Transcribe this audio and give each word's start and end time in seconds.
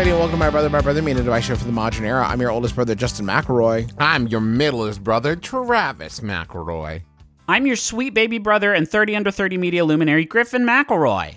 everybody, 0.00 0.12
and 0.12 0.20
welcome 0.20 0.38
to 0.38 0.46
My 0.46 0.48
Brother, 0.48 0.70
My 0.70 0.80
Brother, 0.80 1.02
Me, 1.02 1.12
and 1.12 1.26
my 1.26 1.40
Show 1.40 1.56
for 1.56 1.64
the 1.64 1.72
Modern 1.72 2.06
Era. 2.06 2.26
I'm 2.26 2.40
your 2.40 2.50
oldest 2.50 2.74
brother, 2.74 2.94
Justin 2.94 3.26
McElroy. 3.26 3.92
I'm 3.98 4.28
your 4.28 4.40
middleest 4.40 5.04
brother, 5.04 5.36
Travis 5.36 6.20
McElroy. 6.20 7.02
I'm 7.46 7.66
your 7.66 7.76
sweet 7.76 8.14
baby 8.14 8.38
brother 8.38 8.72
and 8.72 8.88
30 8.88 9.16
under 9.16 9.30
30 9.30 9.58
media 9.58 9.84
luminary, 9.84 10.24
Griffin 10.24 10.62
McElroy. 10.62 11.36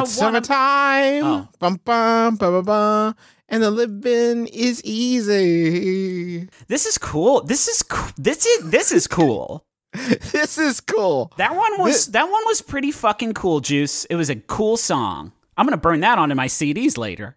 It's 0.00 0.12
summertime. 0.12 1.24
Oh. 1.24 1.48
Bum, 1.58 1.78
bum, 1.84 3.14
and 3.50 3.62
the 3.62 3.70
living 3.70 4.46
is 4.46 4.82
easy. 4.82 6.48
This 6.68 6.86
is 6.86 6.96
cool. 6.96 7.42
This 7.42 7.68
is 7.68 7.82
co- 7.82 8.12
this 8.16 8.46
is 8.46 8.70
this 8.70 8.92
is 8.92 9.06
cool. 9.06 9.66
this 10.32 10.58
is 10.58 10.80
cool. 10.80 11.32
That 11.36 11.54
one 11.56 11.78
was 11.80 12.06
Thi- 12.06 12.12
that 12.12 12.24
one 12.30 12.42
was 12.46 12.62
pretty 12.62 12.90
fucking 12.92 13.34
cool, 13.34 13.60
Juice. 13.60 14.04
It 14.06 14.16
was 14.16 14.30
a 14.30 14.36
cool 14.36 14.76
song. 14.76 15.32
I'm 15.56 15.66
gonna 15.66 15.76
burn 15.76 16.00
that 16.00 16.18
onto 16.18 16.34
my 16.34 16.46
CDs 16.48 16.96
later. 16.98 17.36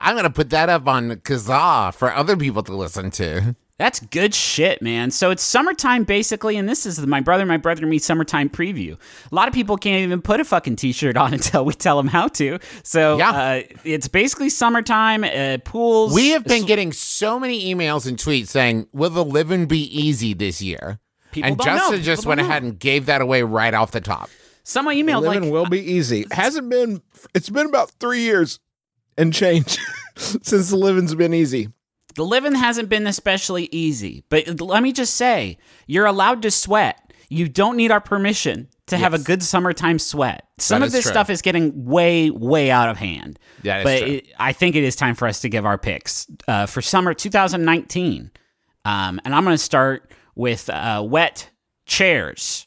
I'm 0.00 0.14
going 0.14 0.24
to 0.24 0.30
put 0.30 0.50
that 0.50 0.68
up 0.68 0.86
on 0.86 1.10
Kazaa 1.10 1.94
for 1.94 2.12
other 2.14 2.36
people 2.36 2.62
to 2.64 2.74
listen 2.76 3.10
to. 3.12 3.56
That's 3.78 3.98
good 4.00 4.34
shit, 4.34 4.82
man. 4.82 5.10
So 5.10 5.30
it's 5.30 5.42
summertime 5.42 6.04
basically, 6.04 6.58
and 6.58 6.68
this 6.68 6.84
is 6.84 6.98
the 6.98 7.06
my 7.06 7.20
brother, 7.20 7.46
my 7.46 7.56
brother, 7.56 7.86
me 7.86 7.98
summertime 7.98 8.50
preview. 8.50 8.98
A 9.32 9.34
lot 9.34 9.48
of 9.48 9.54
people 9.54 9.78
can't 9.78 10.02
even 10.02 10.20
put 10.20 10.38
a 10.38 10.44
fucking 10.44 10.76
t-shirt 10.76 11.16
on 11.16 11.32
until 11.38 11.64
we 11.64 11.72
tell 11.72 11.96
them 11.96 12.08
how 12.08 12.28
to. 12.28 12.58
So 12.82 13.16
Yeah. 13.16 13.30
uh, 13.30 13.62
it's 13.84 14.06
basically 14.06 14.50
summertime. 14.50 15.24
Uh, 15.24 15.56
pools. 15.64 16.12
We 16.12 16.30
have 16.32 16.44
been 16.44 16.66
getting 16.66 16.92
so 16.92 17.40
many 17.40 17.74
emails 17.74 18.06
and 18.06 18.18
tweets 18.18 18.48
saying, 18.48 18.86
Will 18.92 19.08
the 19.08 19.24
living 19.24 19.64
be 19.64 19.80
easy 19.84 20.34
this 20.34 20.60
year? 20.60 20.98
People 21.32 21.48
and 21.48 21.58
don't 21.58 21.66
Justin 21.66 21.96
know. 21.98 22.02
just 22.02 22.22
People 22.22 22.28
went 22.30 22.40
ahead 22.40 22.62
know. 22.62 22.70
and 22.70 22.78
gave 22.78 23.06
that 23.06 23.20
away 23.20 23.42
right 23.42 23.74
off 23.74 23.90
the 23.92 24.00
top. 24.00 24.30
Someone 24.62 24.94
emailed 24.96 25.22
living 25.22 25.44
like 25.44 25.52
will 25.52 25.66
be 25.66 25.80
easy. 25.80 26.26
Hasn't 26.30 26.68
been, 26.68 27.02
it's 27.34 27.48
been 27.50 27.66
about 27.66 27.90
three 28.00 28.20
years 28.20 28.60
and 29.16 29.32
change 29.32 29.78
since 30.16 30.70
the 30.70 30.76
living's 30.76 31.14
been 31.14 31.34
easy. 31.34 31.68
The 32.14 32.24
living 32.24 32.54
hasn't 32.54 32.88
been 32.88 33.06
especially 33.06 33.68
easy, 33.72 34.24
but 34.28 34.60
let 34.60 34.82
me 34.82 34.92
just 34.92 35.14
say, 35.14 35.58
you're 35.86 36.06
allowed 36.06 36.42
to 36.42 36.50
sweat. 36.50 37.12
You 37.28 37.48
don't 37.48 37.76
need 37.76 37.90
our 37.92 38.00
permission 38.00 38.68
to 38.88 38.98
have 38.98 39.14
a 39.14 39.18
good 39.20 39.40
summertime 39.42 40.00
sweat. 40.00 40.48
Some 40.58 40.80
That 40.80 40.86
of 40.86 40.92
this 40.92 41.04
true. 41.04 41.12
stuff 41.12 41.30
is 41.30 41.42
getting 41.42 41.84
way, 41.86 42.28
way 42.28 42.72
out 42.72 42.88
of 42.88 42.96
hand. 42.96 43.38
That 43.62 43.78
is 43.78 43.84
but 43.84 43.98
true. 44.00 44.08
It, 44.16 44.26
I 44.38 44.52
think 44.52 44.74
it 44.74 44.82
is 44.82 44.96
time 44.96 45.14
for 45.14 45.28
us 45.28 45.40
to 45.42 45.48
give 45.48 45.64
our 45.64 45.78
picks 45.78 46.26
uh, 46.48 46.66
for 46.66 46.82
summer 46.82 47.14
2019. 47.14 48.32
Um, 48.84 49.20
and 49.24 49.32
I'm 49.34 49.44
going 49.44 49.54
to 49.54 49.62
start 49.62 50.10
with 50.40 50.70
uh, 50.70 51.04
wet 51.06 51.50
chairs. 51.86 52.66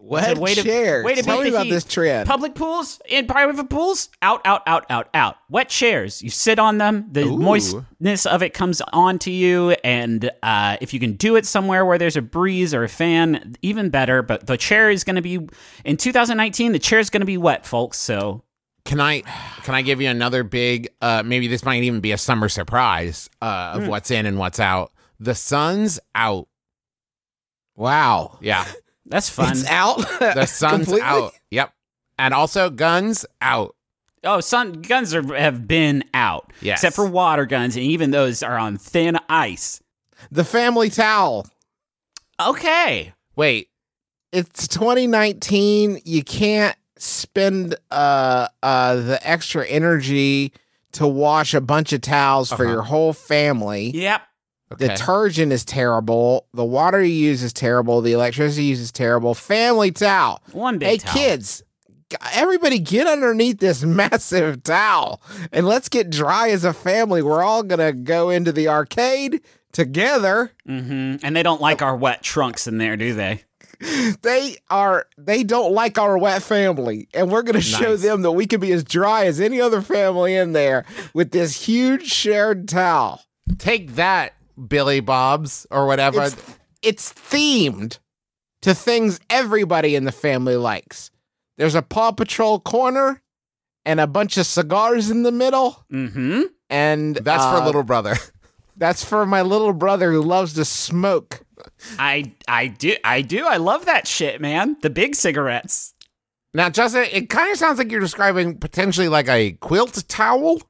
What? 0.00 0.38
Way 0.38 0.54
to- 0.54 0.62
chairs. 0.62 1.04
way 1.04 1.16
to 1.16 1.22
Tell 1.22 1.42
me 1.42 1.48
about 1.48 1.64
heat. 1.66 1.70
this 1.72 1.82
trend. 1.84 2.26
Public 2.28 2.54
pools 2.54 3.00
and 3.10 3.26
private 3.28 3.68
pools, 3.68 4.08
out, 4.22 4.40
out, 4.44 4.62
out, 4.66 4.86
out, 4.88 5.08
out. 5.12 5.36
Wet 5.50 5.68
chairs. 5.68 6.22
You 6.22 6.30
sit 6.30 6.58
on 6.60 6.78
them. 6.78 7.08
The 7.10 7.22
Ooh. 7.24 7.36
moistness 7.36 8.24
of 8.24 8.42
it 8.42 8.54
comes 8.54 8.80
onto 8.92 9.30
you, 9.32 9.72
and 9.82 10.30
uh, 10.42 10.76
if 10.80 10.94
you 10.94 11.00
can 11.00 11.14
do 11.14 11.34
it 11.34 11.44
somewhere 11.46 11.84
where 11.84 11.98
there's 11.98 12.16
a 12.16 12.22
breeze 12.22 12.72
or 12.72 12.84
a 12.84 12.88
fan, 12.88 13.56
even 13.60 13.90
better. 13.90 14.22
But 14.22 14.46
the 14.46 14.56
chair 14.56 14.88
is 14.90 15.02
going 15.02 15.16
to 15.16 15.22
be 15.22 15.40
in 15.84 15.96
2019. 15.96 16.72
The 16.72 16.78
chair 16.78 17.00
is 17.00 17.10
going 17.10 17.22
to 17.22 17.26
be 17.26 17.36
wet, 17.36 17.66
folks. 17.66 17.98
So 17.98 18.44
Can 18.84 19.00
I 19.00 19.22
can 19.64 19.74
I 19.74 19.82
give 19.82 20.00
you 20.00 20.08
another 20.08 20.44
big 20.44 20.88
uh 21.02 21.22
maybe 21.26 21.48
this 21.48 21.64
might 21.64 21.82
even 21.82 22.00
be 22.00 22.12
a 22.12 22.18
summer 22.18 22.48
surprise 22.48 23.28
uh 23.42 23.72
of 23.74 23.88
what's 23.88 24.12
in 24.12 24.24
and 24.26 24.38
what's 24.38 24.60
out. 24.60 24.92
The 25.18 25.34
sun's 25.34 25.98
out. 26.14 26.46
Wow. 27.78 28.38
Yeah. 28.42 28.66
that's 29.06 29.30
fun. 29.30 29.52
It's 29.52 29.66
out. 29.66 29.98
The 30.18 30.44
sun's 30.46 30.84
Completely? 30.86 31.00
out. 31.02 31.32
Yep. 31.50 31.72
And 32.18 32.34
also 32.34 32.68
guns 32.68 33.24
out. 33.40 33.74
oh, 34.24 34.40
sun 34.40 34.82
guns 34.82 35.14
are, 35.14 35.34
have 35.34 35.66
been 35.68 36.02
out, 36.12 36.52
Yes. 36.60 36.78
except 36.80 36.96
for 36.96 37.06
water 37.06 37.46
guns, 37.46 37.76
and 37.76 37.84
even 37.84 38.10
those 38.10 38.42
are 38.42 38.58
on 38.58 38.76
thin 38.76 39.16
ice. 39.28 39.80
The 40.30 40.44
family 40.44 40.90
towel. 40.90 41.46
Okay. 42.40 43.12
Wait, 43.36 43.68
It's 44.32 44.68
2019. 44.68 46.00
You 46.04 46.22
can't 46.24 46.76
spend 47.00 47.76
uh 47.92 48.48
uh 48.62 48.96
the 48.96 49.20
extra 49.22 49.64
energy 49.66 50.52
to 50.90 51.06
wash 51.06 51.54
a 51.54 51.60
bunch 51.60 51.92
of 51.92 52.00
towels 52.00 52.48
for 52.50 52.64
Uh-huh. 52.64 52.72
your 52.72 52.82
whole 52.82 53.12
family. 53.12 53.90
Yep. 53.94 54.22
Okay. 54.72 54.88
Detergent 54.88 55.52
is 55.52 55.64
terrible. 55.64 56.46
The 56.54 56.64
water 56.64 57.02
you 57.02 57.12
use 57.12 57.42
is 57.42 57.52
terrible. 57.52 58.00
The 58.00 58.12
electricity 58.12 58.64
you 58.64 58.70
use 58.70 58.80
is 58.80 58.92
terrible. 58.92 59.34
Family 59.34 59.90
towel. 59.90 60.42
One 60.52 60.78
big 60.78 60.88
hey 60.88 60.96
towel. 60.98 61.14
kids, 61.14 61.62
everybody 62.32 62.78
get 62.78 63.06
underneath 63.06 63.58
this 63.58 63.82
massive 63.84 64.62
towel 64.62 65.22
and 65.52 65.66
let's 65.66 65.88
get 65.88 66.10
dry 66.10 66.50
as 66.50 66.64
a 66.64 66.72
family. 66.72 67.22
We're 67.22 67.42
all 67.42 67.62
gonna 67.62 67.92
go 67.92 68.30
into 68.30 68.52
the 68.52 68.68
arcade 68.68 69.40
together. 69.72 70.52
hmm 70.66 71.16
And 71.22 71.36
they 71.36 71.42
don't 71.42 71.60
like 71.60 71.82
our 71.82 71.96
wet 71.96 72.22
trunks 72.22 72.66
in 72.66 72.78
there, 72.78 72.96
do 72.96 73.14
they? 73.14 73.44
They 74.22 74.56
are 74.70 75.06
they 75.16 75.44
don't 75.44 75.72
like 75.72 75.98
our 75.98 76.18
wet 76.18 76.42
family, 76.42 77.06
and 77.14 77.30
we're 77.30 77.42
gonna 77.42 77.60
show 77.60 77.94
them 77.96 78.22
that 78.22 78.32
we 78.32 78.44
can 78.44 78.58
be 78.60 78.72
as 78.72 78.82
dry 78.82 79.26
as 79.26 79.40
any 79.40 79.60
other 79.60 79.82
family 79.82 80.34
in 80.34 80.52
there 80.52 80.84
with 81.14 81.30
this 81.30 81.62
huge 81.66 82.08
shared 82.08 82.68
towel. 82.68 83.22
Take 83.56 83.92
that, 83.94 84.34
Billy 84.66 85.00
Bobs 85.00 85.66
or 85.70 85.86
whatever. 85.86 86.22
It's, 86.24 86.36
it's 86.82 87.12
themed 87.12 87.98
to 88.62 88.74
things 88.74 89.20
everybody 89.30 89.94
in 89.94 90.04
the 90.04 90.12
family 90.12 90.56
likes. 90.56 91.10
There's 91.56 91.74
a 91.74 91.82
Paw 91.82 92.12
Patrol 92.12 92.60
corner 92.60 93.22
and 93.84 94.00
a 94.00 94.06
bunch 94.06 94.36
of 94.36 94.46
cigars 94.46 95.10
in 95.10 95.22
the 95.22 95.32
middle, 95.32 95.84
Mm-hmm. 95.92 96.42
and 96.70 97.16
That's 97.16 97.42
uh, 97.42 97.58
for 97.58 97.64
little 97.66 97.82
brother. 97.82 98.16
That's 98.76 99.04
for 99.04 99.26
my 99.26 99.42
little 99.42 99.72
brother 99.72 100.12
who 100.12 100.22
loves 100.22 100.52
to 100.54 100.64
smoke. 100.64 101.40
I 101.98 102.32
I 102.46 102.68
do 102.68 102.94
I 103.02 103.22
do 103.22 103.44
I 103.46 103.56
love 103.56 103.86
that 103.86 104.06
shit, 104.06 104.40
man. 104.40 104.76
The 104.82 104.90
big 104.90 105.16
cigarettes. 105.16 105.94
Now, 106.54 106.70
Justin, 106.70 107.06
it 107.12 107.28
kind 107.28 107.50
of 107.50 107.58
sounds 107.58 107.78
like 107.78 107.90
you're 107.90 108.00
describing 108.00 108.56
potentially 108.58 109.08
like 109.08 109.28
a 109.28 109.52
quilt 109.52 110.04
towel. 110.08 110.62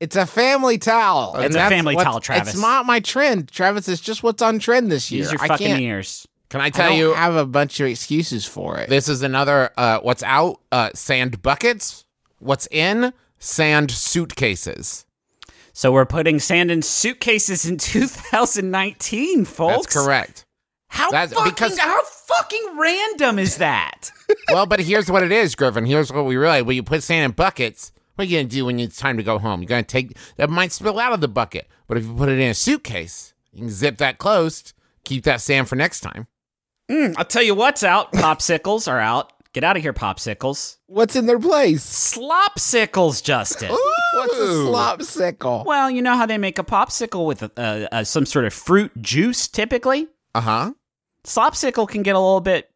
It's 0.00 0.16
a 0.16 0.26
family 0.26 0.76
towel. 0.78 1.36
It's 1.38 1.54
a 1.56 1.68
family 1.68 1.94
what's- 1.94 2.04
towel, 2.04 2.20
Travis. 2.20 2.54
It's 2.54 2.60
not 2.60 2.84
my 2.86 3.00
trend, 3.00 3.50
Travis. 3.50 3.88
It's 3.88 4.00
just 4.02 4.22
what's 4.22 4.42
on 4.42 4.58
trend 4.58 4.90
this 4.92 5.10
year. 5.10 5.22
Use 5.22 5.32
your 5.32 5.42
I 5.42 5.48
fucking 5.48 5.66
can't. 5.68 5.80
ears. 5.80 6.26
Can 6.50 6.60
I 6.60 6.66
I 6.66 6.70
tell 6.70 6.88
don't 6.90 6.98
you? 6.98 7.14
have 7.14 7.34
a 7.36 7.46
bunch 7.46 7.80
of 7.80 7.86
excuses 7.86 8.44
for 8.44 8.78
it. 8.78 8.88
This 8.88 9.08
is 9.08 9.22
another 9.22 9.70
uh, 9.76 10.00
what's 10.00 10.22
out 10.22 10.60
uh, 10.70 10.90
sand 10.94 11.42
buckets. 11.42 12.04
What's 12.38 12.68
in 12.70 13.12
sand 13.38 13.90
suitcases. 13.90 15.06
So 15.72 15.90
we're 15.90 16.04
putting 16.06 16.38
sand 16.38 16.70
in 16.70 16.82
suitcases 16.82 17.64
in 17.66 17.76
2019, 17.78 19.44
folks. 19.44 19.94
That's 19.94 20.06
correct. 20.06 20.44
How 20.88 21.10
That's 21.10 21.32
fucking 21.32 21.50
because- 21.52 21.78
how 21.78 22.02
fucking 22.04 22.76
random 22.78 23.38
is 23.38 23.56
that? 23.56 24.10
well, 24.52 24.66
but 24.66 24.78
here's 24.80 25.10
what 25.10 25.22
it 25.24 25.32
is, 25.32 25.54
Griffin. 25.56 25.86
Here's 25.86 26.12
what 26.12 26.24
we 26.24 26.36
realize: 26.36 26.62
when 26.64 26.76
you 26.76 26.82
put 26.84 27.02
sand 27.02 27.24
in 27.24 27.30
buckets, 27.32 27.90
what 28.14 28.26
are 28.26 28.30
you 28.30 28.38
gonna 28.38 28.48
do 28.48 28.66
when 28.66 28.78
it's 28.78 28.96
time 28.96 29.16
to 29.16 29.22
go 29.22 29.38
home? 29.38 29.60
You're 29.60 29.68
gonna 29.68 29.82
take 29.82 30.16
that 30.36 30.50
might 30.50 30.72
spill 30.72 30.98
out 30.98 31.12
of 31.12 31.20
the 31.20 31.28
bucket, 31.28 31.68
but 31.86 31.96
if 31.96 32.04
you 32.04 32.14
put 32.14 32.28
it 32.28 32.38
in 32.38 32.50
a 32.50 32.54
suitcase, 32.54 33.34
you 33.52 33.60
can 33.60 33.70
zip 33.70 33.98
that 33.98 34.18
closed, 34.18 34.72
keep 35.04 35.24
that 35.24 35.40
sand 35.40 35.68
for 35.68 35.76
next 35.76 36.00
time. 36.00 36.26
Mm, 36.90 37.14
I'll 37.16 37.24
tell 37.24 37.42
you 37.42 37.54
what's 37.54 37.82
out. 37.82 38.12
Popsicles 38.12 38.90
are 38.90 39.00
out. 39.00 39.32
Get 39.52 39.62
out 39.62 39.76
of 39.76 39.82
here, 39.82 39.92
popsicles. 39.92 40.78
What's 40.86 41.14
in 41.14 41.26
their 41.26 41.38
place? 41.38 41.84
Slopsicles, 42.18 43.22
Justin. 43.22 43.70
What's 43.70 44.34
a 44.34 44.42
slopsicle? 44.42 45.64
Well, 45.64 45.90
you 45.90 46.02
know 46.02 46.16
how 46.16 46.26
they 46.26 46.38
make 46.38 46.58
a 46.58 46.64
popsicle 46.64 47.24
with 47.24 47.42
uh, 47.42 47.48
uh, 47.56 48.04
some 48.04 48.26
sort 48.26 48.46
of 48.46 48.52
fruit 48.52 48.90
juice, 49.00 49.46
typically. 49.46 50.08
Uh 50.34 50.40
huh. 50.40 50.72
Slopsicle 51.24 51.88
can 51.88 52.02
get 52.02 52.16
a 52.16 52.18
little 52.18 52.40
bit 52.40 52.68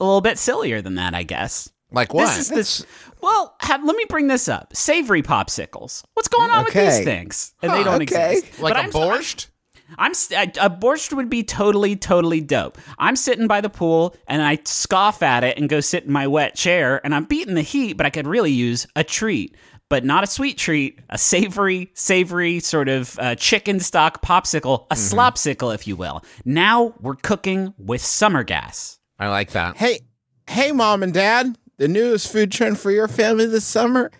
a 0.00 0.04
little 0.04 0.20
bit 0.20 0.38
sillier 0.38 0.80
than 0.80 0.94
that, 0.94 1.14
I 1.14 1.24
guess. 1.24 1.70
Like 1.90 2.12
what? 2.12 2.26
This 2.26 2.38
is 2.38 2.48
this. 2.48 2.86
Well, 3.20 3.56
have, 3.60 3.82
let 3.84 3.96
me 3.96 4.04
bring 4.08 4.26
this 4.26 4.48
up. 4.48 4.74
Savory 4.76 5.22
popsicles. 5.22 6.04
What's 6.14 6.28
going 6.28 6.50
on 6.50 6.64
with 6.64 6.74
these 6.74 7.02
things? 7.04 7.54
And 7.62 7.72
they 7.72 7.82
don't 7.82 8.02
okay. 8.02 8.36
exist. 8.36 8.60
like 8.60 8.74
But 8.74 8.76
a 8.76 8.80
I'm- 8.82 8.90
borscht? 8.92 9.48
I'm 9.96 10.12
a 10.12 10.68
borscht 10.68 11.14
would 11.14 11.30
be 11.30 11.42
totally, 11.42 11.96
totally 11.96 12.42
dope. 12.42 12.76
I'm 12.98 13.16
sitting 13.16 13.46
by 13.46 13.62
the 13.62 13.70
pool 13.70 14.14
and 14.26 14.42
I 14.42 14.58
scoff 14.66 15.22
at 15.22 15.44
it 15.44 15.56
and 15.56 15.66
go 15.66 15.80
sit 15.80 16.04
in 16.04 16.12
my 16.12 16.26
wet 16.26 16.54
chair 16.54 17.00
and 17.04 17.14
I'm 17.14 17.24
beating 17.24 17.54
the 17.54 17.62
heat, 17.62 17.96
but 17.96 18.04
I 18.04 18.10
could 18.10 18.26
really 18.26 18.52
use 18.52 18.86
a 18.96 19.02
treat. 19.02 19.56
But 19.88 20.04
not 20.04 20.22
a 20.22 20.26
sweet 20.26 20.58
treat, 20.58 20.98
a 21.08 21.16
savory, 21.16 21.90
savory 21.94 22.60
sort 22.60 22.90
of 22.90 23.18
uh, 23.18 23.34
chicken 23.36 23.80
stock 23.80 24.20
popsicle, 24.20 24.86
a 24.90 24.94
slopsicle, 24.94 25.74
if 25.74 25.86
you 25.86 25.96
will. 25.96 26.22
Now 26.44 26.92
we're 27.00 27.14
cooking 27.14 27.72
with 27.78 28.02
summer 28.02 28.44
gas. 28.44 28.98
I 29.18 29.28
like 29.28 29.52
that. 29.52 29.78
Hey, 29.78 30.00
hey, 30.46 30.72
mom 30.72 31.02
and 31.02 31.14
dad, 31.14 31.56
the 31.78 31.88
newest 31.88 32.30
food 32.30 32.52
trend 32.52 32.78
for 32.78 32.90
your 32.90 33.08
family 33.08 33.46
this 33.46 33.64
summer: 33.64 34.10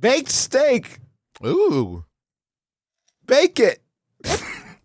baked 0.00 0.30
steak. 0.30 0.98
Ooh. 1.44 2.04
Bake 3.26 3.58
it. 3.60 3.82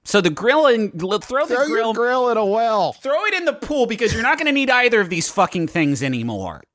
So 0.03 0.21
the 0.21 0.29
grill 0.31 0.65
and 0.65 0.91
throw 1.00 1.45
the 1.45 1.56
grill, 1.67 1.67
your 1.67 1.94
grill 1.94 2.29
in 2.29 2.38
a 2.38 2.45
well. 2.45 2.94
throw 2.94 3.25
it 3.25 3.33
in 3.35 3.45
the 3.45 3.53
pool 3.53 3.85
because 3.85 4.11
you're 4.13 4.23
not 4.23 4.38
going 4.38 4.47
to 4.47 4.51
need 4.51 4.69
either 4.71 5.00
of 5.01 5.09
these 5.09 5.29
fucking 5.29 5.67
things 5.67 6.01
anymore. 6.01 6.63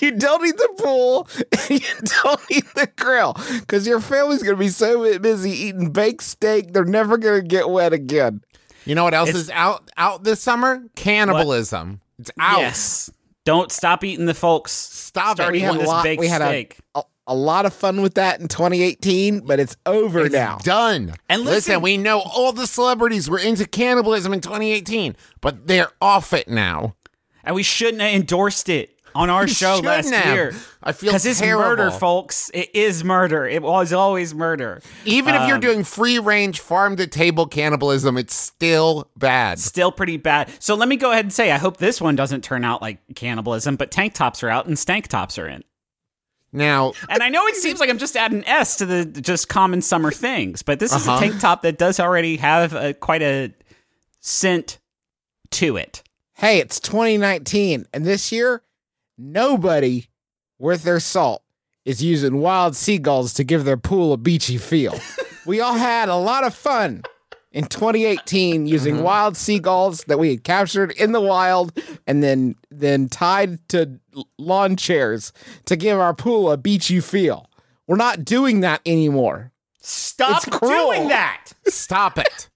You 0.00 0.12
don't 0.12 0.42
need 0.44 0.56
the 0.56 0.68
pool. 0.78 1.28
and 1.52 1.70
You 1.70 1.88
don't 2.22 2.40
need 2.50 2.64
the 2.76 2.88
grill 2.96 3.34
because 3.60 3.84
your 3.84 3.98
family's 4.00 4.42
gonna 4.44 4.56
be 4.56 4.68
so 4.68 5.18
busy 5.18 5.50
eating 5.50 5.90
baked 5.90 6.22
steak, 6.22 6.72
they're 6.72 6.84
never 6.84 7.18
gonna 7.18 7.42
get 7.42 7.68
wet 7.68 7.92
again. 7.92 8.42
You 8.84 8.94
know 8.94 9.02
what 9.02 9.12
else 9.14 9.30
It's- 9.30 9.44
is 9.44 9.50
out 9.50 9.90
out 9.96 10.22
this 10.22 10.40
summer? 10.40 10.84
Cannibalism. 10.94 12.00
It's 12.20 12.30
out. 12.38 12.60
Yes. 12.60 13.10
Don't 13.46 13.72
stop 13.72 14.04
eating 14.04 14.26
the 14.26 14.34
folks. 14.34 14.72
Stop 14.72 15.36
Start 15.38 15.48
it. 15.48 15.52
We 15.52 15.58
eating 15.60 15.66
had 15.68 15.76
a 15.76 15.78
this 15.78 15.88
lot. 15.88 16.04
baked 16.04 16.20
We 16.20 16.28
had 16.28 16.42
a, 16.42 16.68
a 16.94 17.02
a 17.28 17.34
lot 17.34 17.66
of 17.66 17.72
fun 17.72 18.02
with 18.02 18.14
that 18.14 18.40
in 18.40 18.46
2018, 18.46 19.40
but 19.40 19.58
it's 19.58 19.76
over 19.84 20.26
It's 20.26 20.32
now. 20.34 20.58
done. 20.62 21.12
And 21.28 21.42
listen, 21.42 21.54
listen- 21.72 21.82
we 21.82 21.96
know 21.96 22.20
all 22.20 22.52
the 22.52 22.66
celebrities 22.68 23.28
were 23.28 23.38
into 23.40 23.66
cannibalism 23.66 24.32
in 24.32 24.40
2018, 24.40 25.16
but 25.40 25.66
they're 25.66 25.90
off 26.00 26.32
it 26.32 26.46
now. 26.48 26.94
And 27.42 27.56
we 27.56 27.62
shouldn't 27.64 28.00
have 28.02 28.12
endorsed 28.14 28.68
it 28.68 28.95
on 29.16 29.30
our 29.30 29.48
show 29.60 29.78
last 29.82 30.10
have. 30.12 30.34
year. 30.34 30.54
I 30.82 30.92
feel 30.92 31.08
Because 31.10 31.26
it's 31.26 31.40
murder, 31.42 31.90
folks. 31.90 32.50
It 32.54 32.70
is 32.74 33.02
murder. 33.02 33.46
It 33.46 33.62
was 33.62 33.92
always 33.92 34.34
murder. 34.34 34.80
Even 35.04 35.34
if 35.34 35.46
you're 35.48 35.56
Um, 35.56 35.60
doing 35.60 35.84
free 35.84 36.18
range 36.18 36.60
farm 36.60 36.96
to 36.96 37.06
table 37.06 37.46
cannibalism, 37.46 38.16
it's 38.16 38.34
still 38.34 39.10
bad. 39.16 39.58
Still 39.58 39.90
pretty 39.90 40.16
bad. 40.16 40.50
So 40.60 40.74
let 40.76 40.88
me 40.88 40.96
go 40.96 41.10
ahead 41.10 41.24
and 41.24 41.32
say 41.32 41.50
I 41.50 41.58
hope 41.58 41.78
this 41.78 42.00
one 42.00 42.14
doesn't 42.14 42.44
turn 42.44 42.64
out 42.64 42.80
like 42.82 42.98
cannibalism, 43.16 43.76
but 43.76 43.90
tank 43.90 44.14
tops 44.14 44.42
are 44.44 44.48
out 44.48 44.66
and 44.66 44.78
stank 44.78 45.08
tops 45.08 45.38
are 45.38 45.48
in. 45.48 45.64
Now, 46.52 46.92
And 47.10 47.22
I 47.22 47.28
know 47.28 47.44
it 47.48 47.56
seems 47.56 47.80
like 47.80 47.90
I'm 47.90 47.98
just 47.98 48.16
adding 48.16 48.46
S 48.46 48.76
to 48.76 48.86
the 48.86 49.04
just 49.04 49.48
common 49.48 49.82
summer 49.82 50.10
things, 50.12 50.62
but 50.62 50.78
this 50.78 50.92
is 50.94 51.06
Uh-huh. 51.06 51.16
a 51.16 51.20
tank 51.20 51.40
top 51.40 51.62
that 51.62 51.76
does 51.78 51.98
already 52.00 52.36
have 52.36 52.72
a, 52.72 52.94
quite 52.94 53.20
a 53.22 53.52
scent 54.20 54.78
to 55.50 55.76
it. 55.76 56.02
Hey, 56.34 56.58
it's 56.58 56.80
2019, 56.80 57.86
and 57.92 58.04
this 58.04 58.30
year, 58.30 58.62
nobody 59.18 60.06
worth 60.58 60.82
their 60.82 61.00
salt 61.00 61.42
is 61.84 62.02
using 62.02 62.38
wild 62.38 62.74
seagulls 62.74 63.32
to 63.34 63.44
give 63.44 63.64
their 63.64 63.76
pool 63.76 64.12
a 64.12 64.16
beachy 64.16 64.58
feel. 64.58 64.98
we 65.46 65.60
all 65.60 65.74
had 65.74 66.08
a 66.08 66.16
lot 66.16 66.44
of 66.44 66.54
fun 66.54 67.02
in 67.52 67.64
2018 67.64 68.66
using 68.66 68.96
mm-hmm. 68.96 69.04
wild 69.04 69.36
seagulls 69.36 70.04
that 70.04 70.18
we 70.18 70.30
had 70.30 70.44
captured 70.44 70.90
in 70.92 71.12
the 71.12 71.20
wild 71.20 71.72
and 72.06 72.22
then 72.22 72.54
then 72.70 73.08
tied 73.08 73.66
to 73.68 73.98
lawn 74.36 74.76
chairs 74.76 75.32
to 75.64 75.76
give 75.76 75.98
our 75.98 76.12
pool 76.12 76.50
a 76.50 76.56
beachy 76.56 77.00
feel. 77.00 77.48
We're 77.86 77.96
not 77.96 78.24
doing 78.24 78.60
that 78.60 78.80
anymore. 78.84 79.52
Stop 79.80 80.42
doing 80.60 81.08
that. 81.08 81.52
stop 81.66 82.18
it. 82.18 82.50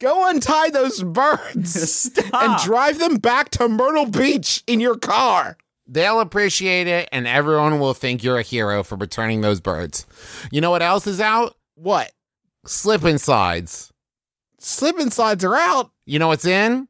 Go 0.00 0.28
untie 0.28 0.70
those 0.70 1.02
birds 1.02 1.90
Stop. 1.92 2.34
and 2.34 2.58
drive 2.64 2.98
them 2.98 3.16
back 3.16 3.50
to 3.50 3.68
Myrtle 3.68 4.06
Beach 4.06 4.62
in 4.66 4.80
your 4.80 4.96
car. 4.96 5.56
They'll 5.86 6.20
appreciate 6.20 6.86
it, 6.86 7.08
and 7.12 7.26
everyone 7.26 7.78
will 7.80 7.94
think 7.94 8.22
you're 8.22 8.38
a 8.38 8.42
hero 8.42 8.82
for 8.82 8.96
returning 8.96 9.40
those 9.40 9.60
birds. 9.60 10.06
You 10.50 10.60
know 10.60 10.70
what 10.70 10.82
else 10.82 11.06
is 11.06 11.20
out? 11.20 11.56
What? 11.74 12.12
Slip 12.64 13.02
and 13.04 13.20
slides. 13.20 13.92
Slip 14.58 14.98
and 14.98 15.12
slides 15.12 15.44
are 15.44 15.56
out. 15.56 15.90
You 16.06 16.18
know 16.18 16.28
what's 16.28 16.44
in? 16.44 16.88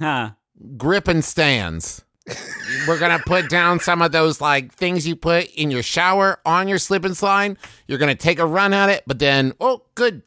huh. 0.00 0.30
Grip 0.76 1.08
and 1.08 1.24
stands. 1.24 2.02
We're 2.88 2.98
gonna 2.98 3.20
put 3.24 3.48
down 3.48 3.78
some 3.78 4.02
of 4.02 4.10
those 4.10 4.40
like 4.40 4.74
things 4.74 5.06
you 5.06 5.14
put 5.14 5.46
in 5.54 5.70
your 5.70 5.82
shower 5.84 6.40
on 6.44 6.66
your 6.66 6.78
slip 6.78 7.04
and 7.04 7.16
slide. 7.16 7.56
You're 7.86 7.98
gonna 7.98 8.14
take 8.16 8.38
a 8.40 8.46
run 8.46 8.72
at 8.74 8.88
it, 8.88 9.04
but 9.06 9.18
then 9.20 9.52
oh, 9.60 9.82
good, 9.94 10.22
P- 10.24 10.25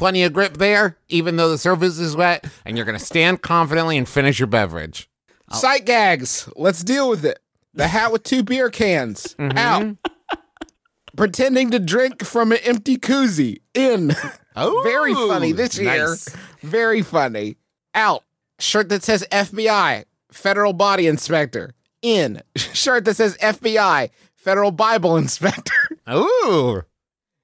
plenty 0.00 0.22
of 0.22 0.32
grip 0.32 0.56
there, 0.56 0.96
even 1.10 1.36
though 1.36 1.50
the 1.50 1.58
surface 1.58 1.98
is 1.98 2.16
wet, 2.16 2.46
and 2.64 2.74
you're 2.74 2.86
gonna 2.86 2.98
stand 2.98 3.42
confidently 3.42 3.98
and 3.98 4.08
finish 4.08 4.38
your 4.40 4.46
beverage. 4.46 5.10
Oh. 5.50 5.58
Sight 5.58 5.84
gags. 5.84 6.48
Let's 6.56 6.82
deal 6.82 7.10
with 7.10 7.22
it. 7.26 7.38
The 7.74 7.86
hat 7.86 8.10
with 8.10 8.22
two 8.22 8.42
beer 8.42 8.70
cans. 8.70 9.36
Mm-hmm. 9.38 9.58
Out. 9.58 9.96
Pretending 11.16 11.70
to 11.72 11.78
drink 11.78 12.24
from 12.24 12.50
an 12.52 12.58
empty 12.64 12.96
koozie. 12.96 13.58
In. 13.74 14.14
Oh, 14.56 14.80
Very 14.84 15.12
funny 15.12 15.52
this 15.52 15.76
year. 15.78 16.08
nice. 16.08 16.28
Very 16.62 17.02
funny. 17.02 17.56
Out. 17.94 18.24
Shirt 18.58 18.88
that 18.88 19.02
says 19.02 19.26
FBI, 19.30 20.04
Federal 20.32 20.72
Body 20.72 21.06
Inspector. 21.08 21.74
In. 22.00 22.42
Shirt 22.56 23.04
that 23.04 23.16
says 23.16 23.36
FBI, 23.38 24.10
Federal 24.34 24.70
Bible 24.70 25.16
Inspector. 25.16 25.72
Ooh, 26.10 26.82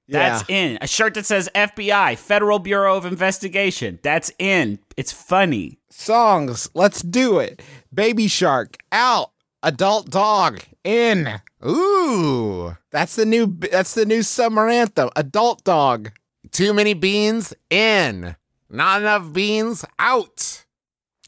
That's 0.09 0.43
in. 0.49 0.77
A 0.81 0.87
shirt 0.87 1.13
that 1.15 1.25
says 1.25 1.49
FBI, 1.53 2.17
Federal 2.17 2.59
Bureau 2.59 2.95
of 2.95 3.05
Investigation. 3.05 3.99
That's 4.03 4.31
in. 4.39 4.79
It's 4.95 5.11
funny. 5.11 5.79
Songs. 5.89 6.69
Let's 6.73 7.01
do 7.01 7.39
it. 7.39 7.61
Baby 7.93 8.27
Shark. 8.27 8.77
Out. 8.91 9.31
Adult 9.63 10.09
Dog. 10.09 10.61
In. 10.83 11.41
ooh. 11.65 12.77
That's 12.91 13.15
the 13.15 13.25
new 13.25 13.47
that's 13.47 13.93
the 13.95 14.05
new 14.05 14.23
summer 14.23 14.69
anthem. 14.69 15.09
Adult 15.15 15.63
Dog. 15.63 16.11
Too 16.51 16.73
many 16.73 16.93
beans 16.93 17.53
in. 17.69 18.35
Not 18.69 19.01
enough 19.01 19.33
beans 19.33 19.83
out. 19.99 20.65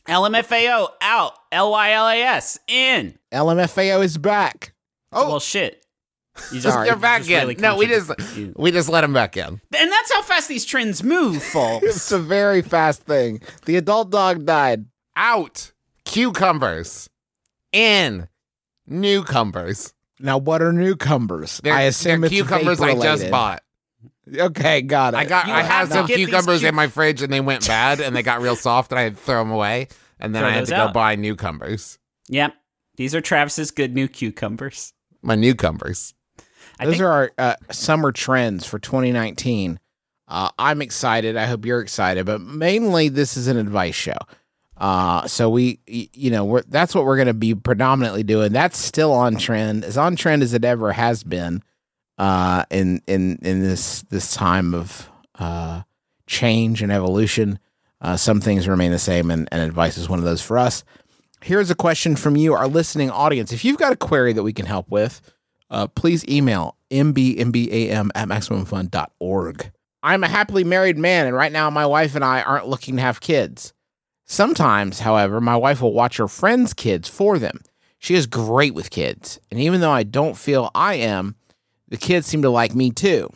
LMFAO 0.08 0.90
out. 1.02 1.34
LYLAS 1.52 2.60
in. 2.68 3.18
LMFAO 3.32 4.04
is 4.04 4.18
back. 4.18 4.74
Oh. 5.12 5.28
well, 5.30 5.40
shit. 5.40 5.79
You 6.52 6.62
Sorry. 6.62 6.88
You're 6.88 6.96
back 6.96 7.20
just 7.22 7.30
in. 7.32 7.40
really 7.42 7.56
no, 7.56 7.78
we 7.78 7.86
just 7.88 8.12
you. 8.36 8.54
we 8.58 8.72
just 8.72 8.90
let 8.90 9.04
him 9.04 9.14
back 9.14 9.38
in. 9.38 9.46
And 9.46 9.92
that's 9.92 10.12
how 10.12 10.22
fast 10.22 10.48
these 10.48 10.66
trends 10.66 11.04
move, 11.04 11.42
folks. 11.54 11.86
It's 11.86 12.12
a 12.12 12.20
very 12.20 12.62
fast 12.62 13.04
thing. 13.04 13.42
The 13.66 13.76
adult 13.78 14.10
dog 14.10 14.46
died. 14.46 14.86
Out. 15.16 15.72
Cucumbers. 16.06 17.10
In. 17.72 18.28
Newcumbers. 18.88 19.94
Now, 20.20 20.38
what 20.38 20.62
are 20.62 20.74
newcomers? 20.74 21.62
They're, 21.64 21.74
I 21.74 21.82
assume 21.84 22.22
they're 22.22 22.28
it's 22.28 22.36
cucumbers 22.36 22.82
I 22.82 22.94
just 22.96 23.30
bought. 23.32 23.62
Okay, 24.36 24.82
got 24.82 25.14
it. 25.14 25.18
I 25.18 25.26
got 25.26 25.48
You 25.48 25.54
I 25.54 25.62
have 25.64 25.90
had 25.90 25.90
some 25.90 26.08
cucumbers 26.08 26.62
cu- 26.62 26.68
in 26.68 26.76
my 26.76 26.88
fridge 26.88 27.22
and 27.22 27.32
they 27.32 27.42
went 27.42 27.66
bad 27.68 28.00
and 28.00 28.16
they 28.16 28.22
got 28.24 28.42
real 28.42 28.56
soft 28.58 28.92
and 28.92 29.00
I 29.00 29.04
had 29.04 29.16
to 29.16 29.22
throw 29.22 29.40
them 29.40 29.52
away 29.52 29.88
and 30.20 30.36
then 30.36 30.42
Throw 30.44 30.50
I 30.50 30.52
had 30.54 30.62
those 30.64 30.70
to 30.70 30.76
go 30.76 30.92
buy 30.92 31.16
newcumbers. 31.16 31.98
yep. 32.28 32.54
These 32.98 33.16
are 33.16 33.22
Travis's 33.22 33.72
good 33.72 33.96
new 33.96 34.10
cucumbers. 34.10 34.94
My 35.22 35.36
newcumbers. 35.36 36.14
Those 36.80 36.94
think 36.94 37.04
are 37.04 37.12
our 37.12 37.32
uh, 37.38 37.56
summer 37.72 38.12
trends 38.12 38.66
for 38.66 38.80
2019. 38.80 39.80
Uh, 40.28 40.50
I'm 40.60 40.82
excited. 40.82 41.36
I 41.36 41.46
hope 41.46 41.66
you're 41.66 41.82
excited, 41.82 42.26
but 42.26 42.40
mainly 42.42 43.10
this 43.10 43.36
is 43.36 43.48
an 43.48 43.58
advice 43.58 43.96
show. 43.96 44.18
Uh, 44.78 45.28
so 45.28 45.50
we, 45.50 45.80
you 45.88 46.32
know, 46.32 46.46
we're, 46.46 46.62
that's 46.64 46.96
what 46.96 47.04
we're 47.04 47.18
going 47.18 47.28
to 47.28 47.34
be 47.34 47.54
predominantly 47.54 48.24
doing. 48.24 48.54
That's 48.54 48.78
still 48.78 49.12
on 49.12 49.36
trend, 49.36 49.84
as 49.84 49.98
on 49.98 50.16
trend 50.16 50.42
as 50.42 50.54
it 50.54 50.64
ever 50.64 50.94
has 50.94 51.24
been. 51.24 51.64
Uh, 52.18 52.66
in 52.70 53.02
in 53.08 53.40
in 53.42 53.62
this 53.64 54.02
this 54.10 54.34
time 54.34 54.76
of 54.76 55.10
uh 55.36 55.84
change 56.28 56.82
and 56.82 56.92
evolution, 56.92 57.60
uh, 58.02 58.18
some 58.18 58.42
things 58.42 58.68
remain 58.68 58.92
the 58.92 59.00
same, 59.00 59.32
and, 59.32 59.48
and 59.52 59.62
advice 59.62 59.98
is 59.98 60.10
one 60.10 60.20
of 60.20 60.26
those 60.26 60.42
for 60.42 60.58
us. 60.58 60.84
Here's 61.42 61.72
a 61.72 61.76
question 61.76 62.18
from 62.18 62.36
you, 62.36 62.54
our 62.54 62.68
listening 62.68 63.10
audience. 63.10 63.54
If 63.54 63.64
you've 63.64 63.78
got 63.78 63.94
a 63.94 63.98
query 63.98 64.34
that 64.34 64.44
we 64.44 64.52
can 64.52 64.66
help 64.66 64.90
with, 64.92 65.22
uh, 65.70 65.88
please 65.88 66.28
email 66.28 66.76
mbmbam 66.92 68.10
at 68.16 68.28
maximumfun.org. 68.28 69.72
I'm 70.02 70.24
a 70.24 70.30
happily 70.30 70.64
married 70.64 70.98
man, 70.98 71.28
and 71.28 71.36
right 71.36 71.52
now 71.52 71.70
my 71.70 71.86
wife 71.86 72.16
and 72.16 72.24
I 72.24 72.42
aren't 72.42 72.68
looking 72.68 72.96
to 72.96 73.02
have 73.02 73.22
kids. 73.22 73.74
Sometimes, 74.26 75.00
however, 75.00 75.42
my 75.42 75.56
wife 75.56 75.82
will 75.82 75.94
watch 75.94 76.18
her 76.18 76.28
friends' 76.28 76.74
kids 76.74 77.10
for 77.10 77.38
them. 77.40 77.62
She 77.98 78.16
is 78.16 78.28
great 78.28 78.74
with 78.74 78.92
kids, 78.92 79.40
and 79.52 79.60
even 79.60 79.82
though 79.82 79.92
I 79.92 80.04
don't 80.04 80.38
feel 80.38 80.72
I 80.74 80.96
am, 80.96 81.36
the 81.90 81.98
kids 81.98 82.28
seem 82.28 82.44
to 82.44 82.50
like 82.50 82.74
me 82.74 82.92
too. 82.92 83.30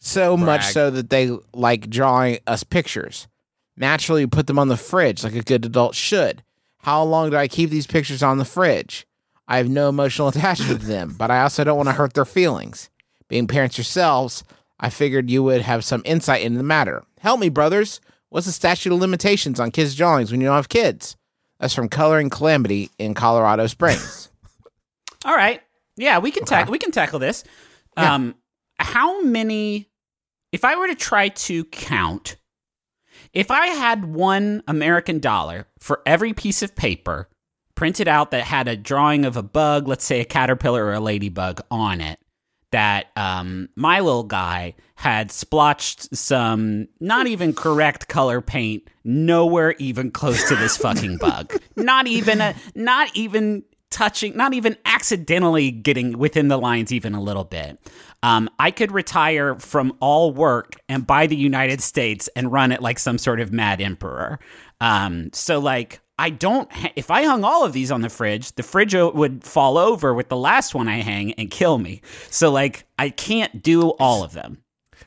So 0.00 0.36
much 0.36 0.64
so 0.66 0.90
that 0.90 1.10
they 1.10 1.36
like 1.52 1.90
drawing 1.90 2.38
us 2.46 2.62
pictures. 2.62 3.26
Naturally, 3.76 4.24
we 4.24 4.30
put 4.30 4.46
them 4.46 4.58
on 4.58 4.68
the 4.68 4.76
fridge 4.76 5.24
like 5.24 5.34
a 5.34 5.42
good 5.42 5.66
adult 5.66 5.94
should. 5.94 6.42
How 6.78 7.02
long 7.02 7.30
do 7.30 7.36
I 7.36 7.48
keep 7.48 7.70
these 7.70 7.86
pictures 7.86 8.22
on 8.22 8.38
the 8.38 8.44
fridge? 8.44 9.07
I 9.48 9.56
have 9.56 9.68
no 9.68 9.88
emotional 9.88 10.28
attachment 10.34 10.80
to 10.82 10.86
them, 10.86 11.14
but 11.18 11.30
I 11.30 11.42
also 11.42 11.64
don't 11.64 11.76
want 11.76 11.88
to 11.88 11.94
hurt 11.94 12.14
their 12.14 12.24
feelings. 12.24 12.90
Being 13.28 13.46
parents 13.48 13.76
yourselves, 13.76 14.44
I 14.78 14.90
figured 14.90 15.30
you 15.30 15.42
would 15.42 15.62
have 15.62 15.84
some 15.84 16.02
insight 16.04 16.42
into 16.42 16.58
the 16.58 16.64
matter. 16.64 17.02
Help 17.20 17.40
me, 17.40 17.48
brothers. 17.48 18.00
What's 18.28 18.46
the 18.46 18.52
statute 18.52 18.92
of 18.92 19.00
limitations 19.00 19.58
on 19.58 19.70
kids' 19.70 19.96
drawings 19.96 20.30
when 20.30 20.40
you 20.40 20.46
don't 20.46 20.56
have 20.56 20.68
kids? 20.68 21.16
That's 21.58 21.74
from 21.74 21.88
Coloring 21.88 22.30
Calamity 22.30 22.90
in 22.98 23.14
Colorado 23.14 23.66
Springs. 23.66 24.30
All 25.24 25.34
right. 25.34 25.60
Yeah, 25.96 26.18
we 26.18 26.30
can 26.30 26.44
tackle 26.44 26.70
we 26.70 26.78
can 26.78 26.92
tackle 26.92 27.18
this. 27.18 27.42
Um 27.96 28.36
how 28.78 29.22
many 29.22 29.88
if 30.52 30.64
I 30.64 30.76
were 30.76 30.86
to 30.86 30.94
try 30.94 31.28
to 31.28 31.64
count 31.64 32.36
if 33.32 33.50
I 33.50 33.66
had 33.68 34.04
1 34.04 34.62
American 34.68 35.18
dollar 35.18 35.66
for 35.80 36.00
every 36.06 36.32
piece 36.32 36.62
of 36.62 36.76
paper 36.76 37.28
printed 37.78 38.08
out 38.08 38.32
that 38.32 38.42
had 38.42 38.66
a 38.66 38.76
drawing 38.76 39.24
of 39.24 39.36
a 39.36 39.42
bug, 39.42 39.86
let's 39.86 40.04
say 40.04 40.18
a 40.18 40.24
caterpillar 40.24 40.84
or 40.84 40.94
a 40.94 40.98
ladybug 40.98 41.60
on 41.70 42.00
it, 42.00 42.18
that 42.72 43.06
um, 43.14 43.68
my 43.76 44.00
little 44.00 44.24
guy 44.24 44.74
had 44.96 45.30
splotched 45.30 46.12
some 46.12 46.88
not 46.98 47.26
even 47.28 47.52
correct 47.52 48.08
color 48.08 48.40
paint 48.40 48.90
nowhere 49.04 49.76
even 49.78 50.10
close 50.10 50.48
to 50.48 50.56
this 50.56 50.76
fucking 50.76 51.18
bug. 51.18 51.54
Not 51.76 52.08
even 52.08 52.40
a, 52.40 52.56
not 52.74 53.08
even 53.14 53.62
touching, 53.90 54.36
not 54.36 54.52
even 54.52 54.76
accidentally 54.84 55.70
getting 55.70 56.18
within 56.18 56.48
the 56.48 56.58
lines 56.58 56.90
even 56.90 57.14
a 57.14 57.22
little 57.22 57.44
bit. 57.44 57.78
Um, 58.24 58.50
I 58.58 58.72
could 58.72 58.90
retire 58.90 59.54
from 59.54 59.96
all 60.00 60.32
work 60.32 60.72
and 60.88 61.06
buy 61.06 61.28
the 61.28 61.36
United 61.36 61.80
States 61.80 62.28
and 62.34 62.50
run 62.50 62.72
it 62.72 62.82
like 62.82 62.98
some 62.98 63.16
sort 63.16 63.38
of 63.38 63.52
mad 63.52 63.80
emperor. 63.80 64.40
Um, 64.80 65.30
so 65.32 65.60
like 65.60 66.00
I 66.18 66.30
don't. 66.30 66.68
If 66.96 67.10
I 67.10 67.24
hung 67.24 67.44
all 67.44 67.64
of 67.64 67.72
these 67.72 67.90
on 67.90 68.00
the 68.00 68.08
fridge, 68.10 68.52
the 68.56 68.62
fridge 68.62 68.94
would 68.94 69.44
fall 69.44 69.78
over 69.78 70.12
with 70.14 70.28
the 70.28 70.36
last 70.36 70.74
one 70.74 70.88
I 70.88 71.00
hang 71.00 71.32
and 71.34 71.50
kill 71.50 71.78
me. 71.78 72.00
So 72.30 72.50
like 72.50 72.84
I 72.98 73.10
can't 73.10 73.62
do 73.62 73.90
all 74.00 74.24
of 74.24 74.32
them. 74.32 74.58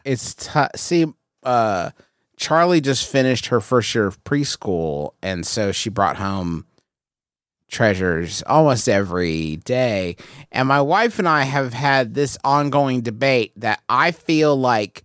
it's 0.05 0.33
t- 0.33 0.49
see 0.75 1.05
uh 1.43 1.89
charlie 2.37 2.81
just 2.81 3.07
finished 3.07 3.47
her 3.47 3.59
first 3.59 3.93
year 3.93 4.07
of 4.07 4.23
preschool 4.23 5.11
and 5.21 5.45
so 5.45 5.71
she 5.71 5.89
brought 5.89 6.17
home 6.17 6.65
treasures 7.67 8.43
almost 8.47 8.89
every 8.89 9.55
day 9.57 10.15
and 10.51 10.67
my 10.67 10.81
wife 10.81 11.19
and 11.19 11.27
i 11.27 11.43
have 11.43 11.73
had 11.73 12.13
this 12.13 12.37
ongoing 12.43 13.01
debate 13.01 13.53
that 13.55 13.81
i 13.89 14.11
feel 14.11 14.55
like 14.55 15.03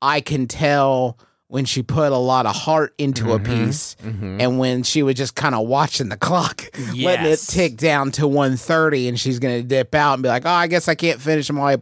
i 0.00 0.20
can 0.20 0.46
tell 0.46 1.18
when 1.54 1.64
she 1.64 1.84
put 1.84 2.10
a 2.10 2.16
lot 2.18 2.46
of 2.46 2.56
heart 2.56 2.92
into 2.98 3.32
a 3.32 3.38
piece 3.38 3.94
and 4.02 4.58
when 4.58 4.82
she 4.82 5.04
was 5.04 5.14
just 5.14 5.36
kind 5.36 5.54
of 5.54 5.68
watching 5.68 6.08
the 6.08 6.16
clock 6.16 6.68
letting 6.96 7.26
it 7.26 7.36
tick 7.38 7.76
down 7.76 8.10
to 8.10 8.22
1.30 8.22 9.08
and 9.08 9.20
she's 9.20 9.38
gonna 9.38 9.62
dip 9.62 9.94
out 9.94 10.14
and 10.14 10.24
be 10.24 10.28
like 10.28 10.44
oh 10.44 10.50
i 10.50 10.66
guess 10.66 10.88
i 10.88 10.96
can't 10.96 11.20
finish. 11.20 11.46
Them 11.46 11.60
all 11.60 11.68
I 11.68 11.76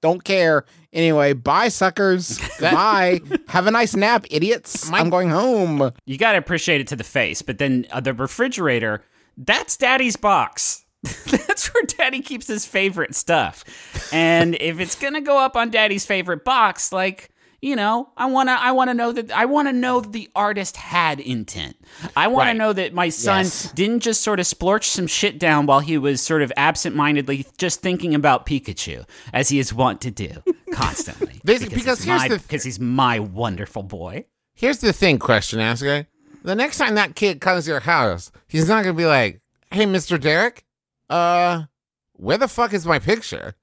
don't 0.00 0.22
care. 0.22 0.64
Anyway 0.92 1.32
bye 1.32 1.66
suckers. 1.66 2.38
Bye 2.60 3.20
have 3.48 3.66
a 3.66 3.72
nice 3.72 3.96
nap 3.96 4.26
idiots. 4.30 4.88
My- 4.88 5.00
i'm 5.00 5.10
going 5.10 5.30
home. 5.30 5.90
You 6.04 6.18
got 6.18 6.32
to 6.32 6.38
appreciate 6.38 6.80
it 6.80 6.86
to 6.86 6.96
the 6.96 7.02
face, 7.02 7.42
but 7.42 7.58
then 7.58 7.84
uh, 7.90 7.98
the 7.98 8.14
refrigerator, 8.14 9.02
that's 9.36 9.76
daddy's 9.76 10.14
box. 10.14 10.84
that's 11.02 11.74
where 11.74 11.82
daddy 11.82 12.20
keeps 12.20 12.46
his 12.46 12.64
favorite 12.64 13.16
stuff. 13.16 13.64
And 14.12 14.54
if 14.60 14.78
it's 14.78 14.94
going 14.94 15.14
to 15.14 15.20
go 15.20 15.38
up 15.38 15.56
on 15.56 15.70
daddy's 15.70 16.06
favorite 16.06 16.44
box, 16.44 16.92
like, 16.92 17.30
you 17.66 17.74
know, 17.74 18.08
I 18.16 18.26
want 18.26 18.48
to 18.48 18.52
I 18.52 18.70
want 18.70 18.90
to 18.90 18.94
know 18.94 19.10
that 19.10 19.32
I 19.32 19.44
want 19.46 19.66
to 19.66 19.72
know 19.72 20.00
that 20.00 20.12
the 20.12 20.28
artist 20.36 20.76
had 20.76 21.18
intent. 21.18 21.76
I 22.16 22.28
want 22.28 22.48
to 22.50 22.54
know 22.54 22.72
that 22.72 22.94
my 22.94 23.08
son 23.08 23.38
Yes. 23.44 23.72
didn't 23.72 24.00
just 24.00 24.22
sort 24.22 24.38
of 24.38 24.46
splorch 24.46 24.84
some 24.84 25.08
shit 25.08 25.38
down 25.40 25.66
while 25.66 25.80
he 25.80 25.98
was 25.98 26.20
sort 26.22 26.42
of 26.42 26.52
absent-mindedly 26.56 27.44
just 27.58 27.80
thinking 27.80 28.14
about 28.14 28.46
Pikachu 28.46 29.04
as 29.32 29.48
he 29.48 29.58
is 29.58 29.74
wont 29.74 30.00
to 30.02 30.10
do 30.12 30.30
constantly. 30.72 31.40
Because 31.44 31.62
he's 31.62 31.84
here's 31.84 32.06
my, 32.06 32.28
the- 32.28 32.38
because 32.38 32.62
he's 32.62 32.78
my 32.78 33.18
wonderful 33.18 33.82
boy. 33.82 34.26
Here's 34.54 34.78
the 34.78 34.92
thing, 34.92 35.18
question 35.18 35.58
asker. 35.58 36.06
The 36.44 36.54
next 36.54 36.78
time 36.78 36.94
that 36.94 37.16
kid 37.16 37.40
comes 37.40 37.64
to 37.64 37.72
your 37.72 37.80
house, 37.80 38.30
he's 38.46 38.68
not 38.68 38.84
gonna 38.84 38.94
be 38.94 39.06
like, 39.06 39.40
"Hey, 39.72 39.84
Mr. 39.86 40.20
Derek, 40.20 40.64
uh, 41.10 41.64
where 42.12 42.38
the 42.38 42.46
fuck 42.48 42.72
is 42.72 42.86
my 42.86 43.00
picture?" 43.00 43.54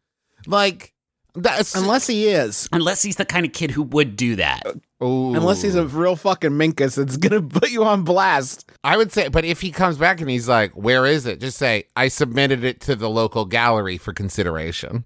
Like, 0.46 0.93
that's 1.36 1.76
unless 1.76 2.06
he 2.08 2.28
is 2.28 2.70
Unless 2.72 3.02
he's 3.04 3.16
the 3.16 3.26
kind 3.26 3.46
of 3.46 3.54
kid 3.54 3.72
who 3.72 3.84
would 3.84 4.16
do 4.16 4.36
that. 4.36 4.64
Ooh. 5.04 5.34
unless 5.36 5.62
he's 5.62 5.76
a 5.76 5.86
real 5.86 6.16
fucking 6.16 6.52
minkus 6.52 6.96
that's 6.96 7.18
gonna 7.18 7.42
put 7.60 7.72
you 7.72 7.84
on 7.84 8.04
blast 8.04 8.72
I 8.84 8.98
would 8.98 9.12
say, 9.12 9.28
but 9.30 9.44
if 9.46 9.60
he 9.62 9.72
comes 9.72 9.98
back 9.98 10.22
and 10.22 10.30
he's 10.30 10.48
like, 10.48 10.72
"Where 10.74 11.06
is 11.06 11.26
it?" 11.26 11.40
Just 11.40 11.58
say, 11.58 11.86
"I 11.96 12.08
submitted 12.10 12.64
it 12.64 12.80
to 12.82 12.96
the 12.96 13.10
local 13.10 13.46
gallery 13.46 13.98
for 13.98 14.14
consideration." 14.14 15.06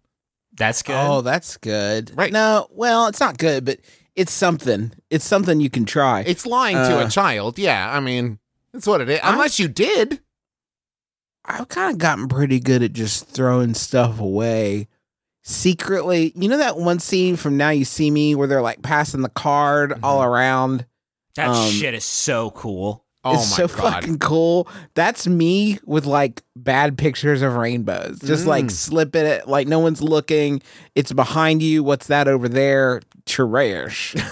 That's 0.55 0.81
good. 0.84 0.96
oh 0.96 1.22
that's 1.22 1.55
good 1.57 2.12
Right. 2.17 2.34
no 2.34 2.67
well 2.72 3.05
it's 3.07 3.19
not 3.19 3.38
good 3.38 3.63
but 3.63 3.79
it's 4.15 4.31
something 4.31 4.91
it's 5.12 5.24
something 5.25 5.62
you 5.62 5.69
can 5.69 5.86
try 5.86 6.22
It's 6.25 6.46
lying 6.48 6.75
to 6.77 7.01
Uh, 7.03 7.05
a 7.05 7.10
child. 7.10 7.60
Yeah, 7.60 7.91
I 7.96 8.00
mean, 8.00 8.39
that's 8.74 8.88
what 8.88 9.01
it 9.01 9.10
is. 9.10 9.19
I'm- 9.22 9.34
Unless 9.36 9.60
you 9.60 9.67
did. 9.67 10.19
I've 11.46 11.69
kind 11.69 11.91
of 11.93 11.98
gotten 12.00 12.27
pretty 12.27 12.60
good 12.60 12.84
at 12.84 12.93
just 12.93 13.27
throwing 13.27 13.74
stuff 13.74 14.19
away 14.19 14.88
secretly. 15.48 16.34
You 16.36 16.50
know 16.50 16.58
that 16.58 16.77
one 16.77 17.00
scene 17.00 17.36
from 17.38 17.58
Now 17.58 17.70
You 17.70 17.86
See 17.86 18.12
Me 18.12 18.36
where 18.36 18.48
they're 18.48 18.62
like 18.62 18.82
passing 18.82 19.22
the 19.22 19.30
card 19.30 19.98
all 20.04 20.22
around? 20.24 20.86
that 21.36 21.50
um, 21.50 21.70
shit 21.72 21.94
is 21.94 22.04
so 22.04 22.51
cool. 22.51 23.04
Oh 23.24 23.34
it's 23.34 23.51
my 23.51 23.58
so 23.58 23.68
god. 23.68 23.94
fucking 23.94 24.20
cool. 24.20 24.68
That's 24.94 25.27
me 25.27 25.80
with 25.86 26.06
like 26.06 26.44
bad 26.56 26.98
pictures 26.98 27.42
of 27.42 27.56
rainbows. 27.56 28.20
Just 28.20 28.46
like 28.46 28.72
slipping 28.72 29.25
it, 29.25 29.48
like 29.48 29.68
no 29.68 29.80
one's 29.80 30.01
looking. 30.01 30.62
It's 30.96 31.12
behind 31.13 31.62
you. 31.62 31.84
What's 31.84 32.08
that 32.08 32.27
over 32.27 32.48
there? 32.50 33.01
Trash. 33.25 34.16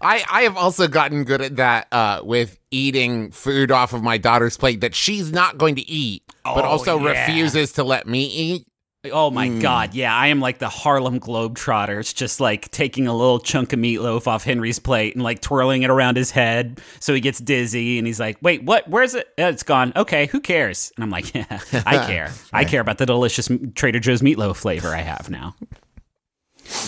I 0.00 0.24
I 0.30 0.42
have 0.42 0.56
also 0.56 0.88
gotten 0.88 1.24
good 1.24 1.42
at 1.42 1.56
that 1.56 1.88
uh, 1.92 2.20
with 2.24 2.58
eating 2.70 3.30
food 3.32 3.70
off 3.70 3.92
of 3.92 4.02
my 4.02 4.18
daughter's 4.18 4.56
plate 4.56 4.80
that 4.80 4.94
she's 4.94 5.32
not 5.32 5.58
going 5.58 5.74
to 5.76 5.88
eat, 5.88 6.22
but 6.44 6.64
Oh, 6.64 6.68
also 6.68 6.98
yeah. 7.00 7.10
refuses 7.26 7.72
to 7.72 7.84
let 7.84 8.06
me 8.06 8.24
eat. 8.24 8.66
Oh 9.12 9.30
my 9.30 9.48
Mm. 9.48 9.60
god, 9.60 9.94
yeah, 9.94 10.14
I 10.14 10.28
am 10.28 10.40
like 10.40 10.58
the 10.58 10.68
Harlem 10.68 11.20
Globetrotters, 11.20 12.14
just 12.14 12.40
like 12.40 12.70
taking 12.70 13.06
a 13.06 13.14
little 13.16 13.38
chunk 13.38 13.72
of 13.72 13.78
meatloaf 13.78 14.26
off 14.26 14.44
Henry's 14.44 14.78
plate 14.78 15.14
and 15.14 15.22
like 15.24 15.40
twirling 15.40 15.82
it 15.82 15.90
around 15.90 16.16
his 16.16 16.30
head 16.30 16.80
so 17.00 17.14
he 17.14 17.20
gets 17.20 17.38
dizzy 17.38 17.98
and 17.98 18.06
he's 18.06 18.20
like, 18.20 18.36
"Wait, 18.42 18.62
what? 18.64 18.88
Where's 18.88 19.14
it? 19.14 19.28
"Oh, 19.38 19.48
it's 19.48 19.62
gone. 19.62 19.92
Okay, 19.96 20.26
who 20.26 20.40
cares?" 20.40 20.92
And 20.96 21.04
I'm 21.04 21.10
like, 21.10 21.34
"Yeah, 21.34 21.60
I 21.86 21.98
care. 22.06 22.32
I 22.52 22.64
care 22.64 22.80
about 22.80 22.98
the 22.98 23.06
delicious 23.06 23.48
Trader 23.74 24.00
Joe's 24.00 24.22
meatloaf 24.22 24.56
flavor 24.56 24.88
I 24.94 24.98
have 25.02 25.30
now." 25.30 25.54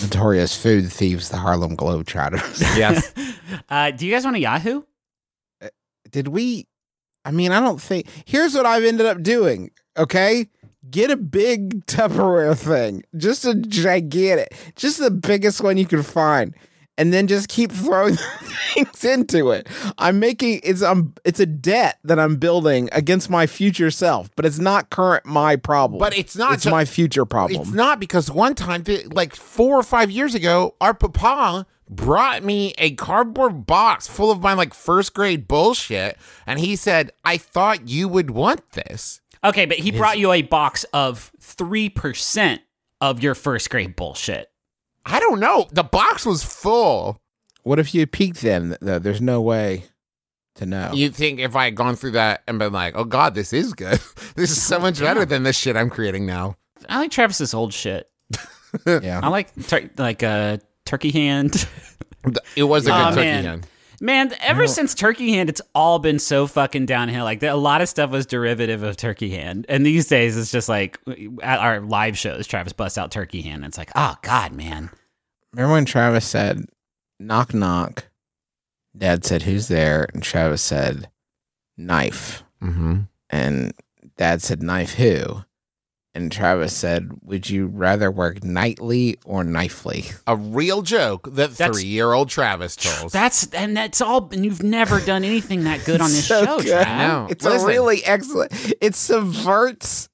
Notorious 0.01 0.61
food 0.61 0.91
thieves, 0.91 1.29
the 1.29 1.37
Harlem 1.37 1.77
Globetrotters. 1.77 2.59
Yes. 2.77 3.13
Uh, 3.69 3.91
do 3.91 4.05
you 4.05 4.11
guys 4.13 4.23
want 4.25 4.35
a 4.35 4.39
Yahoo? 4.39 4.83
Did 6.11 6.27
we? 6.29 6.67
I 7.25 7.31
mean, 7.31 7.51
I 7.51 7.59
don't 7.59 7.81
think. 7.81 8.07
Here's 8.25 8.55
what 8.55 8.65
I've 8.65 8.83
ended 8.83 9.05
up 9.05 9.21
doing. 9.21 9.71
Okay, 9.97 10.47
get 10.89 11.11
a 11.11 11.17
big 11.17 11.85
Tupperware 11.85 12.57
thing, 12.57 13.03
just 13.17 13.45
a 13.45 13.55
gigantic, 13.55 14.53
just 14.75 14.99
the 14.99 15.11
biggest 15.11 15.61
one 15.61 15.77
you 15.77 15.85
can 15.85 16.03
find, 16.03 16.53
and 16.97 17.13
then 17.13 17.27
just 17.27 17.47
keep 17.49 17.71
throwing 17.71 18.15
things 18.73 19.03
into 19.05 19.51
it. 19.51 19.67
I'm 19.97 20.19
making 20.19 20.61
it's 20.63 20.81
um 20.81 21.13
it's 21.25 21.39
a 21.39 21.45
debt 21.45 21.97
that 22.03 22.19
I'm 22.19 22.35
building 22.37 22.89
against 22.91 23.29
my 23.29 23.47
future 23.47 23.91
self, 23.91 24.29
but 24.35 24.45
it's 24.45 24.59
not 24.59 24.89
current 24.89 25.25
my 25.25 25.55
problem. 25.55 25.99
But 25.99 26.17
it's 26.17 26.35
not 26.35 26.53
It's 26.55 26.63
ju- 26.63 26.71
my 26.71 26.85
future 26.85 27.25
problem. 27.25 27.61
It's 27.61 27.71
not 27.71 27.99
because 27.99 28.29
one 28.31 28.55
time, 28.55 28.83
like 29.11 29.35
four 29.35 29.77
or 29.77 29.83
five 29.83 30.11
years 30.11 30.35
ago, 30.35 30.75
our 30.81 30.93
papa 30.93 31.65
brought 31.89 32.43
me 32.43 32.73
a 32.77 32.91
cardboard 32.95 33.65
box 33.65 34.07
full 34.07 34.29
of 34.29 34.41
my 34.41 34.53
like 34.53 34.73
first 34.73 35.13
grade 35.13 35.47
bullshit, 35.47 36.17
and 36.45 36.59
he 36.59 36.75
said, 36.75 37.11
"I 37.25 37.37
thought 37.37 37.87
you 37.89 38.07
would 38.07 38.29
want 38.31 38.71
this." 38.71 39.21
Okay, 39.43 39.65
but 39.65 39.77
he 39.77 39.91
brought 39.91 40.17
you 40.19 40.31
a 40.31 40.41
box 40.41 40.83
of 40.93 41.31
three 41.39 41.89
percent 41.89 42.61
of 43.01 43.23
your 43.23 43.35
first 43.35 43.69
grade 43.69 43.95
bullshit. 43.95 44.49
I 45.05 45.19
don't 45.19 45.39
know. 45.39 45.67
The 45.71 45.83
box 45.83 46.25
was 46.25 46.43
full. 46.43 47.21
What 47.63 47.79
if 47.79 47.93
you 47.95 48.05
peeked 48.05 48.41
then? 48.41 48.75
Though 48.81 48.99
there's 48.99 49.21
no 49.21 49.41
way 49.41 49.85
to 50.55 50.65
know. 50.65 50.91
You 50.93 51.09
think 51.09 51.39
if 51.39 51.55
I 51.55 51.65
had 51.65 51.75
gone 51.75 51.95
through 51.95 52.11
that 52.11 52.43
and 52.47 52.59
been 52.59 52.73
like, 52.73 52.95
"Oh 52.95 53.05
God, 53.05 53.33
this 53.35 53.53
is 53.53 53.73
good. 53.73 53.99
this 54.35 54.51
is 54.51 54.61
so 54.61 54.79
much 54.79 54.99
better 54.99 55.25
than 55.25 55.43
this 55.43 55.57
shit 55.57 55.75
I'm 55.77 55.89
creating 55.89 56.25
now." 56.25 56.57
I 56.87 56.97
like 56.99 57.11
Travis's 57.11 57.53
old 57.53 57.73
shit. 57.73 58.09
yeah. 58.85 59.19
I 59.23 59.29
like 59.29 59.53
tur- 59.67 59.89
like 59.97 60.23
uh, 60.23 60.57
Turkey 60.85 61.11
Hand. 61.11 61.67
It 62.57 62.63
was 62.63 62.85
a 62.85 62.89
good 62.89 62.95
Aw, 62.95 63.09
turkey 63.11 63.21
man. 63.21 63.43
hand. 63.45 63.67
Man, 64.01 64.33
ever 64.41 64.67
since 64.67 64.95
Turkey 64.95 65.33
Hand, 65.33 65.49
it's 65.49 65.61
all 65.75 65.99
been 65.99 66.19
so 66.19 66.47
fucking 66.47 66.85
downhill. 66.85 67.23
Like 67.25 67.43
a 67.43 67.53
lot 67.53 67.81
of 67.81 67.89
stuff 67.89 68.11
was 68.11 68.25
derivative 68.25 68.83
of 68.83 68.97
Turkey 68.97 69.29
Hand, 69.31 69.65
and 69.69 69.85
these 69.85 70.07
days 70.07 70.37
it's 70.37 70.51
just 70.51 70.69
like 70.69 70.99
at 71.41 71.59
our 71.59 71.81
live 71.81 72.17
shows, 72.17 72.47
Travis 72.47 72.73
busts 72.73 72.97
out 72.97 73.11
Turkey 73.11 73.41
Hand. 73.41 73.63
And 73.63 73.65
it's 73.65 73.77
like, 73.77 73.91
oh 73.95 74.15
god, 74.21 74.53
man. 74.53 74.89
Remember 75.53 75.73
when 75.73 75.85
Travis 75.85 76.25
said, 76.25 76.65
knock, 77.19 77.53
knock? 77.53 78.05
Dad 78.95 79.25
said, 79.25 79.43
who's 79.43 79.67
there? 79.67 80.07
And 80.13 80.21
Travis 80.21 80.61
said, 80.61 81.09
knife. 81.77 82.43
Mm-hmm. 82.61 83.01
And 83.29 83.73
dad 84.17 84.41
said, 84.41 84.61
Knife 84.61 84.95
who? 84.95 85.43
And 86.15 86.31
Travis 86.31 86.75
said, 86.75 87.11
Would 87.23 87.49
you 87.49 87.67
rather 87.67 88.09
work 88.09 88.43
nightly 88.43 89.19
or 89.25 89.43
knifely? 89.43 90.05
A 90.25 90.35
real 90.35 90.81
joke 90.81 91.29
that 91.35 91.51
three-year-old 91.51 92.29
Travis 92.29 92.75
told. 92.75 93.11
That's 93.11 93.47
and 93.53 93.77
that's 93.77 94.01
all. 94.01 94.27
And 94.31 94.43
you've 94.43 94.63
never 94.63 94.99
done 94.99 95.23
anything 95.23 95.65
that 95.65 95.85
good 95.85 96.01
on 96.01 96.09
this 96.09 96.27
So 96.27 96.43
show, 96.43 96.57
good. 96.61 96.85
Trav. 96.85 96.85
I. 96.85 97.27
It's 97.29 97.45
Listen. 97.45 97.61
a 97.69 97.71
really 97.71 98.03
excellent. 98.03 98.73
It 98.81 98.95
subverts. 98.95 100.09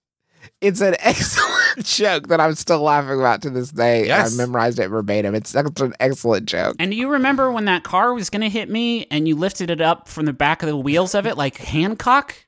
It's 0.62 0.82
an 0.82 0.96
excellent 1.00 1.86
joke 1.86 2.28
that 2.28 2.40
I'm 2.42 2.56
still 2.56 2.82
laughing 2.82 3.20
about 3.20 3.42
to 3.44 3.50
this 3.50 3.72
day. 3.72 4.08
Yes. 4.08 4.34
I 4.34 4.38
memorized 4.38 4.80
it 4.80 4.90
verbatim. 4.90 5.34
It's 5.36 5.52
such 5.52 5.80
an 5.82 5.94
excellent 6.00 6.46
joke. 6.46 6.76
And 6.80 6.92
do 6.92 6.98
you 6.98 7.10
remember 7.10 7.52
when 7.52 7.66
that 7.66 7.84
car 7.84 8.14
was 8.14 8.30
going 8.30 8.42
to 8.42 8.50
hit 8.50 8.70
me 8.70 9.06
and 9.12 9.28
you 9.28 9.36
lifted 9.36 9.70
it 9.70 9.82
up 9.82 10.08
from 10.08 10.26
the 10.26 10.34
back 10.34 10.62
of 10.64 10.68
the 10.68 10.78
wheels 10.78 11.16
of 11.16 11.26
it 11.26 11.38
like 11.38 11.58
Hancock? 11.58 12.45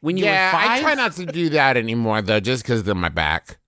When 0.00 0.16
you 0.16 0.24
yeah, 0.24 0.46
were 0.52 0.58
five? 0.58 0.70
I 0.70 0.80
try 0.80 0.94
not 0.94 1.12
to 1.12 1.26
do 1.26 1.48
that 1.50 1.76
anymore 1.76 2.22
though, 2.22 2.40
just 2.40 2.62
because 2.62 2.86
of 2.86 2.96
my 2.96 3.08
back. 3.08 3.58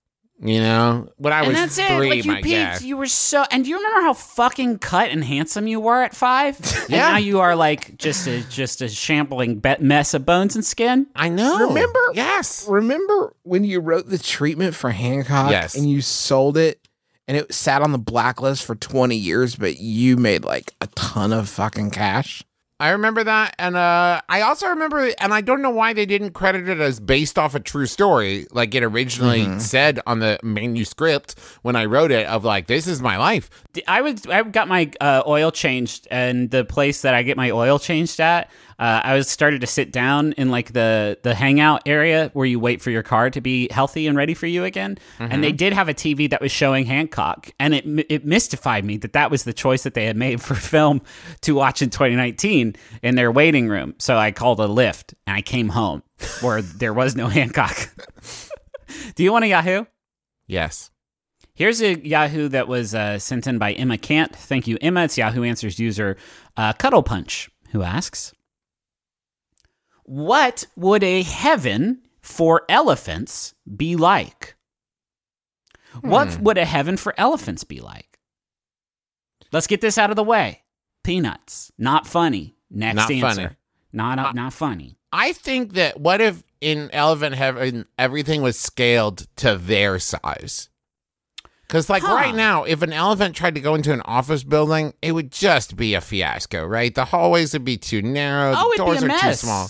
You 0.41 0.61
know, 0.61 1.09
when 1.17 1.33
I 1.33 1.39
and 1.39 1.47
was 1.49 1.57
that's 1.57 1.77
it. 1.79 1.97
three, 1.97 2.09
Like 2.11 2.23
you 2.23 2.31
my 2.31 2.35
peaked. 2.37 2.47
guess. 2.47 2.81
You 2.81 2.95
were 2.95 3.07
so. 3.07 3.43
And 3.51 3.65
do 3.65 3.69
you 3.69 3.75
remember 3.75 3.99
how 4.03 4.13
fucking 4.13 4.79
cut 4.79 5.09
and 5.09 5.21
handsome 5.21 5.67
you 5.67 5.81
were 5.81 6.01
at 6.01 6.15
five? 6.15 6.57
And 6.83 6.89
Yeah. 6.91 7.09
now 7.09 7.17
you 7.17 7.41
are 7.41 7.57
like 7.57 7.97
just 7.97 8.25
a 8.25 8.41
just 8.49 8.81
a 8.81 8.87
shambling 8.87 9.59
be- 9.59 9.75
mess 9.81 10.13
of 10.13 10.25
bones 10.25 10.55
and 10.55 10.63
skin. 10.63 11.07
I 11.13 11.27
know. 11.27 11.67
Remember? 11.67 11.99
Yes. 12.13 12.65
Remember 12.69 13.35
when 13.43 13.65
you 13.65 13.81
wrote 13.81 14.07
the 14.07 14.17
treatment 14.17 14.75
for 14.75 14.91
Hancock 14.91 15.51
Yes. 15.51 15.75
and 15.75 15.89
you 15.89 16.01
sold 16.01 16.55
it 16.55 16.87
and 17.27 17.35
it 17.35 17.53
sat 17.53 17.81
on 17.81 17.91
the 17.91 17.97
blacklist 17.99 18.63
for 18.63 18.75
20 18.75 19.17
years, 19.17 19.57
but 19.57 19.77
you 19.77 20.15
made 20.15 20.45
like 20.45 20.73
a 20.79 20.87
ton 20.95 21.33
of 21.33 21.49
fucking 21.49 21.91
cash? 21.91 22.45
I 22.81 22.91
remember 22.91 23.25
that, 23.25 23.55
and 23.59 23.75
uh, 23.75 24.21
I 24.29 24.41
also 24.41 24.67
remember, 24.67 25.11
and 25.19 25.33
I 25.33 25.41
don't 25.41 25.61
know 25.61 25.69
why 25.69 25.91
they 25.91 26.05
didn't 26.05 26.31
credit 26.31 26.69
it 26.69 26.79
as 26.79 27.01
based 27.01 27.37
off 27.37 27.53
a 27.53 27.59
true 27.59 27.85
story, 27.85 28.47
like 28.51 28.73
it 28.73 28.83
originally 28.83 29.41
Mm-hmm. 29.41 29.59
said 29.59 29.99
on 30.07 30.19
the 30.19 30.39
manuscript 30.43 31.35
when 31.61 31.75
I 31.75 31.85
wrote 31.85 32.11
it. 32.11 32.25
Of 32.27 32.45
like, 32.45 32.67
this 32.67 32.87
is 32.87 33.01
my 33.01 33.17
life. 33.17 33.49
I 33.87 34.01
was 34.01 34.25
I 34.27 34.43
got 34.43 34.67
my 34.69 34.91
uh, 35.01 35.23
oil 35.27 35.51
changed, 35.51 36.07
and 36.09 36.49
the 36.51 36.63
place 36.63 37.01
that 37.01 37.13
I 37.13 37.23
get 37.23 37.35
my 37.35 37.51
oil 37.51 37.79
changed 37.79 38.19
at, 38.21 38.49
uh, 38.79 39.01
I 39.03 39.13
was 39.13 39.27
started 39.27 39.59
to 39.61 39.67
sit 39.67 39.91
down 39.91 40.31
in 40.33 40.49
like 40.49 40.71
the 40.71 41.17
the 41.21 41.35
hangout 41.35 41.81
area 41.85 42.29
where 42.33 42.45
you 42.45 42.59
wait 42.59 42.81
for 42.81 42.91
your 42.91 43.03
car 43.03 43.29
to 43.29 43.41
be 43.41 43.67
healthy 43.71 44.07
and 44.07 44.15
ready 44.15 44.33
for 44.33 44.47
you 44.47 44.63
again. 44.63 44.97
And 45.19 45.43
they 45.43 45.51
did 45.51 45.73
have 45.73 45.89
a 45.89 45.93
TV 45.93 46.29
that 46.29 46.39
was 46.39 46.51
showing 46.51 46.85
Hancock, 46.85 47.51
and 47.59 47.73
it 47.75 47.85
it 48.09 48.25
mystified 48.25 48.85
me 48.85 48.95
that 48.97 49.13
that 49.13 49.29
was 49.29 49.43
the 49.43 49.51
choice 49.51 49.83
that 49.83 49.95
they 49.95 50.05
had 50.05 50.15
made 50.15 50.41
for 50.41 50.55
film 50.55 51.01
to 51.41 51.55
watch 51.55 51.81
in 51.81 51.89
2019 51.89 52.75
in 53.03 53.15
their 53.15 53.31
waiting 53.31 53.67
room. 53.67 53.95
So 53.97 54.17
I 54.17 54.31
called 54.31 54.61
a 54.61 54.67
Lyft, 54.67 55.13
and 55.27 55.35
I 55.35 55.41
came 55.41 55.69
home 55.69 56.01
where 56.41 56.61
there 56.61 56.93
was 56.93 57.15
no 57.15 57.27
Hancock. 57.27 57.93
Do 59.15 59.23
you 59.23 59.33
want 59.33 59.43
a 59.43 59.49
Yahoo? 59.49 59.85
Yes. 60.47 60.89
Here's 61.53 61.81
a 61.81 61.99
Yahoo 61.99 62.47
that 62.47 62.69
was 62.69 62.95
uh, 62.95 63.19
sent 63.19 63.45
in 63.45 63.57
by 63.57 63.73
Emma 63.73 63.97
Cant. 63.97 64.33
Thank 64.33 64.67
you, 64.67 64.77
Emma. 64.79 65.03
It's 65.03 65.17
Yahoo 65.17 65.43
Answers 65.43 65.77
user 65.77 66.15
uh, 66.55 66.71
Cuddle 66.71 67.03
Punch, 67.03 67.49
who 67.71 67.83
asks 67.83 68.33
What 70.09 70.65
would 70.75 71.03
a 71.03 71.21
heaven 71.21 72.01
for 72.19 72.63
elephants 72.67 73.53
be 73.77 73.95
like? 73.95 74.55
What 76.01 76.39
would 76.39 76.57
a 76.57 76.65
heaven 76.65 76.97
for 76.97 77.13
elephants 77.15 77.63
be 77.63 77.79
like? 77.79 78.17
Let's 79.51 79.67
get 79.67 79.81
this 79.81 79.99
out 79.99 80.09
of 80.09 80.15
the 80.15 80.23
way. 80.23 80.63
Peanuts. 81.03 81.71
Not 81.77 82.07
funny. 82.07 82.55
Next 82.71 82.95
Not 82.95 83.11
answer. 83.11 83.35
funny. 83.41 83.55
Not, 83.93 84.17
uh, 84.17 84.31
not 84.31 84.51
funny. 84.53 84.97
I 85.11 85.31
think 85.31 85.73
that 85.73 85.99
what 85.99 86.21
if 86.21 86.43
in 86.59 86.89
Elephant 86.91 87.35
Heaven 87.35 87.85
everything 87.99 88.41
was 88.41 88.57
scaled 88.59 89.27
to 89.35 89.57
their 89.57 89.99
size? 89.99 90.69
Because 91.67 91.87
like 91.87 92.01
Huh. 92.01 92.15
right 92.15 92.33
now, 92.33 92.63
if 92.63 92.81
an 92.81 92.93
elephant 92.93 93.35
tried 93.35 93.53
to 93.53 93.61
go 93.61 93.75
into 93.75 93.93
an 93.93 94.01
office 94.05 94.43
building, 94.43 94.93
it 95.03 95.11
would 95.11 95.31
just 95.31 95.75
be 95.75 95.93
a 95.93 96.01
fiasco, 96.01 96.65
right? 96.65 96.93
The 96.95 97.05
hallways 97.05 97.53
would 97.53 97.63
be 97.63 97.77
too 97.77 98.01
narrow. 98.01 98.55
Oh, 98.57 98.73
the 98.75 98.83
it'd 98.83 98.85
doors 98.85 98.97
be 98.99 99.03
a 99.03 99.05
are 99.05 99.07
mess. 99.09 99.41
too 99.41 99.45
small. 99.47 99.69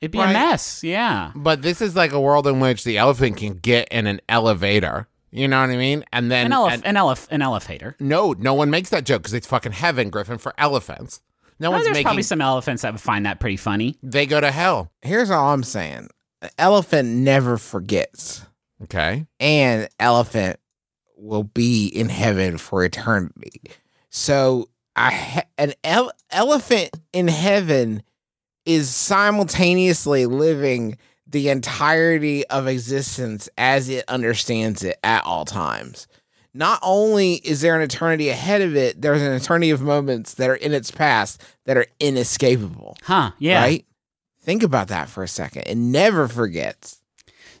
It'd 0.00 0.12
be 0.12 0.18
Right. 0.18 0.30
a 0.30 0.32
mess. 0.32 0.82
Yeah. 0.82 1.32
But 1.34 1.62
this 1.62 1.80
is 1.82 1.94
like 1.94 2.12
a 2.12 2.20
world 2.20 2.46
in 2.46 2.58
which 2.60 2.84
the 2.84 2.96
elephant 2.98 3.36
can 3.36 3.54
get 3.54 3.88
in 3.88 4.06
an 4.06 4.20
elevator. 4.28 5.06
You 5.30 5.46
know 5.46 5.60
what 5.60 5.70
I 5.70 5.76
mean? 5.76 6.04
And 6.12 6.30
then 6.30 6.46
An, 6.46 6.52
elef- 6.52 6.72
and- 6.72 6.86
an, 6.86 6.94
elef- 6.96 7.28
an 7.30 7.42
elevator. 7.42 7.96
no, 8.00 8.32
no 8.32 8.54
one 8.54 8.70
makes 8.70 8.90
that 8.90 9.04
joke 9.04 9.22
because 9.22 9.34
it's 9.34 9.46
fucking 9.46 9.72
heaven, 9.72 10.10
Griffin, 10.10 10.38
for 10.38 10.54
elephants. 10.58 11.20
No 11.60 11.68
Oh, 11.68 11.72
one's 11.72 11.84
there's 11.84 11.92
making. 11.94 12.04
probably 12.04 12.22
some 12.22 12.40
elephants 12.40 12.82
that 12.82 12.92
would 12.92 13.00
find 13.02 13.26
that 13.26 13.38
pretty 13.38 13.58
funny. 13.58 13.96
they 14.02 14.24
go 14.26 14.40
to 14.40 14.50
hell. 14.50 14.90
Here's 15.02 15.30
all 15.30 15.52
I'm 15.52 15.62
saying 15.62 16.08
an 16.42 16.50
elephant 16.58 17.08
never 17.10 17.58
forgets, 17.58 18.42
Okay. 18.84 19.26
and 19.38 19.88
elephant 20.00 20.58
will 21.16 21.44
be 21.44 21.86
in 21.86 22.08
heaven 22.08 22.56
for 22.56 22.82
eternity. 22.82 23.60
So, 24.08 24.70
I 24.96 25.12
ha- 25.12 25.42
an 25.58 25.74
ele- 25.84 26.12
elephant 26.30 26.90
in 27.12 27.28
heaven 27.28 28.02
is 28.74 28.94
simultaneously 28.94 30.26
living 30.26 30.96
the 31.26 31.48
entirety 31.48 32.46
of 32.46 32.66
existence 32.66 33.48
as 33.56 33.88
it 33.88 34.04
understands 34.08 34.82
it 34.82 34.98
at 35.02 35.24
all 35.24 35.44
times. 35.44 36.06
Not 36.52 36.80
only 36.82 37.34
is 37.34 37.60
there 37.60 37.76
an 37.76 37.82
eternity 37.82 38.28
ahead 38.28 38.60
of 38.60 38.74
it, 38.74 39.00
there's 39.00 39.22
an 39.22 39.32
eternity 39.32 39.70
of 39.70 39.80
moments 39.80 40.34
that 40.34 40.50
are 40.50 40.56
in 40.56 40.72
its 40.72 40.90
past 40.90 41.42
that 41.66 41.76
are 41.76 41.86
inescapable. 42.00 42.96
Huh. 43.02 43.30
Yeah. 43.38 43.60
Right? 43.60 43.86
Think 44.42 44.62
about 44.62 44.88
that 44.88 45.08
for 45.08 45.22
a 45.22 45.28
second. 45.28 45.62
It 45.66 45.76
never 45.76 46.26
forgets. 46.26 46.99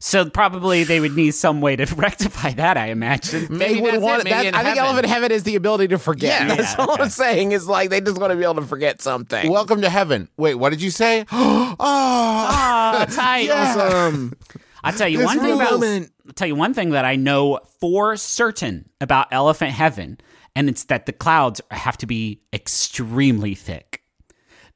So 0.02 0.28
probably 0.30 0.82
they 0.84 0.98
would 0.98 1.14
need 1.14 1.32
some 1.32 1.60
way 1.60 1.76
to 1.76 1.84
rectify 1.94 2.52
that, 2.54 2.78
I 2.78 2.86
imagine. 2.86 3.46
Maybe 3.50 3.74
they 3.74 3.80
would 3.82 4.00
want 4.00 4.22
it. 4.22 4.24
Maybe 4.24 4.34
that. 4.34 4.44
in 4.46 4.54
I 4.54 4.64
think 4.64 4.76
heaven. 4.78 4.84
elephant 4.86 5.06
heaven 5.06 5.30
is 5.32 5.42
the 5.42 5.56
ability 5.56 5.88
to 5.88 5.98
forget. 5.98 6.48
Yeah. 6.48 6.56
That's 6.56 6.72
Yeah, 6.72 6.84
all 6.86 6.92
okay. 6.94 7.02
I'm 7.02 7.10
saying. 7.10 7.52
Is 7.52 7.68
like 7.68 7.90
they 7.90 8.00
just 8.00 8.18
want 8.18 8.30
to 8.30 8.36
be 8.36 8.42
able 8.42 8.54
to 8.56 8.62
forget 8.62 9.02
something. 9.02 9.50
Welcome 9.50 9.82
to 9.82 9.90
heaven. 9.90 10.28
Wait, 10.38 10.54
what 10.54 10.70
did 10.70 10.80
you 10.80 10.90
say? 10.90 11.26
oh, 11.30 11.76
Ah, 11.80 13.06
tight. 13.10 13.50
awesome. 13.50 14.32
I'll 14.82 14.94
tell 14.94 15.08
you 15.08 15.18
This 15.18 15.26
one 15.26 15.38
thing 15.40 15.52
about 15.56 15.72
moment. 15.72 16.10
I'll 16.26 16.32
tell 16.32 16.48
you 16.48 16.54
one 16.56 16.72
thing 16.72 16.90
that 16.90 17.04
I 17.04 17.16
know 17.16 17.60
for 17.80 18.16
certain 18.16 18.88
about 19.02 19.26
elephant 19.30 19.72
heaven, 19.72 20.16
and 20.56 20.70
it's 20.70 20.84
that 20.84 21.04
the 21.04 21.12
clouds 21.12 21.60
have 21.70 21.98
to 21.98 22.06
be 22.06 22.40
extremely 22.54 23.54
thick. 23.54 24.02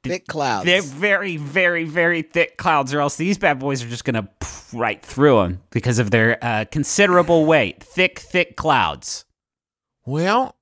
Thick 0.09 0.27
clouds. 0.27 0.65
They're 0.65 0.81
very, 0.81 1.37
very, 1.37 1.83
very 1.85 2.21
thick 2.21 2.57
clouds, 2.57 2.93
or 2.93 2.99
else 3.01 3.15
these 3.17 3.37
bad 3.37 3.59
boys 3.59 3.83
are 3.83 3.87
just 3.89 4.05
gonna 4.05 4.27
right 4.73 5.01
through 5.03 5.41
them 5.41 5.61
because 5.71 5.99
of 5.99 6.11
their 6.11 6.37
uh, 6.43 6.65
considerable 6.71 7.45
weight. 7.45 7.83
Thick, 7.83 8.19
thick 8.19 8.55
clouds. 8.57 9.25
well, 10.05 10.55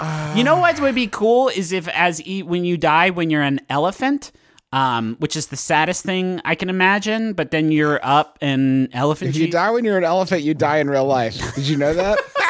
uh, 0.00 0.34
You 0.36 0.44
know 0.44 0.56
what 0.58 0.80
would 0.80 0.94
be 0.94 1.06
cool 1.06 1.48
is 1.48 1.72
if, 1.72 1.88
as 1.88 2.24
e- 2.26 2.42
when 2.42 2.64
you 2.64 2.76
die, 2.76 3.10
when 3.10 3.28
you're 3.30 3.42
an 3.42 3.60
elephant, 3.68 4.32
um, 4.72 5.16
which 5.18 5.36
is 5.36 5.48
the 5.48 5.56
saddest 5.56 6.04
thing 6.04 6.40
I 6.44 6.54
can 6.54 6.70
imagine, 6.70 7.32
but 7.34 7.50
then 7.50 7.72
you're 7.72 7.98
up 8.04 8.38
in 8.40 8.88
elephant. 8.92 9.30
if 9.30 9.36
you 9.36 9.46
G- 9.46 9.50
die 9.52 9.70
when 9.70 9.84
you're 9.84 9.98
an 9.98 10.04
elephant, 10.04 10.42
you 10.42 10.54
die 10.54 10.78
in 10.78 10.88
real 10.88 11.04
life. 11.06 11.54
Did 11.56 11.66
you 11.66 11.76
know 11.76 11.92
that? 11.92 12.18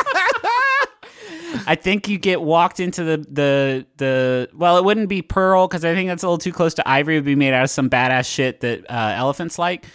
I 1.66 1.74
think 1.74 2.08
you 2.08 2.18
get 2.18 2.40
walked 2.42 2.80
into 2.80 3.04
the 3.04 3.16
the 3.18 3.86
the. 3.96 4.48
Well, 4.54 4.78
it 4.78 4.84
wouldn't 4.84 5.08
be 5.08 5.22
pearl 5.22 5.68
because 5.68 5.84
I 5.84 5.94
think 5.94 6.08
that's 6.08 6.22
a 6.22 6.26
little 6.26 6.38
too 6.38 6.52
close 6.52 6.74
to 6.74 6.88
ivory. 6.88 7.16
It 7.16 7.18
would 7.18 7.24
be 7.24 7.34
made 7.34 7.52
out 7.54 7.64
of 7.64 7.70
some 7.70 7.88
badass 7.90 8.32
shit 8.32 8.60
that 8.60 8.90
uh, 8.90 9.14
elephants 9.16 9.58
like. 9.58 9.86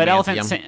But 0.00 0.08
elephant, 0.08 0.36
Saint, 0.44 0.64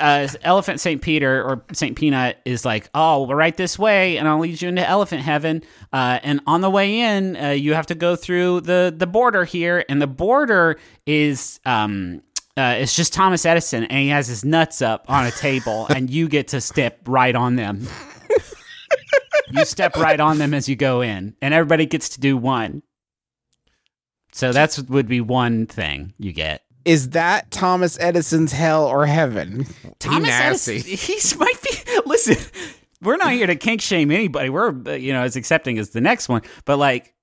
uh, 0.00 0.28
elephant 0.42 0.80
Saint 0.80 1.02
Peter 1.02 1.42
or 1.42 1.64
Saint 1.72 1.96
Peanut 1.96 2.38
is 2.44 2.64
like, 2.64 2.88
oh, 2.94 3.26
we're 3.26 3.36
right 3.36 3.56
this 3.56 3.78
way, 3.78 4.16
and 4.16 4.26
I'll 4.26 4.38
lead 4.38 4.60
you 4.62 4.68
into 4.68 4.86
elephant 4.86 5.22
heaven. 5.22 5.62
Uh, 5.92 6.18
and 6.22 6.40
on 6.46 6.62
the 6.62 6.70
way 6.70 7.00
in, 7.00 7.36
uh, 7.36 7.50
you 7.50 7.74
have 7.74 7.86
to 7.86 7.94
go 7.94 8.16
through 8.16 8.62
the 8.62 8.94
the 8.96 9.06
border 9.06 9.44
here, 9.44 9.84
and 9.88 10.00
the 10.00 10.06
border 10.06 10.78
is 11.06 11.60
um. 11.64 12.22
Uh, 12.56 12.74
it's 12.80 12.96
just 12.96 13.12
Thomas 13.12 13.46
Edison, 13.46 13.84
and 13.84 14.00
he 14.00 14.08
has 14.08 14.26
his 14.26 14.44
nuts 14.44 14.82
up 14.82 15.04
on 15.06 15.24
a 15.26 15.30
table, 15.30 15.86
and 15.94 16.10
you 16.10 16.26
get 16.28 16.48
to 16.48 16.60
step 16.60 16.98
right 17.06 17.36
on 17.36 17.54
them. 17.54 17.86
You 19.52 19.64
step 19.64 19.96
right 19.96 20.18
on 20.20 20.38
them 20.38 20.54
as 20.54 20.68
you 20.68 20.76
go 20.76 21.00
in, 21.00 21.34
and 21.42 21.54
everybody 21.54 21.86
gets 21.86 22.10
to 22.10 22.20
do 22.20 22.36
one. 22.36 22.82
So 24.32 24.52
that's 24.52 24.78
would 24.78 25.08
be 25.08 25.20
one 25.20 25.66
thing 25.66 26.12
you 26.18 26.32
get. 26.32 26.62
Is 26.84 27.10
that 27.10 27.50
Thomas 27.50 27.98
Edison's 28.00 28.52
hell 28.52 28.86
or 28.86 29.06
heaven? 29.06 29.66
Thomas. 29.98 30.30
Edison, 30.68 30.76
he's 30.96 31.36
might 31.38 31.60
be. 31.62 31.70
Listen, 32.06 32.36
we're 33.02 33.16
not 33.16 33.32
here 33.32 33.46
to 33.46 33.56
kink 33.56 33.80
shame 33.80 34.10
anybody. 34.10 34.48
We're 34.50 34.70
uh, 34.86 34.92
you 34.92 35.12
know 35.12 35.22
as 35.22 35.36
accepting 35.36 35.78
as 35.78 35.90
the 35.90 36.00
next 36.00 36.28
one, 36.28 36.42
but 36.64 36.76
like 36.78 37.14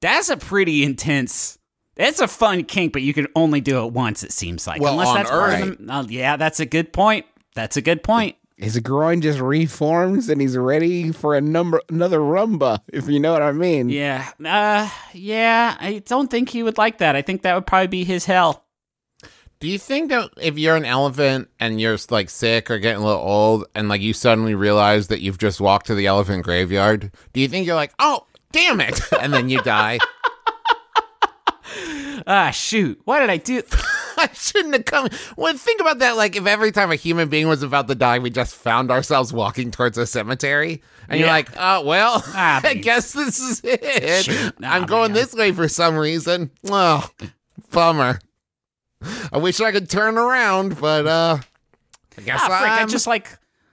that's 0.00 0.28
a 0.28 0.36
pretty 0.36 0.84
intense. 0.84 1.58
It's 1.96 2.20
a 2.20 2.28
fun 2.28 2.64
kink, 2.64 2.92
but 2.94 3.02
you 3.02 3.12
can 3.12 3.26
only 3.36 3.60
do 3.60 3.84
it 3.84 3.92
once. 3.92 4.24
It 4.24 4.32
seems 4.32 4.66
like, 4.66 4.80
Well, 4.80 4.92
unless 4.92 5.08
on 5.08 5.14
that's 5.16 5.30
part 5.30 5.52
of 5.54 5.68
Earth. 5.68 5.78
the- 5.78 5.94
oh, 5.94 6.06
yeah, 6.08 6.36
that's 6.38 6.58
a 6.58 6.64
good 6.64 6.90
point. 6.92 7.26
That's 7.54 7.76
a 7.76 7.82
good 7.82 8.02
point. 8.02 8.36
His 8.62 8.78
groin 8.78 9.20
just 9.20 9.40
reforms 9.40 10.28
and 10.28 10.40
he's 10.40 10.56
ready 10.56 11.10
for 11.10 11.34
a 11.34 11.40
number 11.40 11.80
another 11.88 12.20
rumba, 12.20 12.78
if 12.92 13.08
you 13.08 13.18
know 13.18 13.32
what 13.32 13.42
I 13.42 13.50
mean. 13.50 13.88
Yeah, 13.88 14.30
uh, 14.44 14.88
yeah. 15.12 15.76
I 15.80 15.98
don't 16.06 16.30
think 16.30 16.48
he 16.48 16.62
would 16.62 16.78
like 16.78 16.98
that. 16.98 17.16
I 17.16 17.22
think 17.22 17.42
that 17.42 17.56
would 17.56 17.66
probably 17.66 17.88
be 17.88 18.04
his 18.04 18.24
hell. 18.24 18.64
Do 19.58 19.66
you 19.66 19.80
think 19.80 20.10
that 20.10 20.30
if 20.40 20.58
you're 20.58 20.76
an 20.76 20.84
elephant 20.84 21.48
and 21.58 21.80
you're 21.80 21.98
like 22.10 22.30
sick 22.30 22.70
or 22.70 22.78
getting 22.78 23.02
a 23.02 23.04
little 23.04 23.20
old 23.20 23.64
and 23.74 23.88
like 23.88 24.00
you 24.00 24.12
suddenly 24.12 24.54
realize 24.54 25.08
that 25.08 25.22
you've 25.22 25.38
just 25.38 25.60
walked 25.60 25.86
to 25.86 25.96
the 25.96 26.06
elephant 26.06 26.44
graveyard, 26.44 27.10
do 27.32 27.40
you 27.40 27.48
think 27.48 27.66
you're 27.66 27.74
like, 27.74 27.94
oh, 27.98 28.26
damn 28.52 28.80
it, 28.80 29.00
and 29.20 29.34
then 29.34 29.48
you 29.48 29.60
die? 29.62 29.98
Ah, 32.24 32.50
shoot. 32.50 33.00
What 33.04 33.18
did 33.18 33.30
I 33.30 33.36
do? 33.38 33.62
I 34.22 34.30
shouldn't 34.34 34.74
have 34.74 34.84
come. 34.84 35.08
Well, 35.36 35.54
think 35.56 35.80
about 35.80 35.98
that. 35.98 36.16
Like, 36.16 36.36
if 36.36 36.46
every 36.46 36.72
time 36.72 36.90
a 36.90 36.96
human 36.96 37.28
being 37.28 37.48
was 37.48 37.62
about 37.62 37.88
to 37.88 37.94
die, 37.94 38.18
we 38.18 38.30
just 38.30 38.54
found 38.54 38.90
ourselves 38.90 39.32
walking 39.32 39.70
towards 39.70 39.98
a 39.98 40.06
cemetery, 40.06 40.82
and 41.08 41.18
you're 41.18 41.28
like, 41.28 41.48
oh, 41.56 41.84
well, 41.84 42.22
Ah, 42.28 42.60
I 42.64 42.74
guess 42.74 43.12
this 43.12 43.40
is 43.40 43.60
it. 43.64 44.24
Shoot. 44.24 44.60
Nah, 44.60 44.72
I'm 44.72 44.86
going 44.86 45.12
man. 45.12 45.20
this 45.22 45.34
way 45.34 45.52
for 45.52 45.68
some 45.68 45.96
reason. 45.96 46.50
Oh, 46.70 47.08
bummer. 47.70 48.20
I 49.32 49.38
wish 49.38 49.60
I 49.60 49.72
could 49.72 49.90
turn 49.90 50.16
around, 50.16 50.80
but, 50.80 51.06
uh, 51.06 51.38
I 52.16 52.20
guess 52.22 52.40
Ah, 52.42 52.58
frick. 52.60 52.70
I 52.70 52.86
just 52.86 53.06
like, 53.06 53.28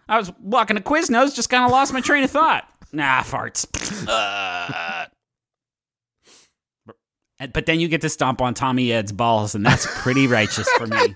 I 0.07 0.17
was 0.17 0.31
walking 0.41 0.75
a 0.77 0.81
Quiznos, 0.81 1.35
just 1.35 1.49
kind 1.49 1.63
of 1.63 1.71
lost 1.71 1.93
my 1.93 2.01
train 2.01 2.23
of 2.23 2.31
thought. 2.31 2.67
Nah, 2.91 3.21
farts. 3.21 3.67
Uh. 4.07 4.85
But 7.54 7.65
then 7.65 7.80
you 7.80 7.88
get 7.88 8.02
to 8.02 8.10
stomp 8.10 8.41
on 8.41 8.54
Tommy 8.54 8.91
Ed's 8.91 9.12
balls, 9.13 9.56
and 9.56 9.65
that's 9.65 9.88
pretty 10.02 10.28
righteous 10.28 10.69
for 10.71 10.88
me. 10.88 11.15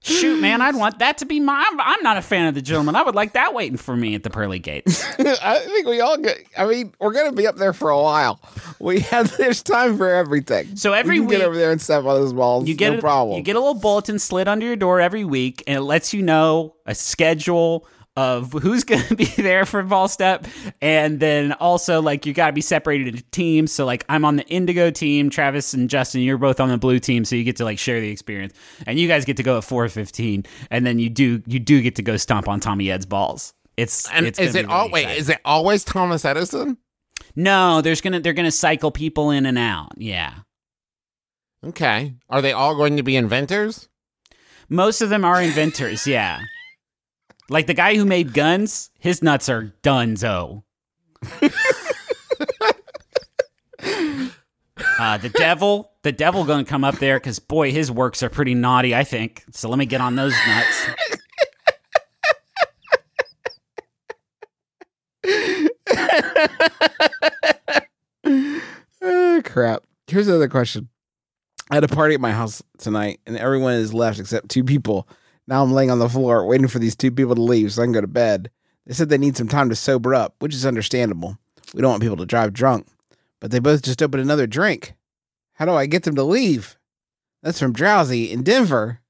Shoot, 0.00 0.40
man, 0.40 0.62
I'd 0.62 0.76
want 0.76 1.00
that 1.00 1.18
to 1.18 1.24
be 1.24 1.40
my. 1.40 1.66
I'm, 1.68 1.80
I'm 1.80 2.02
not 2.04 2.16
a 2.16 2.22
fan 2.22 2.46
of 2.46 2.54
the 2.54 2.62
gentleman. 2.62 2.94
I 2.94 3.02
would 3.02 3.16
like 3.16 3.32
that 3.32 3.54
waiting 3.54 3.76
for 3.76 3.96
me 3.96 4.14
at 4.14 4.22
the 4.22 4.30
pearly 4.30 4.60
gates. 4.60 5.04
I 5.18 5.58
think 5.58 5.88
we 5.88 6.00
all 6.00 6.16
get. 6.16 6.38
I 6.56 6.64
mean, 6.66 6.92
we're 7.00 7.12
gonna 7.12 7.32
be 7.32 7.48
up 7.48 7.56
there 7.56 7.72
for 7.72 7.90
a 7.90 8.00
while. 8.00 8.40
We 8.78 9.00
have. 9.00 9.36
There's 9.36 9.64
time 9.64 9.96
for 9.96 10.08
everything. 10.08 10.76
So 10.76 10.92
every 10.92 11.18
we 11.18 11.26
week- 11.26 11.38
get 11.38 11.44
over 11.44 11.56
there 11.56 11.72
and 11.72 11.80
step 11.82 12.04
on 12.04 12.20
those 12.20 12.32
balls. 12.32 12.68
You 12.68 12.74
get 12.74 12.92
no 12.92 12.98
a, 12.98 13.00
problem. 13.00 13.36
You 13.36 13.42
get 13.42 13.56
a 13.56 13.58
little 13.58 13.74
bulletin 13.74 14.20
slid 14.20 14.46
under 14.46 14.64
your 14.64 14.76
door 14.76 15.00
every 15.00 15.24
week, 15.24 15.64
and 15.66 15.76
it 15.76 15.82
lets 15.82 16.14
you 16.14 16.22
know 16.22 16.76
a 16.86 16.94
schedule 16.94 17.88
of 18.16 18.52
who's 18.52 18.84
going 18.84 19.02
to 19.08 19.14
be 19.14 19.24
there 19.24 19.64
for 19.66 19.82
ball 19.82 20.08
step, 20.08 20.46
and 20.80 21.20
then 21.20 21.52
also 21.54 22.00
like 22.00 22.26
you 22.26 22.32
got 22.32 22.48
to 22.48 22.52
be 22.52 22.60
separated 22.60 23.08
into 23.08 23.22
teams. 23.30 23.72
So 23.72 23.84
like 23.84 24.04
I'm 24.08 24.24
on 24.24 24.36
the 24.36 24.46
indigo 24.46 24.90
team, 24.90 25.30
Travis 25.30 25.74
and 25.74 25.88
Justin, 25.90 26.22
you're 26.22 26.38
both 26.38 26.60
on 26.60 26.68
the 26.68 26.78
blue 26.78 26.98
team, 26.98 27.24
so 27.24 27.36
you 27.36 27.44
get 27.44 27.56
to 27.56 27.64
like 27.64 27.78
share 27.78 28.00
the 28.00 28.10
experience, 28.10 28.54
and 28.86 28.98
you 28.98 29.08
guys 29.08 29.24
get 29.24 29.36
to 29.38 29.42
go 29.42 29.58
at 29.58 29.64
4:15, 29.64 30.46
and 30.70 30.86
then 30.86 30.98
you 30.98 31.08
do 31.08 31.42
you 31.46 31.58
do 31.58 31.82
get 31.82 31.96
to 31.96 32.02
go 32.02 32.16
stomp 32.16 32.48
on 32.48 32.60
Tommy 32.60 32.90
Ed's 32.90 33.06
balls. 33.06 33.54
It's 33.76 34.10
And 34.10 34.26
it's 34.26 34.38
is 34.38 34.54
it 34.54 34.66
really 34.66 34.90
wait? 34.90 35.18
Is 35.18 35.28
it 35.28 35.38
always 35.44 35.84
Thomas 35.84 36.24
Edison? 36.24 36.78
no? 37.34 37.82
There's 37.82 38.00
gonna 38.00 38.20
they're 38.20 38.32
gonna 38.32 38.50
cycle 38.50 38.90
people 38.90 39.30
in 39.30 39.44
and 39.46 39.58
out. 39.58 39.92
Yeah. 39.96 40.32
Okay. 41.64 42.14
Are 42.30 42.40
they 42.42 42.52
all 42.52 42.76
going 42.76 42.96
to 42.96 43.02
be 43.02 43.16
inventors? 43.16 43.88
Most 44.68 45.00
of 45.00 45.10
them 45.10 45.24
are 45.24 45.40
inventors, 45.40 46.06
yeah. 46.06 46.40
Like 47.48 47.66
the 47.66 47.74
guy 47.74 47.94
who 47.96 48.04
made 48.04 48.32
guns, 48.32 48.90
his 48.98 49.22
nuts 49.22 49.48
are 49.48 49.72
donezo. 49.82 50.64
uh, 54.98 55.18
the 55.18 55.28
devil, 55.32 55.92
the 56.02 56.12
devil 56.12 56.44
gonna 56.44 56.64
come 56.64 56.82
up 56.84 56.96
there 56.96 57.18
because 57.18 57.38
boy, 57.38 57.70
his 57.70 57.90
works 57.90 58.22
are 58.22 58.28
pretty 58.28 58.54
naughty. 58.54 58.94
I 58.94 59.04
think 59.04 59.44
so. 59.52 59.68
Let 59.68 59.78
me 59.78 59.86
get 59.86 60.00
on 60.00 60.16
those 60.16 60.34
nuts. 60.46 60.86
Ah, 69.02 69.40
crap. 69.44 69.84
Here's 70.08 70.26
another 70.26 70.48
question. 70.48 70.88
I 71.70 71.76
had 71.76 71.84
a 71.84 71.88
party 71.88 72.14
at 72.14 72.20
my 72.20 72.32
house 72.32 72.62
tonight, 72.78 73.20
and 73.26 73.36
everyone 73.36 73.74
is 73.74 73.94
left 73.94 74.18
except 74.18 74.48
two 74.48 74.64
people. 74.64 75.08
Now 75.48 75.62
I'm 75.62 75.72
laying 75.72 75.90
on 75.90 75.98
the 75.98 76.08
floor 76.08 76.44
waiting 76.46 76.68
for 76.68 76.78
these 76.78 76.96
two 76.96 77.10
people 77.10 77.34
to 77.34 77.42
leave 77.42 77.72
so 77.72 77.82
I 77.82 77.86
can 77.86 77.92
go 77.92 78.00
to 78.00 78.06
bed. 78.06 78.50
They 78.86 78.94
said 78.94 79.08
they 79.08 79.18
need 79.18 79.36
some 79.36 79.48
time 79.48 79.68
to 79.68 79.76
sober 79.76 80.14
up, 80.14 80.34
which 80.38 80.54
is 80.54 80.66
understandable. 80.66 81.38
We 81.74 81.82
don't 81.82 81.90
want 81.90 82.02
people 82.02 82.16
to 82.18 82.26
drive 82.26 82.52
drunk, 82.52 82.86
but 83.40 83.50
they 83.50 83.58
both 83.58 83.82
just 83.82 84.02
opened 84.02 84.22
another 84.22 84.46
drink. 84.46 84.94
How 85.54 85.64
do 85.64 85.72
I 85.72 85.86
get 85.86 86.04
them 86.04 86.14
to 86.16 86.22
leave? 86.22 86.76
That's 87.42 87.58
from 87.58 87.72
Drowsy 87.72 88.30
in 88.30 88.42
Denver. 88.42 89.00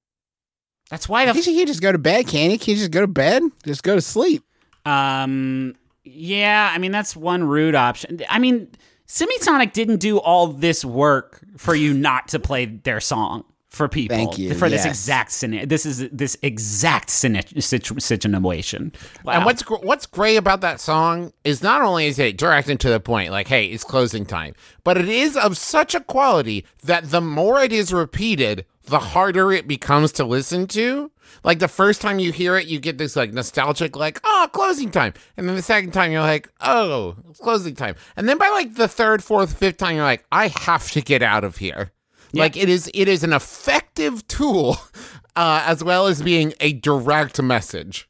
That's 0.91 1.09
why 1.09 1.27
the 1.27 1.33
Can't 1.33 1.47
you 1.47 1.67
just 1.67 1.83
go 1.83 1.93
to 1.93 1.99
bed, 1.99 2.27
can 2.29 2.51
you? 2.51 2.59
Can't 2.59 2.69
you 2.69 2.77
just 2.77 2.91
go 2.91 3.01
to 3.01 3.07
bed? 3.07 3.43
Just 3.65 3.83
go 3.83 3.95
to 3.95 4.01
sleep. 4.01 4.45
Um, 4.85 5.75
yeah, 6.05 6.71
I 6.73 6.79
mean 6.79 6.93
that's 6.93 7.17
one 7.17 7.45
rude 7.45 7.75
option. 7.75 8.21
I 8.29 8.39
mean, 8.39 8.69
Semisonic 9.09 9.73
didn't 9.73 9.99
do 9.99 10.19
all 10.19 10.49
this 10.49 10.85
work 10.85 11.45
for 11.57 11.75
you 11.75 11.93
not 11.93 12.29
to 12.29 12.39
play 12.39 12.67
their 12.67 13.01
song 13.01 13.45
for 13.77 13.89
people. 13.89 14.17
Thank 14.17 14.39
you, 14.39 14.55
for 14.55 14.69
this 14.69 14.85
exact 14.85 15.31
scenario. 15.31 15.67
This 15.67 15.87
is 15.87 16.09
this 16.11 16.37
exact 16.43 17.11
situ- 17.11 17.61
situ- 17.61 18.01
situation. 18.01 18.93
Wow. 19.25 19.35
And 19.35 19.45
what's 19.45 19.63
what's 19.63 20.07
great 20.07 20.37
about 20.37 20.63
that 20.63 20.81
song 20.81 21.33
is 21.45 21.63
not 21.63 21.83
only 21.83 22.07
is 22.07 22.19
it 22.19 22.39
direct 22.39 22.69
and 22.69 22.81
to 22.81 22.89
the 22.89 23.01
point, 23.01 23.31
like 23.31 23.49
hey, 23.49 23.67
it's 23.67 23.85
closing 23.85 24.25
time, 24.25 24.55
but 24.83 24.97
it 24.97 25.09
is 25.09 25.37
of 25.37 25.57
such 25.57 25.95
a 25.95 26.01
quality 26.01 26.65
that 26.83 27.11
the 27.11 27.21
more 27.21 27.61
it 27.61 27.73
is 27.73 27.93
repeated, 27.93 28.65
the 28.85 28.99
harder 28.99 29.53
it 29.53 29.69
becomes 29.69 30.11
to 30.13 30.25
listen 30.25 30.67
to. 30.69 31.11
Like 31.45 31.59
the 31.59 31.69
first 31.69 32.01
time 32.01 32.19
you 32.19 32.33
hear 32.33 32.57
it, 32.57 32.67
you 32.67 32.81
get 32.81 32.99
this 32.99 33.15
like 33.15 33.33
nostalgic, 33.33 33.95
like 33.97 34.21
oh, 34.25 34.49
closing 34.53 34.91
time, 34.91 35.13
and 35.37 35.49
then 35.49 35.57
the 35.57 35.63
second 35.63 35.93
time 35.93 36.13
you're 36.13 36.21
like 36.23 36.49
oh, 36.61 37.17
closing 37.41 37.75
time, 37.75 37.95
and 38.17 38.29
then 38.29 38.39
by 38.39 38.49
like 38.49 38.75
the 38.75 38.89
third, 38.89 39.23
fourth, 39.23 39.59
fifth 39.59 39.77
time 39.77 39.97
you're 39.97 40.05
like 40.05 40.25
I 40.33 40.49
have 40.49 40.91
to 40.93 41.03
get 41.03 41.23
out 41.23 41.45
of 41.45 41.59
here. 41.59 41.93
Like 42.39 42.57
it 42.57 42.69
is, 42.69 42.91
it 42.95 43.09
is 43.09 43.23
an 43.25 43.33
effective 43.33 44.27
tool, 44.29 44.77
uh, 45.37 45.63
as 45.67 45.83
well 45.85 46.07
as 46.07 46.23
being 46.23 46.53
a 46.61 46.73
direct 46.75 47.41
message. 47.43 48.09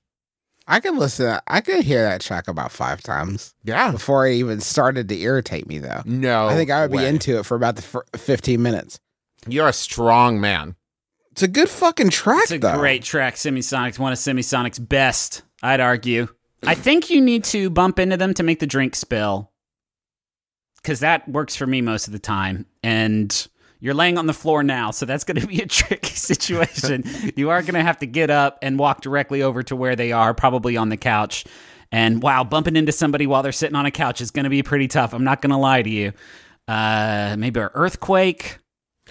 I 0.68 0.80
could 0.80 0.96
listen. 0.96 1.26
To 1.26 1.30
that. 1.32 1.44
I 1.46 1.60
could 1.60 1.84
hear 1.84 2.02
that 2.02 2.20
track 2.20 2.48
about 2.48 2.72
five 2.72 3.00
times 3.00 3.54
Yeah. 3.62 3.92
before 3.92 4.26
it 4.26 4.34
even 4.34 4.60
started 4.60 5.08
to 5.10 5.16
irritate 5.20 5.68
me, 5.68 5.78
though. 5.78 6.02
No, 6.04 6.48
I 6.48 6.54
think 6.54 6.70
I 6.70 6.84
would 6.86 6.96
be 6.96 7.04
into 7.04 7.38
it 7.38 7.46
for 7.46 7.54
about 7.54 7.76
the 7.76 7.82
fir- 7.82 8.04
15 8.16 8.60
minutes. 8.60 8.98
You're 9.46 9.68
a 9.68 9.72
strong 9.72 10.40
man. 10.40 10.74
It's 11.30 11.42
a 11.44 11.48
good 11.48 11.68
fucking 11.68 12.10
track, 12.10 12.42
It's 12.44 12.50
a 12.52 12.58
though. 12.58 12.78
great 12.78 13.04
track. 13.04 13.34
Semisonic's 13.36 13.98
one 13.98 14.10
of 14.10 14.18
Semisonic's 14.18 14.78
best, 14.80 15.42
I'd 15.62 15.80
argue. 15.80 16.26
I 16.66 16.74
think 16.74 17.10
you 17.10 17.20
need 17.20 17.44
to 17.44 17.70
bump 17.70 18.00
into 18.00 18.16
them 18.16 18.34
to 18.34 18.42
make 18.42 18.58
the 18.58 18.66
drink 18.66 18.96
spill. 18.96 19.52
Cause 20.82 21.00
that 21.00 21.28
works 21.28 21.54
for 21.54 21.66
me 21.66 21.80
most 21.80 22.06
of 22.06 22.12
the 22.12 22.18
time. 22.18 22.64
And 22.82 23.46
you're 23.80 23.94
laying 23.94 24.18
on 24.18 24.26
the 24.26 24.32
floor 24.32 24.62
now, 24.62 24.90
so 24.90 25.06
that's 25.06 25.24
gonna 25.24 25.46
be 25.46 25.60
a 25.60 25.66
tricky 25.66 26.14
situation. 26.14 27.04
you 27.36 27.50
are 27.50 27.62
gonna 27.62 27.82
have 27.82 27.98
to 27.98 28.06
get 28.06 28.30
up 28.30 28.58
and 28.62 28.78
walk 28.78 29.00
directly 29.00 29.42
over 29.42 29.62
to 29.64 29.76
where 29.76 29.96
they 29.96 30.12
are, 30.12 30.34
probably 30.34 30.76
on 30.76 30.88
the 30.88 30.96
couch. 30.96 31.44
And 31.92 32.22
wow, 32.22 32.42
bumping 32.42 32.74
into 32.76 32.92
somebody 32.92 33.26
while 33.26 33.42
they're 33.42 33.52
sitting 33.52 33.76
on 33.76 33.86
a 33.86 33.90
couch 33.90 34.20
is 34.20 34.30
gonna 34.30 34.50
be 34.50 34.62
pretty 34.62 34.88
tough. 34.88 35.12
I'm 35.14 35.24
not 35.24 35.42
gonna 35.42 35.58
lie 35.58 35.82
to 35.82 35.90
you. 35.90 36.12
Uh 36.68 37.36
maybe 37.38 37.60
an 37.60 37.70
earthquake. 37.74 38.58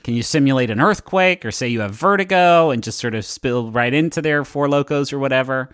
Can 0.04 0.14
you 0.14 0.24
simulate 0.24 0.70
an 0.70 0.82
earthquake 0.82 1.46
or 1.46 1.52
say 1.52 1.68
you 1.68 1.80
have 1.80 1.96
vertigo 1.96 2.70
and 2.70 2.84
just 2.84 3.00
sort 3.00 3.16
of 3.16 3.26
spill 3.26 3.72
right 3.72 3.94
into 3.94 4.22
their 4.22 4.44
Four 4.46 4.68
Lokos 4.68 5.12
or 5.12 5.20
whatever? 5.20 5.70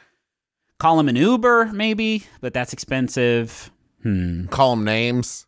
Call 0.80 0.97
them 0.97 1.10
an 1.10 1.15
Uber, 1.15 1.71
maybe, 1.73 2.23
but 2.39 2.54
that's 2.54 2.71
expensive. 2.71 3.71
Hmm. 4.04 4.45
Call 4.47 4.75
them 4.75 4.86
names. 4.86 5.45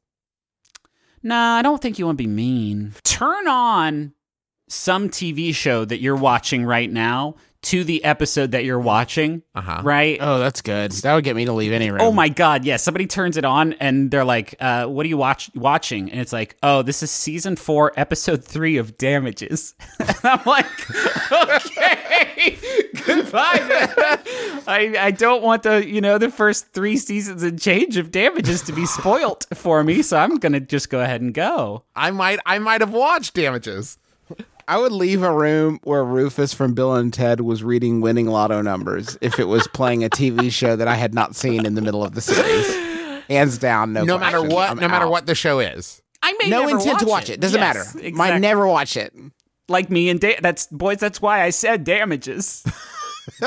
Nah, 1.24 1.56
I 1.56 1.62
don't 1.62 1.82
think 1.82 1.98
you 1.98 2.06
want 2.06 2.18
to 2.18 2.24
be 2.24 2.30
mean. 2.30 2.94
Turn 3.04 3.48
on 3.48 4.14
some 4.68 5.10
TV 5.10 5.56
show 5.56 5.86
that 5.86 6.02
you're 6.02 6.16
watching 6.16 6.66
right 6.66 6.92
now 6.92 7.36
to 7.64 7.84
the 7.84 8.04
episode 8.04 8.52
that 8.52 8.66
you're 8.66 8.80
watching, 8.80 9.42
Uh 9.56 9.62
huh. 9.62 9.82
right? 9.84 10.18
Oh, 10.22 10.40
that's 10.40 10.62
good. 10.62 10.92
That 10.92 11.14
would 11.16 11.24
get 11.24 11.36
me 11.36 11.46
to 11.46 11.54
leave 11.54 11.72
any 11.72 11.90
room. 11.92 12.02
Oh 12.02 12.12
my 12.12 12.30
god, 12.30 12.66
yeah. 12.66 12.78
Somebody 12.78 13.08
turns 13.08 13.38
it 13.38 13.46
on 13.46 13.74
and 13.74 14.12
they're 14.12 14.26
like, 14.26 14.56
uh, 14.60 14.86
what 14.86 15.06
are 15.06 15.10
you 15.10 15.18
watch 15.18 15.50
watching? 15.56 16.12
And 16.12 16.20
it's 16.22 16.34
like, 16.34 16.56
oh, 16.62 16.82
this 16.82 17.02
is 17.04 17.12
season 17.12 17.56
four, 17.56 17.92
episode 17.98 18.44
three 18.44 18.78
of 18.78 18.98
Damages. 18.98 19.76
and 20.00 20.16
I'm 20.24 20.42
like, 20.46 20.66
okay, 21.32 22.58
goodbye. 23.06 23.60
man. 23.68 24.20
I, 24.68 24.96
I 25.00 25.12
don't 25.12 25.44
want 25.44 25.64
the, 25.64 25.86
you 25.88 26.02
know, 26.02 26.18
the 26.18 26.30
first 26.30 26.72
three 26.74 26.98
seasons 26.98 27.44
and 27.44 27.60
change 27.62 27.98
of 27.98 28.12
Damages 28.12 28.62
to 28.64 28.74
be 28.74 28.86
spoilt 28.86 29.46
for 29.54 29.84
me, 29.84 30.02
so 30.02 30.18
I'm 30.18 30.36
gonna 30.38 30.60
just 30.60 30.90
go 30.90 31.02
ahead 31.02 31.22
and 31.22 31.34
go. 31.34 31.84
I 31.96 32.12
might, 32.12 32.40
I 32.46 32.60
might 32.60 32.82
have 32.82 32.92
watched 32.94 33.34
Damages. 33.34 33.98
I 34.68 34.78
would 34.78 34.92
leave 34.92 35.24
a 35.24 35.32
room 35.34 35.80
where 35.84 36.04
Rufus 36.04 36.54
from 36.54 36.74
Bill 36.74 36.94
and 36.96 37.14
Ted 37.14 37.42
was 37.42 37.64
reading 37.64 38.02
winning 38.02 38.28
lotto 38.28 38.62
numbers 38.62 39.18
if 39.22 39.40
it 39.40 39.46
was 39.46 39.68
playing 39.68 40.04
a 40.04 40.10
TV 40.10 40.52
show 40.52 40.76
that 40.76 40.88
I 40.88 40.96
had 40.96 41.14
not 41.14 41.36
seen 41.36 41.66
in 41.66 41.76
the 41.76 41.82
middle 41.82 42.04
of 42.04 42.16
the 42.16 42.22
series. 42.22 43.24
Hands 43.28 43.58
down, 43.58 43.94
no. 43.94 44.04
No 44.04 44.18
matter 44.18 44.42
what, 44.42 44.70
I'm 44.72 44.78
no 44.80 44.88
matter 44.88 45.08
what 45.08 45.26
the 45.26 45.36
show 45.36 45.60
is. 45.60 46.02
I 46.22 46.34
may 46.42 46.50
No 46.50 46.62
never 46.62 46.78
intent 46.80 47.00
to 47.00 47.06
watch 47.06 47.12
watch 47.24 47.30
it. 47.30 47.40
Doesn't 47.40 47.60
Yes, 47.60 47.76
matter. 47.76 47.80
exactly. 48.00 48.12
Might 48.14 48.40
never 48.40 48.68
watch 48.68 48.96
it. 48.98 49.14
like 49.70 49.90
me 49.90 50.10
and 50.10 50.20
da- 50.20 50.40
that's 50.42 50.68
boys. 50.68 50.98
That's 51.00 51.22
why 51.22 51.42
I 51.44 51.50
said 51.50 51.84
Damages. 51.84 52.64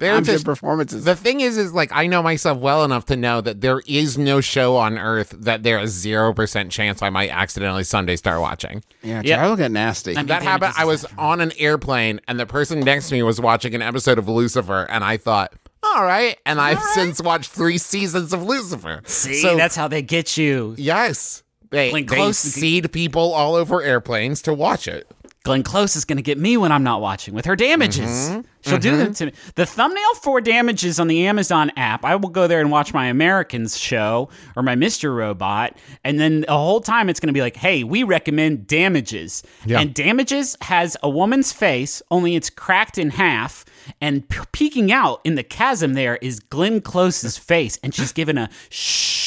They're 0.00 0.20
just- 0.20 0.38
good 0.38 0.44
performances. 0.44 1.04
The 1.04 1.14
thing 1.14 1.40
is, 1.40 1.56
is 1.56 1.72
like 1.72 1.90
I 1.92 2.08
know 2.08 2.22
myself 2.22 2.58
well 2.58 2.82
enough 2.84 3.04
to 3.06 3.16
know 3.16 3.40
that 3.40 3.60
there 3.60 3.80
is 3.86 4.18
no 4.18 4.40
show 4.40 4.76
on 4.76 4.98
earth 4.98 5.32
that 5.38 5.62
there 5.62 5.78
is 5.78 5.92
zero 5.92 6.32
percent 6.34 6.72
chance 6.72 7.00
I 7.02 7.10
might 7.10 7.30
accidentally 7.30 7.84
Sunday 7.84 8.16
start 8.16 8.40
watching. 8.40 8.82
yeah, 9.02 9.22
Yep. 9.24 9.38
travel 9.38 9.56
get 9.56 9.70
nasty. 9.70 10.12
I 10.12 10.16
mean, 10.16 10.26
That 10.26 10.42
happened. 10.42 10.72
I 10.76 10.84
was 10.84 11.02
not- 11.04 11.12
on 11.18 11.40
an 11.40 11.52
airplane, 11.58 12.20
and 12.26 12.40
the 12.40 12.46
person 12.46 12.80
next 12.80 13.08
to 13.10 13.14
me 13.14 13.22
was 13.22 13.40
watching 13.40 13.74
an 13.76 13.82
episode 13.82 14.18
of 14.18 14.28
Lucifer, 14.28 14.86
and 14.90 15.04
I 15.04 15.16
thought, 15.16 15.52
"All 15.82 16.04
right." 16.04 16.36
And 16.44 16.60
I've 16.60 16.82
since 16.94 17.22
watched 17.22 17.50
three 17.50 17.78
seasons 17.78 18.32
of 18.32 18.42
Lucifer. 18.42 19.02
See, 19.04 19.40
so 19.40 19.56
that's 19.56 19.76
how 19.76 19.86
they 19.88 20.02
get 20.02 20.36
you. 20.36 20.74
yes, 20.78 21.42
they 21.70 21.90
they 21.92 22.02
Close- 22.02 22.38
seed 22.38 22.90
people 22.90 23.32
all 23.32 23.54
over 23.54 23.80
airplanes 23.82 24.42
to 24.42 24.52
watch 24.54 24.88
it. 24.88 25.06
Glenn 25.42 25.62
Close 25.62 25.96
is 25.96 26.04
going 26.04 26.18
to 26.18 26.22
get 26.22 26.36
me 26.36 26.58
when 26.58 26.70
I'm 26.70 26.82
not 26.82 27.00
watching 27.00 27.32
with 27.32 27.46
her 27.46 27.56
damages. 27.56 28.08
Mm-hmm. 28.08 28.40
She'll 28.60 28.78
do 28.78 28.96
that 28.98 29.14
to 29.16 29.26
me. 29.26 29.32
The 29.54 29.64
thumbnail 29.64 30.14
for 30.22 30.42
damages 30.42 31.00
on 31.00 31.08
the 31.08 31.26
Amazon 31.26 31.70
app, 31.76 32.04
I 32.04 32.16
will 32.16 32.28
go 32.28 32.46
there 32.46 32.60
and 32.60 32.70
watch 32.70 32.92
my 32.92 33.06
Americans 33.06 33.78
show 33.78 34.28
or 34.54 34.62
my 34.62 34.76
Mr. 34.76 35.16
Robot. 35.16 35.78
And 36.04 36.20
then 36.20 36.42
the 36.42 36.52
whole 36.52 36.82
time 36.82 37.08
it's 37.08 37.20
going 37.20 37.28
to 37.28 37.32
be 37.32 37.40
like, 37.40 37.56
hey, 37.56 37.84
we 37.84 38.02
recommend 38.02 38.66
damages. 38.66 39.42
Yeah. 39.64 39.80
And 39.80 39.94
damages 39.94 40.58
has 40.60 40.96
a 41.02 41.08
woman's 41.08 41.52
face, 41.52 42.02
only 42.10 42.36
it's 42.36 42.50
cracked 42.50 42.98
in 42.98 43.08
half. 43.08 43.64
And 44.02 44.28
peeking 44.52 44.92
out 44.92 45.22
in 45.24 45.36
the 45.36 45.42
chasm 45.42 45.94
there 45.94 46.16
is 46.16 46.38
Glenn 46.38 46.82
Close's 46.82 47.38
face. 47.38 47.78
And 47.82 47.94
she's 47.94 48.12
given 48.12 48.36
a 48.36 48.50
shh. 48.68 49.19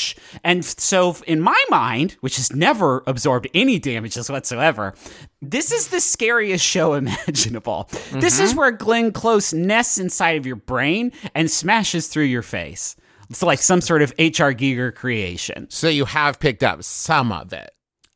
And 0.44 0.64
so, 0.64 1.16
in 1.28 1.42
my 1.42 1.62
mind, 1.70 2.14
which 2.22 2.38
has 2.38 2.54
never 2.54 3.04
absorbed 3.08 3.48
any 3.54 3.80
damages 3.80 4.30
whatsoever, 4.30 4.94
this 5.42 5.72
is 5.72 5.90
the 5.90 6.02
scariest 6.02 6.66
show 6.66 6.94
imaginable. 6.96 7.90
This 8.12 8.40
is 8.40 8.52
mm-hmm. 8.52 8.60
where 8.60 8.72
Glenn 8.72 9.12
Close 9.12 9.54
nests 9.54 9.98
inside 9.98 10.38
of 10.38 10.46
your 10.46 10.56
brain 10.56 11.12
and 11.36 11.50
smashes 11.50 12.08
through 12.08 12.26
your 12.26 12.42
face. 12.42 12.96
It's 13.30 13.42
like 13.42 13.60
some 13.60 13.82
sort 13.82 14.02
of 14.02 14.14
H.R. 14.18 14.54
Giger 14.54 14.94
creation. 14.94 15.68
So 15.70 15.88
you 15.88 16.06
have 16.06 16.40
picked 16.40 16.64
up 16.64 16.84
some 16.84 17.32
of 17.32 17.54
it. 17.54 17.72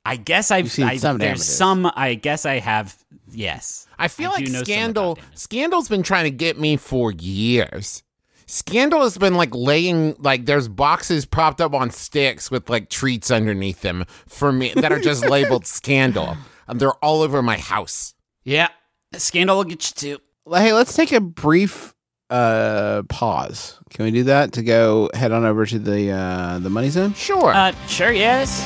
I 0.06 0.16
guess 0.16 0.52
I've 0.52 0.72
seen 0.72 0.86
I, 0.86 0.98
some 0.98 1.18
there's 1.18 1.40
damages. 1.40 1.58
some. 1.58 1.92
I 1.94 2.14
guess 2.16 2.46
I 2.46 2.60
have. 2.60 2.98
Yes, 3.30 3.88
I 4.00 4.08
feel 4.08 4.30
I 4.30 4.36
like 4.36 4.46
do 4.46 4.52
know 4.52 4.60
some 4.60 4.66
Scandal. 4.66 5.20
Scandal's 5.36 5.90
been 5.90 6.04
trying 6.04 6.24
to 6.24 6.32
get 6.32 6.58
me 6.58 6.78
for 6.78 7.12
years. 7.12 8.04
Scandal 8.50 9.02
has 9.02 9.18
been 9.18 9.36
like 9.36 9.54
laying 9.54 10.16
like 10.20 10.46
there's 10.46 10.70
boxes 10.70 11.26
propped 11.26 11.60
up 11.60 11.74
on 11.74 11.92
sticks 11.92 12.50
with 12.50 12.70
like 12.70 12.90
treats 12.90 13.30
underneath 13.30 13.82
them 13.82 14.06
for 14.26 14.54
me 14.54 14.72
that 14.76 14.92
are 14.94 15.00
just 15.00 15.26
labeled 15.30 15.66
Scandal. 15.68 16.38
And 16.66 16.80
they're 16.80 16.94
all 17.04 17.22
over 17.22 17.42
my 17.42 17.58
house. 17.58 18.14
Yeah, 18.46 18.70
Scandal 19.14 19.58
will 19.58 19.64
get 19.66 19.90
you 19.90 20.16
too. 20.16 20.22
Well, 20.46 20.62
Hey, 20.62 20.72
let's 20.72 20.96
take 20.96 21.12
a 21.12 21.20
brief 21.20 21.94
uh 22.30 23.04
pause. 23.10 23.80
Can 23.90 24.06
we 24.06 24.12
do 24.12 24.24
that 24.24 24.54
to 24.54 24.64
go 24.64 25.10
head 25.14 25.34
on 25.34 25.44
over 25.46 25.66
to 25.66 25.78
the 25.80 26.12
uh 26.12 26.60
the 26.60 26.70
money 26.70 26.90
zone? 26.90 27.14
Sure. 27.16 27.54
Uh, 27.54 27.74
sure, 27.88 28.12
yes. 28.14 28.64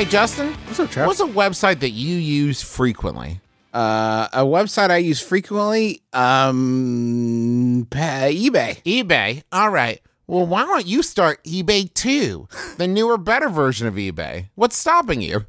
Hey 0.00 0.06
Justin, 0.08 0.54
What's 0.54 0.80
up, 0.80 1.06
what's 1.06 1.20
a 1.20 1.26
website 1.26 1.80
that 1.80 1.90
you 1.90 2.16
use 2.16 2.62
frequently? 2.62 3.42
Uh, 3.74 4.28
a 4.32 4.44
website 4.44 4.88
I 4.90 4.96
use 4.96 5.20
frequently, 5.20 6.00
um, 6.14 7.86
eBay. 7.90 8.82
eBay. 8.82 9.42
All 9.52 9.68
right. 9.68 10.00
Well, 10.26 10.46
why 10.46 10.62
don't 10.62 10.86
you 10.86 11.02
start 11.02 11.44
eBay 11.44 11.92
too? 11.92 12.48
The 12.78 12.88
newer, 12.88 13.18
better 13.18 13.50
version 13.50 13.86
of 13.86 13.94
eBay. 13.96 14.48
What's 14.54 14.78
stopping 14.78 15.20
you? 15.20 15.44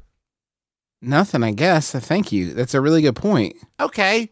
Nothing, 1.00 1.42
I 1.42 1.52
guess. 1.52 1.94
Uh, 1.94 2.00
Thank 2.00 2.30
you. 2.30 2.52
That's 2.52 2.74
a 2.74 2.80
really 2.82 3.00
good 3.00 3.16
point. 3.16 3.56
Okay. 3.80 4.28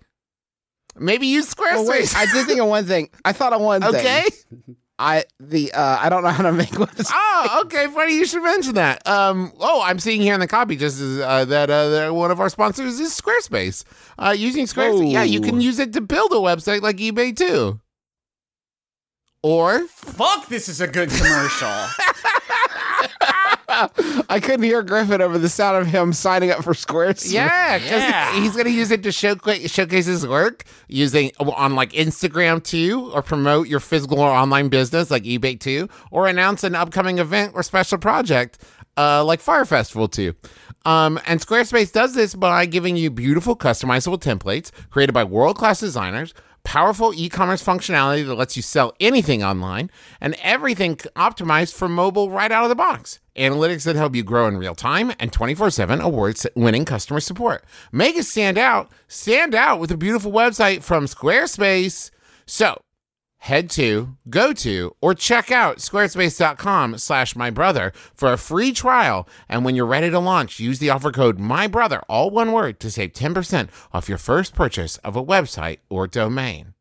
Maybe 0.96 1.28
use 1.28 1.54
Squarespace. 1.54 1.76
Oh, 1.76 1.88
wait, 1.88 2.14
I 2.14 2.26
did 2.26 2.46
think 2.46 2.60
of 2.60 2.68
one 2.68 2.84
thing. 2.84 3.08
I 3.24 3.32
thought 3.32 3.54
of 3.54 3.62
one 3.62 3.80
thing. 3.80 3.94
okay. 3.94 4.24
thing. 4.28 4.76
I 5.00 5.24
the 5.40 5.72
uh, 5.72 5.96
I 5.98 6.10
don't 6.10 6.22
know 6.22 6.28
how 6.28 6.42
to 6.42 6.52
make 6.52 6.68
websites. 6.70 7.10
Oh, 7.12 7.62
okay. 7.64 7.86
Funny 7.86 8.14
you 8.14 8.26
should 8.26 8.42
mention 8.42 8.74
that. 8.74 9.04
Um. 9.08 9.52
Oh, 9.58 9.80
I'm 9.82 9.98
seeing 9.98 10.20
here 10.20 10.34
in 10.34 10.40
the 10.40 10.46
copy 10.46 10.76
just 10.76 11.00
as, 11.00 11.20
uh, 11.20 11.44
that 11.46 11.70
uh, 11.70 12.12
one 12.12 12.30
of 12.30 12.38
our 12.38 12.50
sponsors 12.50 13.00
is 13.00 13.18
Squarespace. 13.18 13.84
Uh, 14.18 14.34
using 14.36 14.66
Squarespace, 14.66 15.10
yeah, 15.10 15.22
you 15.22 15.40
can 15.40 15.60
use 15.60 15.78
it 15.78 15.94
to 15.94 16.02
build 16.02 16.32
a 16.32 16.36
website 16.36 16.82
like 16.82 16.98
eBay 16.98 17.34
too. 17.34 17.80
Or 19.42 19.86
Fuck, 19.88 20.48
this 20.48 20.68
is 20.68 20.82
a 20.82 20.86
good 20.86 21.08
commercial. 21.08 21.72
I 24.28 24.40
couldn't 24.40 24.62
hear 24.64 24.82
Griffin 24.82 25.20
over 25.20 25.38
the 25.38 25.48
sound 25.48 25.76
of 25.76 25.86
him 25.86 26.12
signing 26.12 26.50
up 26.50 26.62
for 26.64 26.72
Squarespace. 26.74 27.32
yeah, 27.32 27.78
'cause 27.78 27.88
Yeah. 27.90 28.40
he's 28.40 28.56
gonna 28.56 28.70
use 28.70 28.90
it 28.90 29.02
to 29.04 29.12
showcase 29.12 29.70
showcase 29.70 30.06
his 30.06 30.26
work 30.26 30.64
using 30.88 31.30
on 31.40 31.74
like 31.74 31.92
Instagram 31.92 32.62
too, 32.62 33.10
or 33.14 33.22
promote 33.22 33.68
your 33.68 33.80
physical 33.80 34.20
or 34.20 34.30
online 34.30 34.68
business 34.68 35.10
like 35.10 35.24
eBay 35.24 35.58
too, 35.58 35.88
or 36.10 36.26
announce 36.26 36.64
an 36.64 36.74
upcoming 36.74 37.18
event 37.18 37.52
or 37.54 37.62
special 37.62 37.98
project 37.98 38.58
uh, 38.96 39.24
like 39.24 39.40
Fyre 39.40 39.64
Festival 39.64 40.08
too. 40.08 40.34
Um, 40.84 41.20
and 41.26 41.40
Squarespace 41.40 41.92
does 41.92 42.14
this 42.14 42.34
by 42.34 42.66
giving 42.66 42.96
you 42.96 43.10
beautiful 43.10 43.54
customizable 43.54 44.18
templates 44.20 44.70
created 44.90 45.12
by 45.12 45.24
world 45.24 45.56
class 45.56 45.80
designers. 45.80 46.32
Powerful 46.64 47.12
e 47.14 47.28
commerce 47.28 47.64
functionality 47.64 48.26
that 48.26 48.34
lets 48.34 48.56
you 48.56 48.62
sell 48.62 48.92
anything 49.00 49.42
online, 49.42 49.90
and 50.20 50.36
everything 50.42 50.96
optimized 51.16 51.74
for 51.74 51.88
mobile 51.88 52.30
right 52.30 52.52
out 52.52 52.64
of 52.64 52.68
the 52.68 52.74
box. 52.74 53.18
Analytics 53.36 53.84
that 53.84 53.96
help 53.96 54.14
you 54.14 54.22
grow 54.22 54.46
in 54.46 54.58
real 54.58 54.74
time 54.74 55.12
and 55.18 55.32
24 55.32 55.70
7 55.70 56.00
awards 56.00 56.46
winning 56.54 56.84
customer 56.84 57.20
support. 57.20 57.64
Make 57.92 58.16
it 58.16 58.24
stand 58.24 58.58
out. 58.58 58.90
Stand 59.08 59.54
out 59.54 59.80
with 59.80 59.90
a 59.90 59.96
beautiful 59.96 60.32
website 60.32 60.82
from 60.82 61.06
Squarespace. 61.06 62.10
So, 62.46 62.82
head 63.40 63.68
to, 63.70 64.16
go 64.28 64.52
to, 64.52 64.94
or 65.00 65.14
check 65.14 65.50
out 65.50 65.78
squarespace.com 65.78 66.98
slash 66.98 67.34
my 67.34 67.50
brother 67.50 67.92
for 68.14 68.32
a 68.32 68.38
free 68.38 68.72
trial. 68.72 69.28
And 69.48 69.64
when 69.64 69.74
you're 69.74 69.86
ready 69.86 70.10
to 70.10 70.18
launch, 70.18 70.60
use 70.60 70.78
the 70.78 70.90
offer 70.90 71.10
code 71.10 71.38
my 71.38 71.66
brother, 71.66 72.00
all 72.08 72.30
one 72.30 72.52
word, 72.52 72.80
to 72.80 72.90
save 72.90 73.12
10% 73.12 73.68
off 73.92 74.08
your 74.08 74.18
first 74.18 74.54
purchase 74.54 74.98
of 74.98 75.16
a 75.16 75.24
website 75.24 75.78
or 75.88 76.06
domain. 76.06 76.74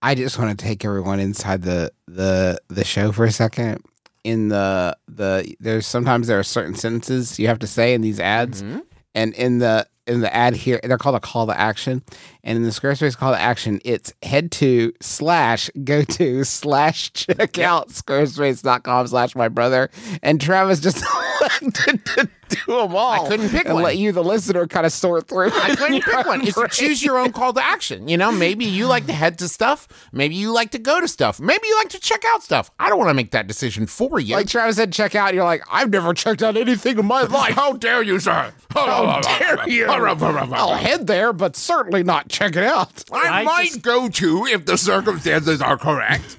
I 0.00 0.14
just 0.14 0.38
want 0.38 0.56
to 0.56 0.64
take 0.64 0.84
everyone 0.84 1.18
inside 1.20 1.62
the 1.62 1.92
the 2.06 2.60
the 2.68 2.84
show 2.84 3.10
for 3.10 3.24
a 3.24 3.32
second. 3.32 3.84
In 4.22 4.48
the 4.48 4.96
the 5.08 5.56
there's 5.58 5.86
sometimes 5.86 6.28
there 6.28 6.38
are 6.38 6.44
certain 6.44 6.74
sentences 6.74 7.38
you 7.38 7.48
have 7.48 7.58
to 7.60 7.66
say 7.66 7.94
in 7.94 8.00
these 8.00 8.20
ads, 8.20 8.62
mm-hmm. 8.62 8.80
and 9.14 9.34
in 9.34 9.58
the 9.58 9.88
in 10.08 10.20
the 10.20 10.34
ad 10.34 10.54
here 10.54 10.80
they're 10.82 10.98
called 10.98 11.16
a 11.16 11.20
call 11.20 11.46
to 11.46 11.58
action, 11.58 12.02
and 12.42 12.56
in 12.56 12.62
the 12.62 12.70
Squarespace 12.70 13.16
call 13.16 13.32
to 13.32 13.40
action 13.40 13.80
it's 13.84 14.12
head 14.22 14.50
to 14.52 14.92
slash 15.00 15.70
go 15.84 16.02
to 16.02 16.44
slash 16.44 17.12
check 17.12 17.58
out 17.58 17.90
squarespace.com 17.90 19.06
slash 19.06 19.34
my 19.34 19.48
brother, 19.48 19.90
and 20.22 20.40
Travis 20.40 20.80
just 20.80 21.04
do 22.48 22.64
them 22.66 22.94
all. 22.96 23.24
I 23.26 23.28
couldn't 23.28 23.50
pick 23.50 23.66
and 23.66 23.74
one. 23.74 23.82
let 23.84 23.96
you 23.98 24.12
the 24.12 24.22
listener 24.24 24.66
kind 24.66 24.86
of 24.86 24.92
sort 24.92 25.28
through. 25.28 25.50
I 25.52 25.74
couldn't 25.76 26.02
pick 26.02 26.26
one. 26.26 26.40
own 26.40 26.46
It's 26.46 26.56
to 26.56 26.68
choose 26.68 27.02
your 27.02 27.18
own 27.18 27.32
call 27.32 27.52
to 27.52 27.64
action. 27.64 28.08
You 28.08 28.16
know, 28.16 28.30
maybe 28.32 28.64
you 28.64 28.86
like 28.86 29.06
to 29.06 29.12
head 29.12 29.38
to 29.38 29.48
stuff. 29.48 29.88
Maybe 30.12 30.34
you 30.36 30.52
like 30.52 30.70
to 30.72 30.78
go 30.78 31.00
to 31.00 31.08
stuff. 31.08 31.40
Maybe 31.40 31.66
you 31.66 31.76
like 31.78 31.88
to 31.90 32.00
check 32.00 32.22
out 32.26 32.42
stuff. 32.42 32.70
I 32.78 32.88
don't 32.88 32.98
want 32.98 33.10
to 33.10 33.14
make 33.14 33.30
that 33.32 33.46
decision 33.46 33.86
for 33.86 34.18
you. 34.20 34.34
Like 34.36 34.48
Travis 34.48 34.76
said, 34.76 34.92
check 34.92 35.14
out. 35.14 35.28
And 35.28 35.36
you're 35.36 35.44
like, 35.44 35.62
I've 35.70 35.90
never 35.90 36.14
checked 36.14 36.42
out 36.42 36.56
anything 36.56 36.98
in 36.98 37.06
my 37.06 37.22
life. 37.22 37.54
How 37.54 37.72
dare 37.74 38.02
you, 38.02 38.18
sir? 38.20 38.52
How 38.74 39.20
dare 39.20 39.68
you? 39.68 39.86
I'll 39.88 40.74
head 40.74 41.06
there, 41.06 41.32
but 41.32 41.56
certainly 41.56 42.02
not 42.02 42.28
check 42.28 42.56
it 42.56 42.64
out. 42.64 43.04
I, 43.12 43.40
I 43.40 43.42
might 43.44 43.66
just- 43.68 43.82
go 43.82 44.08
to 44.08 44.46
if 44.46 44.66
the 44.66 44.76
circumstances 44.78 45.60
are 45.62 45.76
correct. 45.78 46.38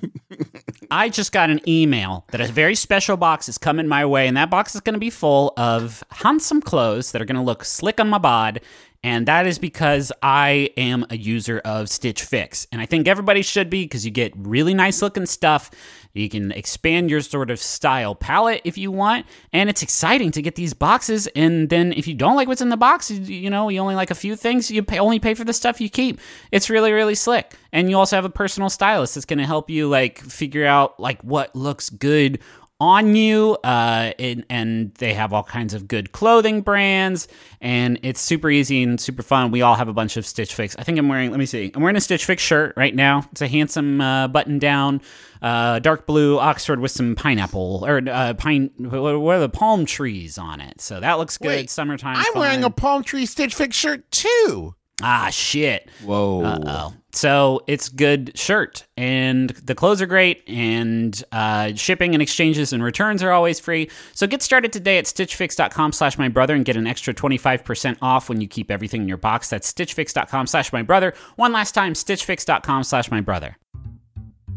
I 0.91 1.09
just 1.09 1.31
got 1.31 1.49
an 1.49 1.59
email 1.67 2.25
that 2.31 2.41
a 2.41 2.47
very 2.47 2.73
special 2.75 3.17
box 3.17 3.47
is 3.49 3.57
coming 3.57 3.87
my 3.87 4.05
way, 4.05 4.27
and 4.27 4.37
that 4.37 4.49
box 4.49 4.73
is 4.73 4.81
going 4.81 4.93
to 4.93 4.99
be 4.99 5.09
full 5.09 5.53
of 5.57 5.98
handsome 6.11 6.61
clothes 6.61 7.11
that 7.11 7.21
are 7.21 7.25
going 7.25 7.35
to 7.35 7.41
look 7.41 7.63
slick 7.63 7.99
on 7.99 8.09
my 8.09 8.17
bod. 8.17 8.61
And 9.01 9.27
that 9.27 9.47
is 9.47 9.59
because 9.59 10.11
I 10.21 10.71
am 10.75 11.05
a 11.09 11.15
user 11.15 11.59
of 11.63 11.87
Stitch 11.87 12.21
Fix. 12.21 12.67
And 12.71 12.81
I 12.81 12.85
think 12.85 13.07
everybody 13.07 13.41
should 13.41 13.69
be 13.69 13.85
because 13.85 14.03
you 14.03 14.11
get 14.11 14.33
really 14.35 14.73
nice 14.73 15.01
looking 15.01 15.25
stuff. 15.25 15.71
You 16.13 16.27
can 16.27 16.51
expand 16.51 17.09
your 17.09 17.21
sort 17.21 17.49
of 17.49 17.59
style 17.59 18.13
palette 18.13 18.61
if 18.65 18.77
you 18.77 18.91
want. 18.91 19.25
And 19.53 19.69
it's 19.69 19.81
exciting 19.81 20.31
to 20.31 20.41
get 20.41 20.55
these 20.55 20.73
boxes. 20.73 21.27
And 21.27 21.69
then 21.69 21.93
if 21.93 22.07
you 22.07 22.13
don't 22.13 22.35
like 22.35 22.49
what's 22.49 22.59
in 22.59 22.69
the 22.69 22.77
box, 22.77 23.09
you, 23.09 23.21
you 23.21 23.49
know, 23.49 23.69
you 23.69 23.79
only 23.79 23.95
like 23.95 24.11
a 24.11 24.15
few 24.15 24.35
things, 24.35 24.69
you 24.69 24.83
pay, 24.83 24.99
only 24.99 25.19
pay 25.19 25.33
for 25.33 25.45
the 25.45 25.53
stuff 25.53 25.79
you 25.79 25.89
keep. 25.89 26.19
It's 26.51 26.69
really, 26.69 26.91
really 26.91 27.15
slick. 27.15 27.53
And 27.71 27.89
you 27.89 27.97
also 27.97 28.17
have 28.17 28.25
a 28.25 28.29
personal 28.29 28.69
stylist 28.69 29.15
that's 29.15 29.25
going 29.25 29.39
to 29.39 29.45
help 29.45 29.69
you 29.69 29.87
like 29.87 30.19
figure 30.19 30.65
out 30.65 30.99
like 30.99 31.21
what 31.21 31.55
looks 31.55 31.89
good 31.89 32.39
on 32.79 33.15
you, 33.15 33.57
uh, 33.63 34.13
and, 34.17 34.45
and 34.49 34.93
they 34.95 35.13
have 35.13 35.33
all 35.33 35.43
kinds 35.43 35.73
of 35.73 35.87
good 35.87 36.11
clothing 36.11 36.61
brands, 36.61 37.27
and 37.59 37.99
it's 38.03 38.21
super 38.21 38.49
easy 38.49 38.81
and 38.83 38.99
super 38.99 39.21
fun. 39.21 39.51
We 39.51 39.61
all 39.61 39.75
have 39.75 39.89
a 39.89 39.93
bunch 39.93 40.15
of 40.15 40.25
Stitch 40.25 40.53
Fix. 40.53 40.75
I 40.77 40.83
think 40.83 40.97
I'm 40.97 41.09
wearing. 41.09 41.29
Let 41.31 41.39
me 41.39 41.45
see. 41.45 41.71
I'm 41.75 41.81
wearing 41.81 41.97
a 41.97 42.01
Stitch 42.01 42.25
Fix 42.25 42.41
shirt 42.41 42.73
right 42.77 42.95
now. 42.95 43.27
It's 43.31 43.41
a 43.41 43.47
handsome 43.47 43.99
uh, 43.99 44.29
button 44.29 44.59
down, 44.59 45.01
uh, 45.41 45.79
dark 45.79 46.05
blue 46.05 46.39
Oxford 46.39 46.79
with 46.79 46.91
some 46.91 47.15
pineapple 47.15 47.83
or 47.85 48.01
uh, 48.09 48.33
pine. 48.35 48.71
What 48.77 49.35
are 49.35 49.39
the 49.39 49.49
palm 49.49 49.85
trees 49.85 50.37
on 50.37 50.61
it? 50.61 50.79
So 50.79 50.99
that 50.99 51.17
looks 51.17 51.37
good. 51.37 51.47
Wait, 51.47 51.69
Summertime. 51.69 52.15
I'm 52.17 52.39
wearing 52.39 52.63
a 52.63 52.69
palm 52.69 53.03
tree 53.03 53.25
Stitch 53.25 53.55
Fix 53.55 53.75
shirt 53.75 54.09
too. 54.11 54.75
Ah 55.01 55.29
shit. 55.29 55.89
Whoa. 56.03 56.43
Uh-oh. 56.43 56.93
So 57.11 57.61
it's 57.65 57.89
good 57.89 58.37
shirt, 58.37 58.85
and 58.95 59.49
the 59.49 59.73
clothes 59.73 59.99
are 59.99 60.05
great, 60.05 60.47
and 60.47 61.21
uh, 61.31 61.73
shipping 61.73 62.13
and 62.13 62.21
exchanges 62.21 62.71
and 62.71 62.83
returns 62.83 63.23
are 63.23 63.31
always 63.31 63.59
free. 63.59 63.89
So 64.13 64.27
get 64.27 64.43
started 64.43 64.71
today 64.71 64.99
at 64.99 65.05
stitchfix.com 65.05 65.91
slash 65.91 66.19
my 66.19 66.29
brother 66.29 66.53
and 66.53 66.63
get 66.63 66.75
an 66.77 66.85
extra 66.85 67.13
25% 67.13 67.97
off 68.01 68.29
when 68.29 68.41
you 68.41 68.47
keep 68.47 68.69
everything 68.69 69.01
in 69.01 69.07
your 69.07 69.17
box. 69.17 69.49
That's 69.49 69.71
stitchfix.com 69.73 70.45
slash 70.47 70.71
my 70.71 70.83
brother. 70.83 71.15
One 71.35 71.51
last 71.51 71.71
time, 71.73 71.93
stitchfix.com 71.93 72.83
slash 72.83 73.09
my 73.09 73.21
brother. 73.21 73.57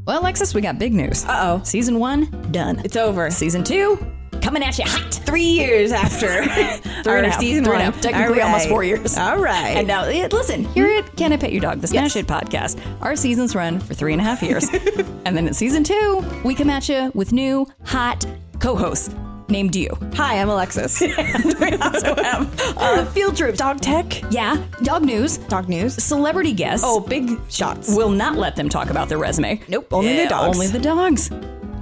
Well, 0.05 0.21
Alexis, 0.21 0.53
we 0.53 0.61
got 0.61 0.79
big 0.79 0.93
news. 0.93 1.25
Uh 1.25 1.61
oh. 1.61 1.65
Season 1.65 1.99
one, 1.99 2.31
done. 2.51 2.83
It's 2.85 2.97
over. 2.97 3.31
Season 3.31 3.65
two, 3.65 4.05
coming 4.43 4.63
at 4.63 4.79
you 4.79 4.85
hot. 4.87 5.15
Three 5.15 5.43
years 5.45 5.93
after 5.93 6.45
Three 6.45 6.53
and 6.53 7.07
our 7.07 7.17
a 7.19 7.31
half. 7.31 7.41
season 7.41 7.65
Three 7.65 7.73
one. 7.75 7.81
half. 7.83 8.01
Technically 8.01 8.41
All 8.41 8.49
almost 8.49 8.69
four 8.69 8.85
years. 8.85 9.17
All 9.17 9.39
right. 9.39 9.77
And 9.77 9.87
now, 9.89 10.05
listen, 10.07 10.65
here 10.75 10.87
at 10.99 11.17
Can 11.17 11.33
I 11.33 11.37
Pet 11.37 11.53
Your 11.53 11.61
Dog, 11.63 11.81
the 11.81 11.87
Smash 11.87 12.17
It 12.17 12.27
podcast, 12.27 12.79
our 13.01 13.17
seasons 13.17 13.55
run 13.55 13.81
for 13.81 13.95
three 13.95 14.13
and 14.13 14.21
a 14.21 14.25
half 14.25 14.43
years. 14.43 14.69
and 15.25 15.37
then 15.37 15.47
in 15.47 15.55
season 15.55 15.85
two, 15.85 16.25
we 16.45 16.55
come 16.55 16.69
at 16.71 16.89
you 16.89 17.11
with 17.15 17.33
new, 17.33 17.67
hot 17.85 18.27
co 18.61 18.75
hosts 18.77 19.15
named 19.49 19.77
you. 19.77 19.89
Hi, 20.15 20.41
I'm 20.41 20.49
Alexis. 20.49 21.01
we 21.01 21.13
also 21.13 22.15
have 22.17 22.77
uh, 22.79 23.05
Field 23.07 23.37
Trip, 23.37 23.55
Dog 23.57 23.81
tech. 23.81 24.23
yeah, 24.31 24.63
dog 24.83 25.03
news, 25.05 25.37
Dog 25.39 25.69
news. 25.69 25.95
celebrity 26.03 26.53
guests. 26.53 26.85
Oh, 26.89 27.01
big 27.01 27.31
shots. 27.51 27.95
Will 27.95 28.11
not 28.11 28.37
let 28.39 28.57
them 28.57 28.69
talk 28.69 28.89
about 28.91 29.09
their 29.09 29.19
resume. 29.19 29.61
Nope, 29.69 29.93
only 29.93 30.17
the 30.17 30.27
dogs. 30.29 30.57
Only 30.57 30.69
the 30.69 30.79
dogs. 30.79 31.31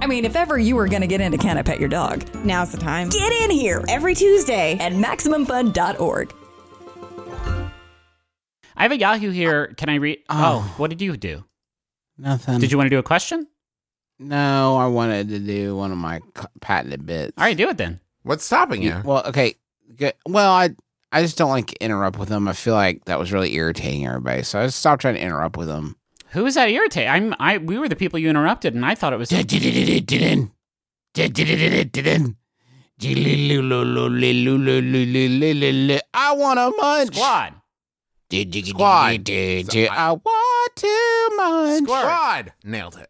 I 0.01 0.07
mean, 0.07 0.25
if 0.25 0.35
ever 0.35 0.57
you 0.57 0.75
were 0.75 0.87
going 0.87 1.01
to 1.01 1.07
get 1.07 1.21
into 1.21 1.37
Can 1.37 1.59
I 1.59 1.61
Pet 1.61 1.79
Your 1.79 1.87
Dog, 1.87 2.23
Now's 2.43 2.71
the 2.71 2.79
time. 2.79 3.09
get 3.09 3.31
in 3.31 3.51
here 3.51 3.83
Every 3.87 4.15
Tuesday. 4.15 4.77
at 4.79 4.93
MaximumFun.org. 4.93 6.33
I 8.75 8.83
have 8.83 8.91
a 8.91 8.97
Yahoo 8.97 9.29
here. 9.29 9.67
Can 9.77 9.89
I 9.89 9.95
read? 9.95 10.19
Oh, 10.27 10.35
oh 10.67 10.73
what 10.77 10.89
did 10.89 11.01
you 11.01 11.15
do? 11.17 11.43
Nothing. 12.17 12.59
Did 12.59 12.71
you 12.71 12.77
want 12.77 12.87
to 12.87 12.89
do 12.89 12.97
a 12.97 13.03
question? 13.03 13.47
No, 14.17 14.75
I 14.75 14.87
wanted 14.87 15.29
to 15.29 15.39
do 15.39 15.75
one 15.75 15.91
of 15.91 15.99
my 15.99 16.21
patented 16.61 17.05
bits. 17.05 17.33
All 17.37 17.43
right, 17.43 17.55
do 17.55 17.69
it 17.69 17.77
then. 17.77 17.99
What's 18.23 18.43
stopping 18.43 18.81
you? 18.81 19.01
Well, 19.05 19.23
okay. 19.27 19.55
Good. 19.95 20.13
Well, 20.27 20.51
I 20.51 20.71
I 21.11 21.21
just 21.21 21.37
don't 21.37 21.49
like 21.49 21.67
to 21.67 21.83
interrupt 21.83 22.17
with 22.17 22.29
them. 22.29 22.47
I 22.47 22.53
feel 22.53 22.73
like 22.73 23.05
that 23.05 23.19
was 23.19 23.31
really 23.31 23.53
irritating 23.53 24.07
everybody, 24.07 24.43
so 24.43 24.59
I 24.59 24.65
just 24.65 24.79
stopped 24.79 25.01
trying 25.01 25.15
to 25.15 25.21
interrupt 25.21 25.57
with 25.57 25.67
them. 25.67 25.95
Who 26.31 26.45
is 26.45 26.55
that 26.55 26.69
irritate? 26.69 27.07
I'm. 27.07 27.33
I. 27.39 27.57
We 27.57 27.77
were 27.77 27.89
the 27.89 27.95
people 27.95 28.17
you 28.19 28.29
interrupted, 28.29 28.73
and 28.73 28.85
I 28.85 28.95
thought 28.95 29.11
it 29.13 29.17
was. 29.19 29.29
I 36.13 36.33
want 36.33 36.59
a 36.59 36.71
munch. 36.79 37.15
Squad. 37.15 37.53
Squad. 39.67 39.89
I 39.91 40.11
want 40.13 40.75
to 40.77 41.29
munch. 41.35 41.83
Squad. 41.89 42.53
Nailed 42.63 42.97
it. 42.97 43.09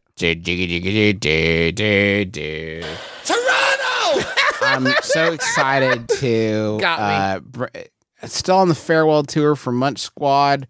Toronto! 3.24 4.28
I'm 4.62 4.88
so 5.04 5.34
excited 5.34 6.08
to 6.20 6.78
Got 6.80 7.00
me. 7.00 7.06
uh, 7.16 7.40
br- 7.40 8.28
still 8.28 8.58
on 8.58 8.68
the 8.68 8.76
farewell 8.76 9.24
tour 9.24 9.56
for 9.56 9.72
Munch 9.72 10.00
Squad 10.00 10.68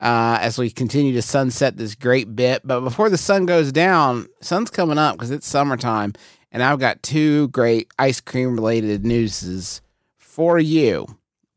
uh, 0.00 0.38
as 0.40 0.58
we 0.58 0.70
continue 0.70 1.12
to 1.14 1.22
sunset 1.22 1.76
this 1.76 1.94
great 1.94 2.34
bit. 2.36 2.62
But 2.64 2.80
before 2.80 3.10
the 3.10 3.18
sun 3.18 3.46
goes 3.46 3.72
down, 3.72 4.28
sun's 4.40 4.70
coming 4.70 4.98
up 4.98 5.16
because 5.16 5.30
it's 5.30 5.46
summertime, 5.46 6.14
and 6.52 6.62
I've 6.62 6.78
got 6.78 7.02
two 7.02 7.48
great 7.48 7.88
ice 7.98 8.20
cream 8.20 8.54
related 8.54 9.04
newses 9.04 9.80
for 10.16 10.58
you, 10.58 11.06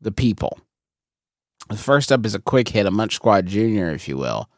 the 0.00 0.12
people. 0.12 0.58
The 1.68 1.76
first 1.76 2.10
up 2.10 2.24
is 2.24 2.34
a 2.34 2.38
quick 2.40 2.68
hit, 2.68 2.86
a 2.86 2.90
Munch 2.90 3.14
Squad 3.14 3.46
Junior, 3.46 3.90
if 3.90 4.08
you 4.08 4.16
will. 4.16 4.48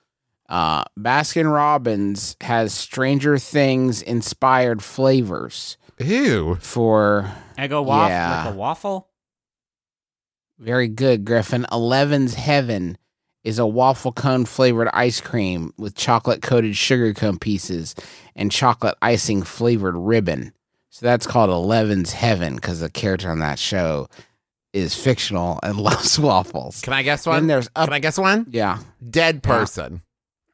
Uh, 0.49 0.85
Baskin 0.99 1.53
Robbins 1.53 2.37
has 2.41 2.75
Stranger 2.75 3.39
Things 3.39 4.03
inspired 4.03 4.83
flavors 4.83 5.77
Ew. 5.99 6.57
for 6.61 7.33
Eggo 7.57 7.85
waffle. 7.85 8.11
Yeah. 8.11 8.45
Like 8.45 8.55
a 8.55 8.57
waffle. 8.57 9.09
very 10.59 10.89
good, 10.89 11.25
Griffin. 11.25 11.67
Eleven's 11.71 12.35
Heaven 12.35 12.99
is 13.45 13.59
a 13.59 13.67
waffle 13.67 14.13
cone 14.13 14.45
flavored 14.45 14.89
ice 14.93 15.21
cream 15.21 15.73
with 15.79 15.95
chocolate 15.95 16.43
coated 16.43 16.77
sugar 16.77 17.13
cone 17.15 17.39
pieces 17.39 17.95
and 18.37 18.53
chocolate 18.53 18.97
icing 19.01 19.43
flavored 19.43 19.97
ribbon. 19.97 20.53
So 20.91 21.07
that's 21.07 21.27
called 21.27 21.51
Eleven's 21.51 22.13
Heaven 22.13 22.57
because 22.57 22.81
the 22.81 22.91
character 22.91 23.31
on 23.31 23.39
that 23.39 23.59
show 23.59 24.09
is 24.73 24.95
fictional 24.95 25.59
and 25.63 25.77
loves 25.81 26.19
waffles. 26.19 26.81
Can 26.83 26.93
I 26.93 27.03
guess 27.03 27.25
Then 27.25 27.35
one? 27.35 27.47
there's 27.47 27.69
up, 27.77 27.87
Can 27.87 27.95
I 27.95 27.99
guess 27.99 28.19
one? 28.19 28.47
yeah, 28.51 28.79
Dead 29.09 29.43
person. 29.43 30.03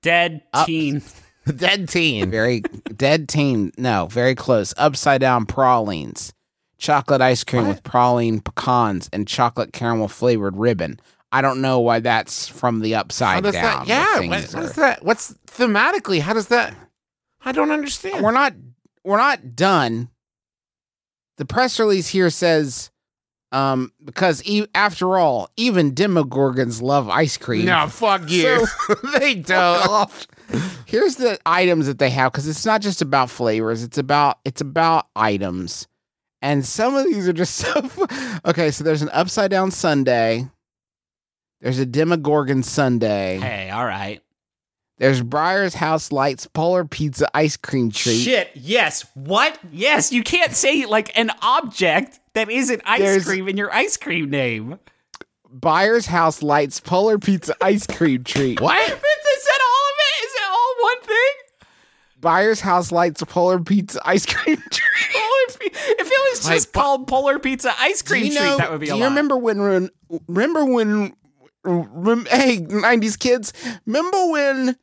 Dead 0.03 0.43
Up. 0.53 0.67
teen. 0.67 1.03
Dead 1.57 1.89
teen. 1.89 2.31
very 2.31 2.61
dead 2.97 3.29
teen. 3.29 3.71
No, 3.79 4.07
very 4.11 4.35
close. 4.35 4.75
Upside 4.77 5.21
down 5.21 5.47
pralines, 5.47 6.33
chocolate 6.77 7.21
ice 7.21 7.45
cream 7.45 7.69
with 7.69 7.85
praline 7.85 8.43
pecans 8.43 9.09
and 9.13 9.29
chocolate 9.29 9.73
caramel 9.73 10.09
flavored 10.09 10.57
ribbon. 10.57 10.99
I 11.33 11.43
don't 11.43 11.61
know 11.61 11.81
why 11.81 12.01
that's 12.01 12.49
from 12.49 12.81
the 12.81 12.95
upside 12.95 13.43
down. 13.43 13.53
that? 13.53 13.87
Yeah. 13.87 14.21
What, 14.21 14.29
what 14.29 14.55
are- 14.55 14.63
is 14.65 14.73
that? 14.75 15.05
What's 15.05 15.35
thematically? 15.47 16.21
How 16.21 16.33
does 16.33 16.49
that? 16.49 16.75
I 17.45 17.53
don't 17.53 17.71
understand. 17.71 18.25
we're 18.25 18.33
not 18.33 18.55
we're 19.05 19.17
not 19.19 19.55
done. 19.57 20.09
The 21.39 21.45
press 21.45 21.79
release 21.79 22.09
here 22.09 22.31
says, 22.31 22.91
um, 23.53 23.93
because 24.05 24.43
e- 24.47 24.67
after 24.75 25.19
all, 25.19 25.51
even 25.57 25.95
demogorgons 25.95 26.81
love 26.81 27.09
ice 27.11 27.37
cream. 27.37 27.67
no, 27.67 27.87
fuck 27.89 28.29
you. 28.31 28.67
they 29.19 29.35
don't. 29.35 30.27
Here's 30.87 31.17
the 31.17 31.39
items 31.45 31.87
that 31.87 31.99
they 31.99 32.11
have 32.11 32.33
because 32.33 32.49
it's 32.49 32.65
not 32.65 32.81
just 32.81 33.03
about 33.03 33.29
flavors. 33.31 33.83
It's 33.83 33.99
about 33.99 34.39
it's 34.45 34.61
about 34.61 35.07
items, 35.15 35.87
and 36.41 36.65
some 36.65 36.95
of 36.97 37.05
these 37.05 37.29
are 37.29 37.33
just 37.33 37.55
so. 37.57 37.91
okay, 38.47 38.71
so 38.71 38.83
there's 38.83 39.03
an 39.03 39.11
upside 39.13 39.51
down 39.51 39.71
sundae. 39.71 40.47
There's 41.61 41.79
a 41.79 41.87
Demogorgon 41.87 42.63
sundae. 42.63 43.39
Hey, 43.39 43.71
all 43.71 43.85
right. 43.87 44.21
There's 44.99 45.23
Byers 45.23 45.75
House 45.75 46.11
Lights 46.11 46.47
Polar 46.47 46.85
Pizza 46.87 47.29
ice 47.35 47.57
cream 47.57 47.91
treat. 47.91 48.19
Shit. 48.23 48.51
Yes. 48.55 49.05
What? 49.15 49.59
Yes. 49.71 50.11
You 50.13 50.23
can't 50.23 50.53
say 50.53 50.87
like 50.87 51.17
an 51.19 51.31
object 51.43 52.19
that 52.35 52.51
isn't 52.51 52.81
ice 52.87 53.01
There's- 53.01 53.25
cream 53.27 53.49
in 53.49 53.57
your 53.57 53.73
ice 53.73 53.97
cream 53.97 54.31
name. 54.31 54.79
Byers 55.51 56.07
House 56.07 56.43
Lights 56.43 56.81
Polar 56.81 57.19
Pizza 57.19 57.55
ice 57.63 57.87
cream 57.87 58.25
treat. 58.25 58.61
What? 58.61 58.79
Is 58.83 58.89
that 59.45 59.61
all 59.63 59.91
of 59.91 59.97
it? 59.99 60.25
Is 60.25 60.33
it 60.35 60.43
all 60.51 60.75
one 60.83 61.01
thing? 61.03 61.69
Byers 62.21 62.61
House 62.61 62.91
Lights 62.93 63.23
Polar 63.25 63.59
Pizza 63.61 64.01
ice 64.05 64.27
cream 64.27 64.57
treat. 64.71 65.13
Polar 65.13 65.71
if 65.99 66.07
it 66.11 66.31
was 66.31 66.47
just 66.49 66.73
but- 66.73 66.81
called 66.81 67.07
Polar 67.07 67.39
Pizza 67.39 67.73
Ice 67.79 68.03
Cream 68.03 68.27
you 68.27 68.39
Treat, 68.39 68.59
that 68.59 68.71
would 68.71 68.81
be 68.81 68.87
do 68.87 68.93
a 68.93 68.97
you 68.97 69.03
lot. 69.03 69.09
remember 69.09 69.37
when 69.37 69.91
remember 70.29 70.65
when 70.65 71.15
hey 71.67 72.59
90s 72.59 73.19
kids 73.19 73.53
remember 73.85 74.31
when 74.31 74.77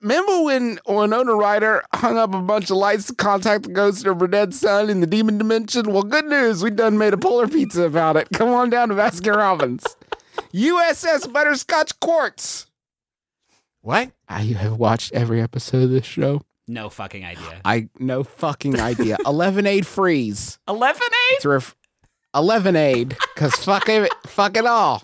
remember 0.00 0.42
when 0.42 0.78
Winona 0.86 1.34
Ryder 1.34 1.82
hung 1.94 2.18
up 2.18 2.34
a 2.34 2.40
bunch 2.40 2.70
of 2.70 2.76
lights 2.76 3.06
to 3.06 3.14
contact 3.14 3.64
the 3.64 3.72
ghost 3.72 4.04
of 4.04 4.20
her 4.20 4.26
dead 4.26 4.52
son 4.54 4.90
in 4.90 5.00
the 5.00 5.06
demon 5.06 5.38
dimension? 5.38 5.92
Well 5.92 6.02
good 6.02 6.24
news 6.26 6.62
we 6.62 6.70
done 6.70 6.98
made 6.98 7.14
a 7.14 7.18
polar 7.18 7.46
pizza 7.48 7.82
about 7.84 8.16
it. 8.16 8.28
Come 8.32 8.48
on 8.48 8.68
down 8.70 8.88
to 8.88 8.94
Baskin 8.94 9.36
Robbins. 9.36 9.84
USS 10.52 11.32
Butterscotch 11.32 11.98
Quartz. 12.00 12.66
What? 13.80 14.10
I 14.28 14.42
have 14.42 14.76
watched 14.76 15.12
every 15.12 15.40
episode 15.40 15.84
of 15.84 15.90
this 15.90 16.04
show. 16.04 16.42
No 16.66 16.90
fucking 16.90 17.24
idea. 17.24 17.60
I 17.64 17.88
no 17.98 18.22
fucking 18.24 18.78
idea. 18.78 19.16
11 19.26 19.66
aid 19.66 19.86
freeze. 19.86 20.58
11 20.68 21.00
it's 21.32 21.46
ref- 21.46 21.74
11 22.34 22.76
aid 22.76 23.16
because 23.34 23.54
fuck 23.56 23.88
it 23.88 24.12
fuck 24.26 24.56
it 24.56 24.66
all 24.66 25.02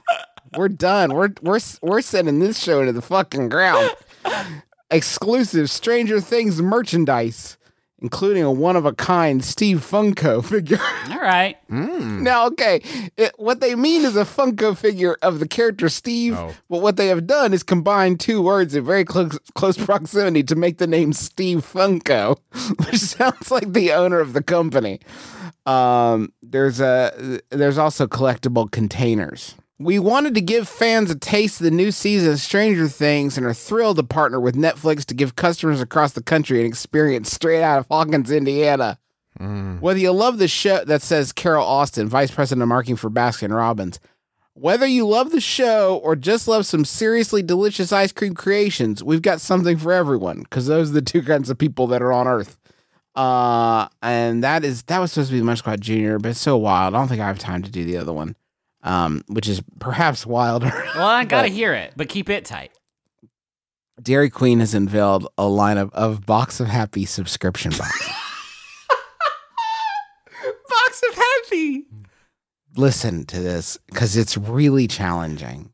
we're 0.57 0.69
done 0.69 1.13
we're 1.15 1.31
we're 1.43 1.61
we're 1.83 2.01
sending 2.03 2.39
this 2.41 2.59
show 2.63 2.85
to 2.85 2.93
the 2.93 3.03
fucking 3.03 3.49
ground 3.49 3.91
exclusive 4.91 5.71
stranger 5.71 6.21
things 6.21 6.61
merchandise 6.63 7.57
including 8.01 8.43
a 8.43 8.51
one 8.53 8.77
of 8.77 8.85
a 8.85 8.93
kind 8.93 9.43
Steve 9.43 9.79
Funko 9.79 10.45
figure. 10.45 10.77
All 11.11 11.21
right. 11.23 11.57
now, 11.71 12.49
okay, 12.49 12.83
it, 13.17 13.33
what 13.39 13.61
they 13.61 13.75
mean 13.75 14.05
is 14.05 14.15
a 14.15 14.25
Funko 14.27 14.77
figure 14.77 15.17
of 15.23 15.39
the 15.39 15.49
character 15.49 15.89
Steve, 15.89 16.35
Oh. 16.37 16.53
but 16.69 16.83
what 16.83 16.97
they 16.99 17.07
have 17.07 17.27
done 17.27 17.55
is 17.55 17.63
combine 17.63 18.19
two 18.19 18.43
words 18.43 18.75
in 18.75 18.85
very 18.85 19.07
close, 19.07 19.39
close 19.55 19.79
proximity 19.79 20.43
to 20.43 20.55
make 20.55 20.77
the 20.77 20.87
name 20.87 21.15
Steve 21.15 21.61
Funko, 21.61 22.37
which 22.85 22.99
sounds 22.99 23.51
like 23.51 23.73
the 23.73 23.93
owner 23.93 24.21
of 24.21 24.35
the 24.35 24.43
company. 24.43 25.01
Um, 25.65 26.31
there's 26.43 26.81
a 26.81 27.41
there's 27.49 27.79
also 27.79 28.07
collectible 28.07 28.71
containers. 28.71 29.55
We 29.79 29.99
wanted 29.99 30.35
to 30.37 30.41
give 30.41 30.69
fans 30.69 31.11
a 31.11 31.19
taste 31.19 31.61
of 31.61 31.65
the 31.65 31.71
new 31.71 31.91
season 31.91 32.33
of 32.33 32.39
Stranger 32.39 32.87
Things 32.87 33.37
and 33.37 33.45
are 33.45 33.53
thrilled 33.53 33.97
to 33.97 34.05
partner 34.05 34.39
with 34.39 34.55
Netflix 34.55 35.05
to 35.07 35.15
give 35.15 35.35
customers 35.35 35.81
across 35.81 36.13
the 36.13 36.23
country 36.23 36.61
an 36.61 36.67
experience 36.67 37.33
straight 37.33 37.63
out 37.63 37.81
of 37.81 37.87
Hawkins, 37.91 38.31
Indiana. 38.31 38.99
Whether 39.81 39.99
you 39.99 40.13
love 40.13 40.39
the 40.39 40.47
show, 40.47 40.85
that 40.85 41.03
says 41.03 41.33
Carol 41.33 41.67
Austin, 41.67 42.09
Vice 42.09 42.31
President 42.31 42.63
of 42.63 42.69
Marketing 42.69 42.95
for 42.95 43.11
Baskin 43.11 43.53
Robbins. 43.53 43.99
Whether 44.53 44.87
you 44.87 45.09
love 45.09 45.33
the 45.33 45.41
show 45.41 45.97
or 46.05 46.15
just 46.15 46.47
love 46.47 46.67
some 46.67 46.85
seriously 46.85 47.43
delicious 47.43 47.93
ice 47.93 48.13
cream 48.13 48.35
creations, 48.35 49.03
we've 49.03 49.23
got 49.23 49.41
something 49.41 49.77
for 49.77 49.93
everyone 49.93 50.43
because 50.43 50.69
those 50.69 50.91
are 50.91 50.95
the 50.95 51.03
two 51.13 51.23
kinds 51.23 51.51
of 51.51 51.59
people 51.59 51.89
that 51.89 52.01
are 52.01 52.13
on 52.13 52.29
Earth. 52.29 52.57
Uh, 53.17 53.89
and 54.03 54.45
that 54.45 54.65
is 54.65 54.85
that 54.85 55.01
was 55.01 55.11
supposed 55.11 55.31
to 55.31 55.37
be 55.37 55.43
Munch 55.43 55.59
Squad 55.59 55.81
Junior, 55.81 56.21
but 56.21 56.29
it's 56.31 56.41
so 56.41 56.57
wild. 56.57 56.95
I 56.95 56.99
don't 56.99 57.09
think 57.09 57.21
I 57.21 57.27
have 57.27 57.41
time 57.41 57.63
to 57.65 57.71
do 57.73 57.85
the 57.85 57.97
other 57.97 58.13
one, 58.13 58.37
um, 58.85 59.23
which 59.27 59.49
is 59.49 59.61
perhaps 59.81 60.25
wilder. 60.25 60.71
Well, 60.95 61.09
I 61.09 61.25
gotta 61.25 61.49
hear 61.49 61.75
it, 61.75 61.95
but 61.97 62.09
keep 62.09 62.31
it 62.31 62.45
tight. 62.45 62.71
Dairy 64.01 64.31
Queen 64.31 64.61
has 64.61 64.75
unveiled 64.75 65.27
a 65.37 65.49
line 65.49 65.77
of, 65.79 65.93
of 65.93 66.25
Box 66.25 66.61
of 66.61 66.69
Happy 66.69 67.05
subscription 67.05 67.73
boxes. 67.73 68.07
Box 70.69 71.03
of 71.11 71.17
Happy. 71.17 71.87
Listen 72.77 73.25
to 73.27 73.41
this 73.41 73.77
because 73.87 74.17
it's 74.17 74.37
really 74.37 74.87
challenging. 74.87 75.73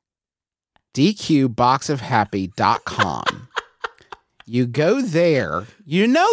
DQBoxofHappy.com. 0.94 3.48
you 4.46 4.66
go 4.66 5.02
there. 5.02 5.66
You 5.84 6.06
know, 6.06 6.28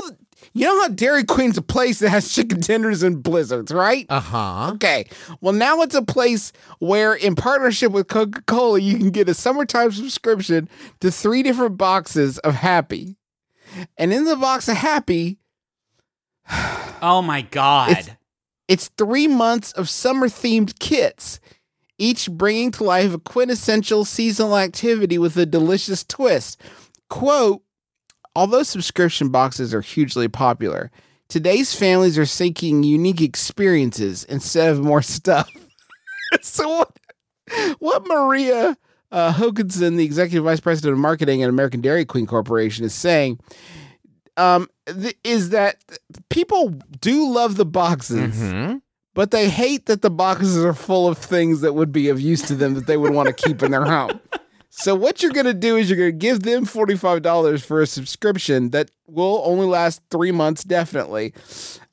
you 0.53 0.65
know 0.65 0.81
how 0.81 0.87
Dairy 0.89 1.23
Queen's 1.23 1.57
a 1.57 1.61
place 1.61 1.99
that 1.99 2.09
has 2.09 2.31
chicken 2.33 2.61
tenders 2.61 3.03
and 3.03 3.21
blizzards, 3.23 3.71
right? 3.71 4.05
Uh 4.09 4.19
huh. 4.19 4.71
Okay. 4.75 5.07
Well, 5.41 5.53
now 5.53 5.81
it's 5.81 5.95
a 5.95 6.01
place 6.01 6.51
where, 6.79 7.13
in 7.13 7.35
partnership 7.35 7.91
with 7.91 8.07
Coca 8.07 8.41
Cola, 8.43 8.79
you 8.79 8.97
can 8.97 9.09
get 9.11 9.29
a 9.29 9.33
summertime 9.33 9.91
subscription 9.91 10.69
to 11.01 11.11
three 11.11 11.43
different 11.43 11.77
boxes 11.77 12.37
of 12.39 12.55
Happy. 12.55 13.17
And 13.97 14.13
in 14.13 14.25
the 14.25 14.35
box 14.35 14.67
of 14.69 14.77
Happy, 14.77 15.39
Oh 17.01 17.21
my 17.21 17.41
god. 17.41 17.91
It's- 17.91 18.09
it's 18.67 18.89
three 18.97 19.27
months 19.29 19.71
of 19.71 19.87
summer 19.89 20.27
themed 20.27 20.77
kits, 20.79 21.39
each 21.97 22.29
bringing 22.29 22.69
to 22.71 22.83
life 22.83 23.13
a 23.13 23.17
quintessential 23.17 24.03
seasonal 24.03 24.57
activity 24.57 25.17
with 25.17 25.37
a 25.37 25.45
delicious 25.45 26.03
twist. 26.03 26.59
Quote 27.09 27.61
Although 28.37 28.61
subscription 28.61 29.29
boxes 29.29 29.73
are 29.73 29.81
hugely 29.81 30.27
popular, 30.27 30.91
today's 31.27 31.73
families 31.73 32.17
are 32.19 32.25
seeking 32.27 32.83
unique 32.83 33.19
experiences 33.19 34.23
instead 34.25 34.69
of 34.71 34.79
more 34.79 35.01
stuff. 35.17 35.49
so, 36.41 36.69
what, 36.69 36.97
what 37.79 38.03
Maria 38.07 38.77
uh, 39.11 39.33
Hokanson, 39.33 39.97
the 39.97 40.05
executive 40.05 40.43
vice 40.43 40.59
president 40.59 40.93
of 40.93 40.99
marketing 40.99 41.41
at 41.41 41.49
American 41.49 41.81
Dairy 41.81 42.05
Queen 42.05 42.27
Corporation, 42.27 42.85
is 42.85 42.93
saying 42.93 43.39
um, 44.37 44.67
th- 44.85 45.17
is 45.23 45.49
that 45.49 45.83
people 46.29 46.75
do 47.01 47.27
love 47.31 47.55
the 47.57 47.65
boxes, 47.65 48.35
Mm-hmm. 48.35 48.77
but 49.15 49.31
they 49.31 49.49
hate 49.49 49.87
that 49.87 50.03
the 50.03 50.11
boxes 50.11 50.63
are 50.63 50.73
full 50.75 51.07
of 51.07 51.17
things 51.17 51.61
that 51.61 51.73
would 51.73 51.91
be 51.91 52.09
of 52.09 52.21
use 52.21 52.43
to 52.43 52.53
them 52.55 52.75
that 52.75 52.85
they 52.85 52.97
would 52.97 53.13
want 53.15 53.27
to 53.29 53.33
keep 53.33 53.63
in 53.63 53.71
their 53.71 53.85
home. 53.85 54.19
So 54.77 54.93
what 54.93 55.23
you're 55.23 55.31
to 55.47 55.55
do 55.55 55.75
is 55.75 55.89
you're 55.89 55.97
to 56.11 56.11
give 56.11 56.43
them 56.43 56.65
$45 56.65 57.63
for 57.65 57.81
a 57.81 57.87
subscription 57.87 58.69
that 58.69 58.91
will 59.07 59.41
only 59.43 59.65
last 59.65 60.01
3 60.11 60.31
months 60.31 60.63
definitely. 60.63 61.33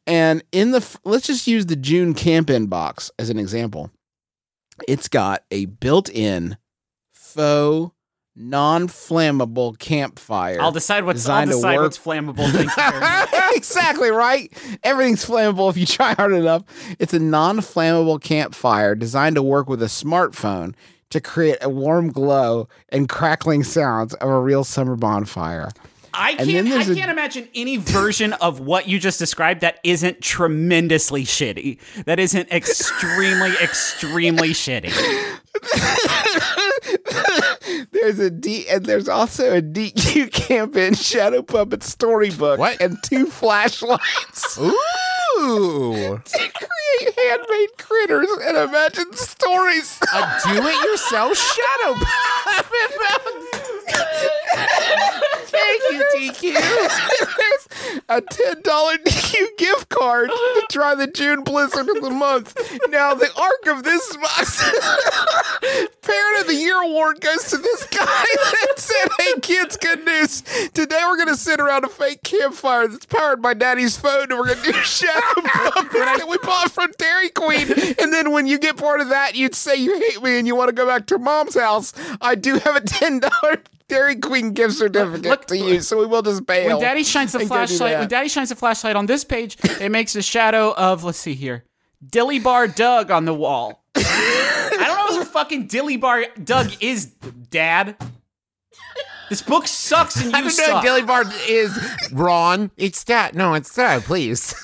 And 0.07 0.43
in 0.53 0.73
the 0.73 0.99
let's 1.05 1.27
just 1.27 1.47
use 1.47 1.65
the 1.67 1.77
June 1.77 2.13
camp-in 2.13 2.67
box 2.67 3.11
as 3.19 3.31
an 3.31 3.39
example. 3.39 3.91
It's 4.87 5.09
got 5.09 5.45
a 5.51 5.65
built-in 5.65 6.59
faux 7.11 7.95
non-flammable 8.37 9.79
campfire. 9.79 10.61
I'll 10.61 10.73
decide 10.73 11.05
what's 11.05 11.27
I'll 11.29 11.47
decide 11.47 11.79
what's 11.79 11.99
flammable. 11.99 12.45
Exactly 13.55 14.11
right. 14.11 14.53
Everything's 14.83 15.25
flammable 15.25 15.71
if 15.71 15.77
you 15.77 15.87
try 15.87 16.13
hard 16.15 16.33
enough. 16.33 16.65
It's 16.99 17.15
a 17.15 17.21
non-flammable 17.21 18.21
campfire 18.21 18.97
designed 18.97 19.37
to 19.37 19.43
work 19.43 19.69
with 19.69 19.81
a 19.81 19.87
smartphone 19.87 20.75
to 21.15 21.21
create 21.21 21.59
a 21.63 21.69
warm 21.71 22.11
glow 22.11 22.69
and 22.91 23.09
crackling 23.09 23.63
sounds 23.65 24.15
of 24.15 24.29
a 24.29 24.41
real 24.41 24.65
summer 24.65 24.97
bonfire. 24.97 25.71
I 26.17 26.35
can't. 26.35 26.69
I 26.69 26.85
can't 26.85 27.11
imagine 27.11 27.49
any 27.57 27.77
version 27.77 28.35
of 28.35 28.61
what 28.61 28.87
you 28.87 29.01
just 29.01 29.19
described 29.19 29.63
that 29.63 29.81
isn't 29.83 30.21
tremendously 30.21 31.25
shitty. 31.25 31.79
That 32.05 32.21
isn't 32.21 32.53
extremely, 32.53 33.51
extremely 33.63 34.51
shitty. 34.51 34.93
there's 37.93 38.19
a 38.19 38.31
D 38.31 38.67
and 38.69 38.85
there's 38.87 39.09
also 39.09 39.57
a 39.57 39.63
DQ 39.63 40.31
camping 40.33 40.95
shadow 40.95 41.43
puppet 41.43 41.83
storybook 41.83 42.59
What? 42.59 42.81
and 42.81 42.97
two 43.03 43.27
flashlights 43.27 44.59
Ooh. 44.59 44.77
to 46.25 46.39
create 46.39 47.19
handmade 47.19 47.77
critters 47.77 48.31
and 48.45 48.57
imagine 48.57 49.13
stories. 49.13 50.01
A 50.15 50.41
do-it-yourself 50.43 51.37
shadow 51.37 51.95
puppet. 52.45 52.93
Thank 55.55 55.83
you, 55.93 56.05
DQ. 56.53 56.55
There's 57.37 58.01
a 58.09 58.21
ten 58.21 58.63
dollar 58.63 58.97
DQ 58.97 59.57
gift 59.59 59.89
card 59.89 60.31
to 60.31 60.67
try 60.71 60.95
the 60.95 61.07
June 61.07 61.43
blizzard 61.45 61.89
of 61.89 62.03
the 62.03 62.11
month. 62.11 62.57
Now 62.89 63.15
the 63.15 63.31
arc 63.37 63.77
of 63.77 63.85
this 63.85 64.17
box, 64.17 64.63
Parent 66.03 66.41
of 66.41 66.47
the 66.49 66.55
Year 66.55 66.81
award 66.83 67.21
goes 67.21 67.45
to 67.51 67.57
this 67.57 67.87
guy 67.87 68.05
that 68.35 68.73
said, 68.79 69.09
"Hey 69.19 69.41
kids, 69.41 69.77
good 69.77 70.05
news! 70.05 70.43
Today 70.73 71.01
we're 71.09 71.17
gonna 71.19 71.37
sit 71.37 71.61
around 71.61 71.85
a 71.85 71.89
fake 71.89 72.23
campfire 72.23 72.89
that's 72.89 73.07
powered 73.07 73.41
by 73.41 73.55
Daddy's 73.55 73.97
phone, 73.97 74.31
and 74.31 74.39
we're 74.39 74.55
gonna 74.55 74.63
do 74.65 74.73
shadow 74.73 75.21
puppets 75.43 75.93
that 76.19 76.27
we 76.29 76.37
bought 76.39 76.71
from 76.71 76.91
Dairy 76.99 77.31
Queen. 77.31 77.69
And 77.99 78.13
then 78.13 78.33
when 78.33 78.47
you 78.47 78.59
get 78.59 78.77
part 78.77 79.01
of 79.01 79.09
that, 79.11 79.35
you'd 79.35 79.55
say 79.55 79.77
you 79.77 79.99
hate 79.99 80.23
me 80.23 80.39
and 80.39 80.47
you 80.47 80.55
want 80.57 80.69
to 80.69 80.75
go 80.75 80.87
back 80.87 81.07
to 81.07 81.19
Mom's 81.19 81.55
house. 81.59 81.93
I 82.21 82.35
do 82.35 82.59
have 82.59 82.77
a 82.77 82.81
ten 82.81 83.21
dollar." 83.21 83.63
Dairy 83.87 84.17
Queen 84.17 84.55
gift 84.55 84.77
certificate 84.77 85.27
Look- 85.27 85.44
to 85.47 85.57
use, 85.57 85.89
so 85.89 85.99
we 85.99 86.07
will 86.07 86.23
just 86.23 86.45
bail. 86.47 86.67
When 86.69 86.81
Daddy 86.81 87.03
shines 87.05 87.33
the 87.33 87.39
and 87.41 87.49
go 87.49 87.55
do 87.55 87.67
flashlight, 87.67 87.99
when 87.99 88.09
Daddy 88.09 88.29
shines 88.29 88.49
the 88.51 88.57
flashlight 88.57 88.97
on 88.97 89.07
this 89.07 89.25
page, 89.25 89.57
it 89.81 89.91
makes 89.91 90.15
a 90.17 90.23
shadow 90.23 90.73
of 90.77 91.05
let's 91.05 91.19
see 91.19 91.35
here, 91.35 91.65
Dilly 92.07 92.39
Bar 92.39 92.69
Doug 92.69 93.11
on 93.11 93.25
the 93.25 93.35
wall. 93.35 93.85
I 93.97 94.77
don't 94.87 94.97
know 95.13 95.19
who 95.19 95.25
fucking 95.25 95.67
Dilly 95.69 95.97
Bar 95.97 96.25
Doug 96.43 96.71
is, 96.81 97.07
Dad. 97.07 97.97
This 99.31 99.41
book 99.41 99.67
sucks 99.67 100.17
and 100.17 100.27
you 100.27 100.31
I 100.37 100.41
don't 100.43 100.45
know. 100.45 100.51
suck. 100.51 100.83
Dilly 100.83 101.03
Bar 101.03 101.25
is 101.49 101.79
Ron. 102.13 102.71
It's 102.77 103.05
that. 103.05 103.35
No, 103.35 103.55
it's 103.55 103.75
that. 103.77 104.03
Please. 104.03 104.55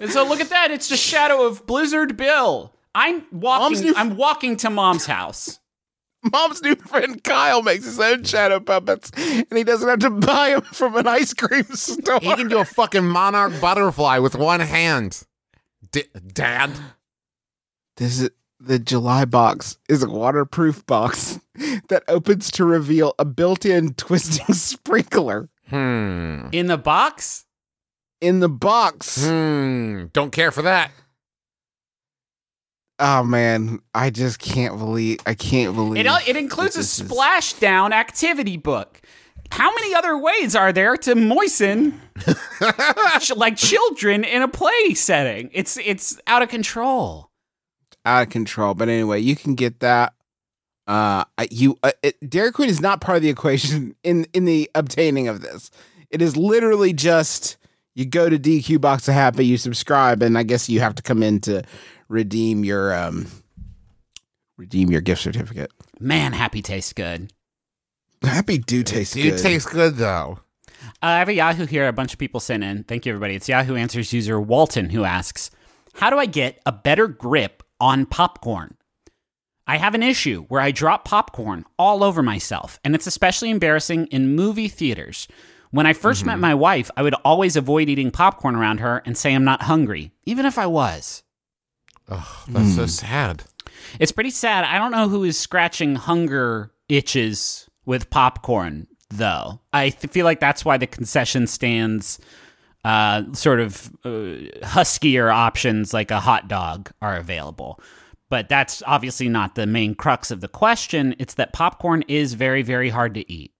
And 0.00 0.10
so 0.10 0.24
look 0.24 0.40
at 0.40 0.48
that. 0.50 0.70
It's 0.70 0.88
the 0.88 0.96
shadow 0.96 1.46
of 1.46 1.66
Blizzard 1.66 2.16
Bill. 2.16 2.72
I'm 2.94 3.26
walking. 3.30 3.80
new- 3.80 3.94
I'm 3.96 4.16
walking 4.16 4.56
to 4.58 4.70
Mom's 4.70 5.06
house. 5.06 5.58
Mom's 6.32 6.62
new 6.62 6.76
friend 6.76 7.22
Kyle 7.24 7.62
makes 7.62 7.84
his 7.84 7.98
own 7.98 8.24
shadow 8.24 8.60
puppets, 8.60 9.10
and 9.16 9.46
he 9.56 9.64
doesn't 9.64 9.88
have 9.88 9.98
to 10.00 10.10
buy 10.10 10.50
them 10.50 10.62
from 10.62 10.94
an 10.96 11.06
ice 11.06 11.34
cream 11.34 11.64
store. 11.72 12.20
He 12.20 12.34
can 12.34 12.48
do 12.48 12.58
a 12.58 12.64
fucking 12.64 13.06
monarch 13.06 13.60
butterfly 13.60 14.18
with 14.18 14.36
one 14.36 14.60
hand. 14.60 15.22
D- 15.90 16.04
Dad. 16.32 16.70
This 17.96 18.20
is 18.20 18.30
the 18.60 18.78
July 18.78 19.24
box 19.24 19.76
is 19.88 20.02
a 20.04 20.08
waterproof 20.08 20.86
box 20.86 21.40
that 21.88 22.04
opens 22.06 22.50
to 22.52 22.64
reveal 22.64 23.12
a 23.18 23.24
built-in 23.24 23.94
twisting 23.94 24.54
sprinkler 24.54 25.48
Hmm. 25.68 26.48
In 26.52 26.66
the 26.66 26.78
box? 26.78 27.46
in 28.20 28.38
the 28.38 28.48
box. 28.48 29.26
Hmm. 29.26 30.04
Don't 30.12 30.30
care 30.30 30.52
for 30.52 30.62
that. 30.62 30.92
Oh 33.04 33.24
man, 33.24 33.80
I 33.94 34.10
just 34.10 34.38
can't 34.38 34.78
believe 34.78 35.18
I 35.26 35.34
can't 35.34 35.74
believe 35.74 36.06
It, 36.06 36.28
it 36.28 36.36
includes 36.36 36.76
a 36.76 36.78
this 36.78 37.00
is- 37.00 37.08
splashdown 37.10 37.90
activity 37.90 38.56
book. 38.56 39.00
How 39.50 39.74
many 39.74 39.92
other 39.94 40.16
ways 40.16 40.54
are 40.56 40.72
there 40.72 40.96
to 40.98 41.14
moisten 41.14 42.00
like 43.36 43.56
children 43.56 44.24
in 44.24 44.40
a 44.40 44.48
play 44.48 44.94
setting? 44.94 45.50
It's 45.52 45.76
it's 45.78 46.18
out 46.26 46.42
of 46.42 46.48
control. 46.48 47.30
out 48.06 48.22
of 48.22 48.28
control. 48.30 48.74
But 48.74 48.88
anyway, 48.88 49.20
you 49.20 49.36
can 49.36 49.54
get 49.54 49.80
that 49.80 50.14
Uh, 50.86 51.24
you 51.50 51.76
uh, 51.82 51.92
it, 52.02 52.16
Dairy 52.30 52.52
Queen 52.52 52.68
is 52.68 52.80
not 52.80 53.00
part 53.00 53.16
of 53.16 53.22
the 53.22 53.28
equation 53.30 53.94
in 54.02 54.26
in 54.32 54.44
the 54.44 54.70
obtaining 54.74 55.28
of 55.28 55.40
this. 55.42 55.70
It 56.10 56.22
is 56.22 56.36
literally 56.36 56.92
just 56.92 57.56
you 57.94 58.06
go 58.06 58.28
to 58.30 58.38
DQ 58.38 58.80
Box 58.80 59.06
of 59.08 59.14
Happy, 59.14 59.44
you 59.44 59.58
subscribe, 59.58 60.22
and 60.22 60.38
I 60.38 60.44
guess 60.44 60.68
you 60.68 60.80
have 60.80 60.94
to 60.94 61.02
come 61.02 61.22
in 61.22 61.40
to 61.42 61.62
redeem 62.12 62.64
your 62.64 62.94
um 62.94 63.26
redeem 64.56 64.90
your 64.90 65.00
gift 65.00 65.22
certificate. 65.22 65.72
Man, 65.98 66.32
happy 66.32 66.62
tastes 66.62 66.92
good. 66.92 67.32
Happy 68.22 68.58
do 68.58 68.82
taste 68.82 69.14
Dude, 69.14 69.34
good. 69.34 69.42
tastes 69.42 69.68
good 69.68 69.96
though. 69.96 70.38
Uh, 71.02 71.06
I 71.06 71.18
have 71.18 71.28
a 71.28 71.34
Yahoo 71.34 71.66
here. 71.66 71.88
A 71.88 71.92
bunch 71.92 72.12
of 72.12 72.18
people 72.18 72.40
sent 72.40 72.62
in. 72.62 72.84
Thank 72.84 73.06
you, 73.06 73.12
everybody. 73.12 73.34
It's 73.34 73.48
Yahoo 73.48 73.76
Answers 73.76 74.12
user 74.12 74.40
Walton 74.40 74.90
who 74.90 75.04
asks, 75.04 75.50
"How 75.94 76.10
do 76.10 76.18
I 76.18 76.26
get 76.26 76.60
a 76.66 76.72
better 76.72 77.08
grip 77.08 77.62
on 77.80 78.06
popcorn?" 78.06 78.76
I 79.66 79.78
have 79.78 79.94
an 79.94 80.02
issue 80.02 80.44
where 80.48 80.60
I 80.60 80.72
drop 80.72 81.04
popcorn 81.04 81.64
all 81.78 82.02
over 82.02 82.22
myself, 82.22 82.80
and 82.84 82.94
it's 82.94 83.06
especially 83.06 83.48
embarrassing 83.48 84.06
in 84.08 84.34
movie 84.34 84.68
theaters. 84.68 85.28
When 85.70 85.86
I 85.86 85.94
1st 85.94 86.26
met 86.26 86.38
my 86.38 86.52
wife, 86.52 86.90
I 86.96 87.02
would 87.02 87.14
always 87.24 87.56
avoid 87.56 87.88
eating 87.88 88.10
popcorn 88.10 88.56
around 88.56 88.80
her 88.80 89.02
and 89.06 89.16
say 89.16 89.32
I'm 89.32 89.44
not 89.44 89.62
hungry, 89.62 90.12
even 90.26 90.44
if 90.44 90.58
I 90.58 90.66
was. 90.66 91.22
Oh, 92.14 92.44
that's 92.48 92.74
so 92.74 92.86
sad. 92.86 93.44
It's 93.98 94.12
pretty 94.12 94.30
sad. 94.30 94.64
I 94.64 94.78
don't 94.78 94.90
know 94.92 95.08
who 95.08 95.24
is 95.24 95.38
scratching 95.38 95.94
hunger 95.94 96.72
itches 96.88 97.68
with 97.86 98.10
popcorn, 98.10 98.86
though. 99.08 99.60
I 99.72 99.90
th- 99.90 100.12
feel 100.12 100.24
like 100.24 100.40
that's 100.40 100.64
why 100.64 100.76
the 100.76 100.86
concession 100.86 101.46
stands, 101.46 102.18
uh, 102.84 103.32
sort 103.32 103.60
of 103.60 103.90
uh, 104.04 104.50
huskier 104.62 105.32
options 105.32 105.94
like 105.94 106.10
a 106.10 106.20
hot 106.20 106.48
dog 106.48 106.90
are 107.00 107.16
available. 107.16 107.80
But 108.28 108.48
that's 108.48 108.82
obviously 108.86 109.28
not 109.28 109.54
the 109.54 109.66
main 109.66 109.94
crux 109.94 110.30
of 110.30 110.40
the 110.40 110.48
question. 110.48 111.14
It's 111.18 111.34
that 111.34 111.52
popcorn 111.52 112.02
is 112.08 112.34
very, 112.34 112.62
very 112.62 112.90
hard 112.90 113.14
to 113.14 113.30
eat. 113.32 113.52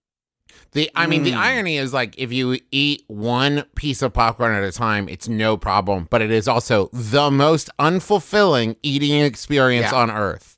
The 0.72 0.90
I 0.96 1.06
mean, 1.06 1.22
the 1.22 1.34
irony 1.34 1.76
is 1.76 1.92
like 1.92 2.14
if 2.18 2.32
you 2.32 2.58
eat 2.70 3.04
one 3.06 3.64
piece 3.76 4.00
of 4.00 4.14
popcorn 4.14 4.54
at 4.54 4.62
a 4.64 4.72
time, 4.72 5.06
it's 5.08 5.28
no 5.28 5.56
problem. 5.58 6.06
But 6.10 6.22
it 6.22 6.30
is 6.30 6.48
also 6.48 6.88
the 6.92 7.30
most 7.30 7.68
unfulfilling 7.78 8.76
eating 8.82 9.20
experience 9.20 9.92
Yeah. 9.92 9.98
on 9.98 10.10
earth. 10.10 10.56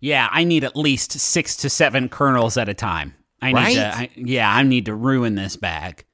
Yeah, 0.00 0.28
I 0.30 0.44
need 0.44 0.62
at 0.64 0.76
least 0.76 1.12
six 1.12 1.56
to 1.56 1.68
seven 1.70 2.08
kernels 2.08 2.56
at 2.56 2.68
a 2.68 2.74
time. 2.74 3.14
I 3.42 3.48
need 3.48 3.54
Right? 3.54 3.74
to, 3.74 3.96
I, 3.96 4.08
yeah, 4.16 4.54
I 4.54 4.62
need 4.62 4.86
to 4.86 4.94
ruin 4.94 5.34
this 5.34 5.56
bag. 5.56 6.04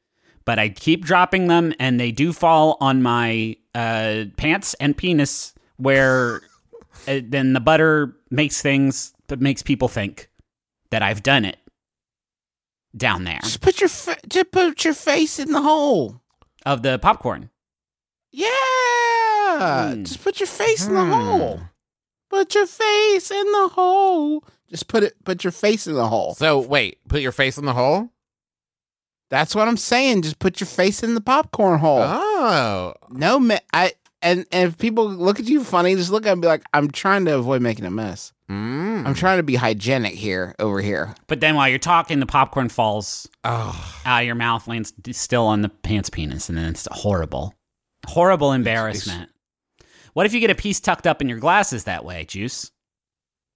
But 0.46 0.58
I 0.58 0.70
keep 0.70 1.04
dropping 1.04 1.48
them, 1.48 1.74
and 1.78 2.00
they 2.00 2.10
do 2.12 2.32
fall 2.32 2.76
on 2.80 3.02
my 3.02 3.56
uh, 3.74 4.24
pants 4.36 4.74
and 4.80 4.96
penis, 4.96 5.54
where 5.76 6.40
uh, 7.06 7.20
then 7.22 7.52
the 7.52 7.60
butter 7.60 8.16
makes 8.30 8.62
things 8.62 9.12
that 9.28 9.40
makes 9.40 9.62
people 9.62 9.88
think 9.88 10.28
that 10.90 11.02
I've 11.02 11.22
done 11.22 11.44
it 11.44 11.58
down 12.96 13.24
there 13.24 13.40
Just 13.42 13.60
put 13.60 13.80
your 13.80 13.88
fa- 13.88 14.18
just 14.28 14.50
put 14.52 14.84
your 14.84 14.94
face 14.94 15.38
in 15.38 15.52
the 15.52 15.62
hole. 15.62 16.20
of 16.66 16.82
the 16.82 16.98
popcorn. 16.98 17.50
Yeah, 18.32 19.92
Hmm. 19.94 20.04
just 20.04 20.22
put 20.22 20.40
your 20.40 20.46
face 20.46 20.86
in 20.86 20.94
the 20.94 21.04
hole. 21.04 21.60
Put 22.28 22.54
your 22.54 22.66
face 22.66 23.30
in 23.30 23.44
the 23.52 23.68
hole. 23.74 24.44
Just 24.68 24.86
put 24.88 25.02
it. 25.02 25.24
Put 25.24 25.42
your 25.42 25.50
face 25.52 25.86
in 25.88 25.94
the 25.94 26.06
hole. 26.08 26.34
So 26.34 26.60
wait, 26.60 26.98
put 27.08 27.22
your 27.22 27.32
face 27.32 27.58
in 27.58 27.64
the 27.64 27.72
hole. 27.74 28.10
That's 29.30 29.54
what 29.54 29.68
I'm 29.68 29.76
saying. 29.76 30.22
Just 30.22 30.38
put 30.38 30.60
your 30.60 30.66
face 30.68 31.02
in 31.02 31.14
the 31.14 31.20
popcorn 31.20 31.80
hole. 31.80 32.02
Oh, 32.02 32.94
No, 33.10 33.38
ma- 33.40 33.58
I 33.72 33.92
and, 34.22 34.46
and 34.52 34.68
if 34.68 34.78
people 34.78 35.08
look 35.08 35.40
at 35.40 35.46
you 35.46 35.64
funny, 35.64 35.94
just 35.94 36.10
look 36.10 36.22
at 36.22 36.30
them 36.30 36.34
and 36.34 36.42
be 36.42 36.48
like, 36.48 36.62
I'm 36.72 36.90
trying 36.90 37.24
to 37.24 37.36
avoid 37.36 37.62
making 37.62 37.84
a 37.84 37.90
mess. 37.90 38.32
mm. 38.50 39.06
I'm 39.06 39.14
trying 39.14 39.38
to 39.38 39.42
be 39.42 39.54
hygienic 39.54 40.14
here, 40.14 40.54
over 40.58 40.80
here. 40.80 41.14
But 41.26 41.40
then 41.40 41.54
while 41.54 41.68
you're 41.68 41.78
talking, 41.78 42.20
the 42.20 42.26
popcorn 42.26 42.68
falls 42.68 43.28
oh. 43.44 44.02
out 44.04 44.20
of 44.20 44.26
your 44.26 44.34
mouth, 44.34 44.68
lands 44.68 44.92
still 45.12 45.46
on 45.46 45.62
the 45.62 45.68
pants 45.68 46.10
penis, 46.10 46.48
and 46.48 46.58
then 46.58 46.66
it's 46.66 46.86
horrible. 46.90 47.54
Horrible 48.06 48.52
embarrassment. 48.52 49.30
What 50.12 50.26
if 50.26 50.34
you 50.34 50.40
get 50.40 50.50
a 50.50 50.54
piece 50.54 50.80
tucked 50.80 51.06
up 51.06 51.20
in 51.20 51.28
your 51.28 51.38
glasses 51.38 51.84
that 51.84 52.04
way, 52.04 52.24
Juice? 52.24 52.70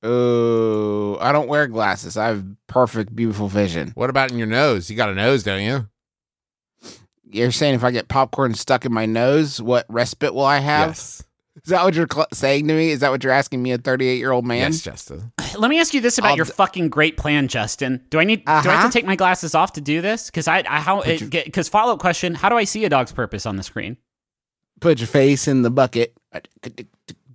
Oh, 0.03 1.17
I 1.19 1.33
don't 1.33 1.49
wear 1.49 1.67
glasses. 1.67 2.17
I 2.17 2.27
have 2.27 2.45
perfect, 2.67 3.17
beautiful 3.17 3.49
vision. 3.49 3.93
What 3.95 4.11
about 4.11 4.31
in 4.31 4.39
your 4.39 4.47
nose? 4.47 4.91
You 4.91 4.97
got 4.97 5.09
a 5.09 5.15
nose, 5.15 5.43
don't 5.43 5.63
you? 5.63 5.89
You're 7.31 7.51
saying 7.53 7.75
if 7.75 7.85
I 7.85 7.91
get 7.91 8.09
popcorn 8.09 8.55
stuck 8.55 8.85
in 8.85 8.93
my 8.93 9.07
nose, 9.07 9.61
what 9.61 9.87
respite 9.89 10.35
will 10.35 10.45
I 10.45 10.59
have? 10.59 10.89
Yes. 10.91 11.23
Is 11.57 11.71
that 11.71 11.85
what 11.85 11.95
you're 11.95 12.09
cl- 12.13 12.27
saying 12.33 12.67
to 12.69 12.75
me? 12.75 12.91
Is 12.91 13.01
that 13.01 13.11
what 13.13 13.23
you're 13.23 13.33
asking 13.33 13.63
me, 13.63 13.71
a 13.73 13.79
38 13.79 14.17
year 14.19 14.33
old 14.33 14.45
man? 14.45 14.73
Yes, 14.73 14.81
Justin. 14.83 15.33
Let 15.57 15.71
me 15.71 15.79
ask 15.81 15.95
you 15.95 16.01
this 16.01 16.19
about 16.19 16.31
I'll 16.33 16.37
your 16.37 16.47
d- 16.47 16.53
fucking 16.53 16.89
great 16.89 17.17
plan, 17.17 17.47
Justin. 17.49 18.05
Do 18.11 18.19
I 18.19 18.25
need? 18.25 18.45
Do 18.45 18.51
I 18.53 18.55
have 18.61 18.67
Uh-huh. 18.67 18.87
to 18.89 18.93
take 18.93 19.07
my 19.07 19.15
glasses 19.17 19.55
off 19.55 19.73
to 19.75 19.81
do 19.81 20.01
this? 20.01 20.27
Because 20.31 20.49
I, 20.49 20.65
I 20.69 20.81
how 20.81 21.03
because 21.03 21.69
follow 21.69 21.93
up 21.95 22.01
question: 22.01 22.35
How 22.35 22.49
do 22.49 22.57
I 22.57 22.65
see 22.65 22.85
a 22.85 22.89
dog's 22.89 23.13
purpose 23.13 23.47
on 23.47 23.57
the 23.57 23.63
screen? 23.63 23.97
Put 24.81 24.99
your 24.99 25.07
face 25.07 25.47
in 25.47 25.63
the 25.63 25.71
bucket. 25.71 26.13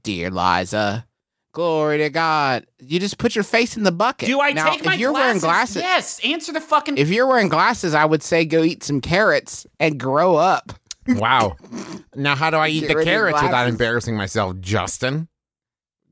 Dear 0.03 0.29
Liza, 0.31 1.05
glory 1.51 1.99
to 1.99 2.09
God. 2.09 2.65
You 2.79 2.99
just 2.99 3.17
put 3.17 3.35
your 3.35 3.43
face 3.43 3.77
in 3.77 3.83
the 3.83 3.91
bucket. 3.91 4.27
Do 4.27 4.41
I 4.41 4.51
now, 4.51 4.69
take 4.69 4.85
my 4.85 4.93
if 4.95 4.99
you're 4.99 5.11
glasses? 5.11 5.25
wearing 5.25 5.39
glasses? 5.39 5.81
Yes. 5.81 6.19
Answer 6.23 6.53
the 6.53 6.61
fucking. 6.61 6.97
If 6.97 7.09
you're 7.09 7.27
wearing 7.27 7.49
glasses, 7.49 7.93
I 7.93 8.05
would 8.05 8.23
say 8.23 8.45
go 8.45 8.63
eat 8.63 8.83
some 8.83 9.01
carrots 9.01 9.65
and 9.79 9.99
grow 9.99 10.35
up. 10.35 10.73
Wow. 11.07 11.55
now, 12.15 12.35
how 12.35 12.49
do 12.49 12.57
I 12.57 12.67
eat 12.67 12.81
Get 12.81 12.89
the 12.89 12.95
rid 12.97 13.07
of 13.07 13.11
carrots 13.11 13.41
without 13.41 13.67
embarrassing 13.67 14.15
myself, 14.15 14.59
Justin? 14.59 15.27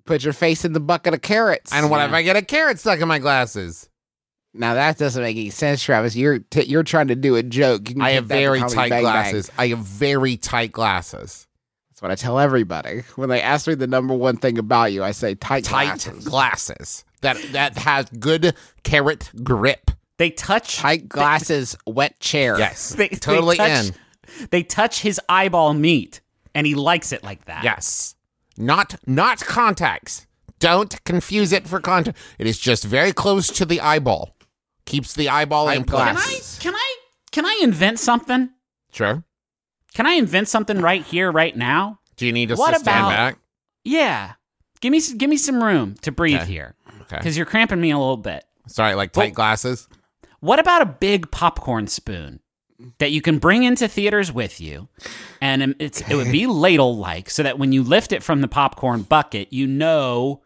Put 0.05 0.23
your 0.23 0.33
face 0.33 0.63
in 0.65 0.73
the 0.73 0.79
bucket 0.79 1.13
of 1.13 1.21
carrots. 1.21 1.73
And 1.73 1.89
what 1.89 2.03
if 2.07 2.13
I 2.13 2.23
get 2.23 2.35
a 2.35 2.41
carrot 2.41 2.79
stuck 2.79 2.99
in 2.99 3.07
my 3.07 3.19
glasses? 3.19 3.89
Now 4.53 4.73
that 4.73 4.97
doesn't 4.97 5.21
make 5.21 5.35
any 5.37 5.49
sense, 5.49 5.83
Travis. 5.83 6.15
You're 6.15 6.39
t- 6.39 6.63
you're 6.63 6.83
trying 6.83 7.09
to 7.09 7.15
do 7.15 7.35
a 7.35 7.43
joke. 7.43 7.89
You 7.89 7.95
can 7.95 8.01
I 8.01 8.11
have 8.11 8.25
very 8.25 8.59
tight 8.59 8.75
Bang 8.75 8.89
Bang. 8.89 9.01
glasses. 9.01 9.51
I 9.57 9.67
have 9.67 9.79
very 9.79 10.37
tight 10.37 10.71
glasses. 10.71 11.46
That's 11.97 12.03
what 12.03 12.11
I 12.11 12.15
tell 12.15 12.37
everybody 12.37 13.01
when 13.15 13.27
they 13.29 13.41
ask 13.41 13.65
me 13.65 13.73
the 13.73 13.87
number 13.87 14.13
one 14.13 14.37
thing 14.37 14.59
about 14.59 14.91
you. 14.93 15.03
I 15.03 15.09
say 15.09 15.33
tight, 15.33 15.63
Tight 15.63 15.85
glasses. 16.03 16.25
glasses 16.27 17.05
that 17.21 17.37
that 17.53 17.75
has 17.79 18.05
good 18.19 18.53
carrot 18.83 19.31
grip. 19.43 19.89
they 20.17 20.29
touch. 20.29 20.77
tight 20.77 21.09
glasses, 21.09 21.75
wet 21.87 22.19
chair. 22.19 22.59
Yes, 22.59 22.89
They, 22.89 23.07
they 23.07 23.15
totally 23.15 23.57
touch- 23.57 23.87
in. 23.87 24.47
They 24.51 24.61
touch 24.61 25.01
his 25.01 25.19
eyeball 25.27 25.73
meat, 25.73 26.21
and 26.53 26.67
he 26.67 26.75
likes 26.75 27.11
it 27.11 27.23
like 27.23 27.45
that. 27.45 27.63
Yes, 27.63 28.13
not 28.59 28.93
not 29.07 29.39
contacts. 29.39 30.27
Don't 30.59 31.03
confuse 31.03 31.51
it 31.51 31.67
for 31.67 31.79
contact. 31.79 32.15
It 32.37 32.45
is 32.45 32.59
just 32.59 32.83
very 32.83 33.11
close 33.11 33.47
to 33.47 33.65
the 33.65 33.81
eyeball. 33.81 34.35
Keeps 34.85 35.15
the 35.15 35.29
eyeball 35.29 35.69
in 35.69 35.83
place. 35.83 36.59
Can 36.59 36.75
I? 36.75 36.75
Can 36.75 36.75
I? 36.75 36.95
Can 37.31 37.45
I 37.47 37.59
invent 37.63 37.97
something? 37.99 38.51
Sure. 38.91 39.23
Can 39.97 40.05
I 40.05 40.11
invent 40.13 40.47
something 40.47 40.79
right 40.79 41.03
here, 41.03 41.31
right 41.31 41.57
now? 41.57 41.99
Do 42.17 42.27
you 42.27 42.31
need 42.31 42.51
us 42.51 42.59
What 42.59 42.75
to 42.75 42.79
stand 42.79 42.99
about- 42.99 43.09
back? 43.09 43.37
Yeah. 43.83 44.33
Give 44.79 44.91
me 44.91 45.01
give 45.01 45.27
me 45.27 45.37
some 45.37 45.63
room 45.63 45.95
to 46.03 46.11
breathe 46.11 46.41
Okay. 46.41 46.51
here, 46.51 46.75
Okay. 47.01 47.17
because 47.17 47.35
you're 47.35 47.47
cramping 47.47 47.81
me 47.81 47.89
a 47.89 47.97
little 47.97 48.15
bit. 48.15 48.45
Sorry, 48.67 48.93
like 48.93 49.11
tight 49.11 49.29
Well- 49.29 49.31
glasses. 49.31 49.87
What 50.39 50.59
about 50.59 50.83
a 50.83 50.85
big 50.85 51.31
popcorn 51.31 51.87
spoon 51.87 52.41
that 52.99 53.09
you 53.09 53.23
can 53.23 53.39
bring 53.39 53.63
into 53.63 53.87
theaters 53.87 54.31
with 54.31 54.61
you, 54.61 54.87
and 55.41 55.63
um, 55.63 55.75
it's 55.79 56.01
it 56.01 56.13
would 56.13 56.31
be 56.31 56.45
ladle 56.45 56.95
like, 56.95 57.31
so 57.31 57.41
that 57.41 57.57
when 57.57 57.71
you 57.71 57.81
lift 57.81 58.11
it 58.11 58.21
from 58.21 58.41
the 58.41 58.47
popcorn 58.47 59.01
bucket, 59.01 59.51
you 59.51 59.65
know 59.65 60.43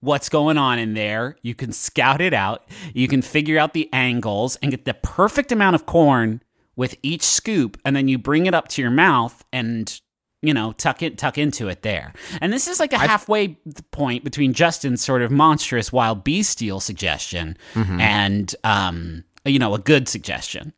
what's 0.00 0.28
going 0.28 0.58
on 0.58 0.80
in 0.80 0.94
there. 0.94 1.36
You 1.42 1.54
can 1.54 1.70
scout 1.70 2.20
it 2.20 2.34
out. 2.34 2.64
You 2.92 3.06
can 3.06 3.22
figure 3.22 3.56
out 3.56 3.72
the 3.72 3.88
angles 3.92 4.56
and 4.56 4.72
get 4.72 4.84
the 4.84 4.94
perfect 4.94 5.52
amount 5.52 5.76
of 5.76 5.86
corn 5.86 6.42
with 6.76 6.96
each 7.02 7.22
scoop, 7.22 7.78
and 7.84 7.94
then 7.94 8.08
you 8.08 8.18
bring 8.18 8.46
it 8.46 8.54
up 8.54 8.68
to 8.68 8.82
your 8.82 8.90
mouth 8.90 9.44
and 9.52 10.00
you 10.42 10.52
know 10.52 10.72
tuck 10.72 11.02
it 11.02 11.16
tuck 11.18 11.38
into 11.38 11.68
it 11.68 11.82
there. 11.82 12.12
And 12.40 12.52
this 12.52 12.68
is 12.68 12.78
like 12.80 12.92
a 12.92 12.98
halfway 12.98 13.58
point 13.90 14.24
between 14.24 14.52
Justin's 14.52 15.02
sort 15.02 15.22
of 15.22 15.30
monstrous 15.30 15.92
wild 15.92 16.24
bestial 16.24 16.80
suggestion 16.80 17.56
and 17.74 18.54
um 18.64 19.24
you 19.44 19.58
know 19.58 19.74
a 19.74 19.78
good 19.78 20.08
suggestion. 20.08 20.72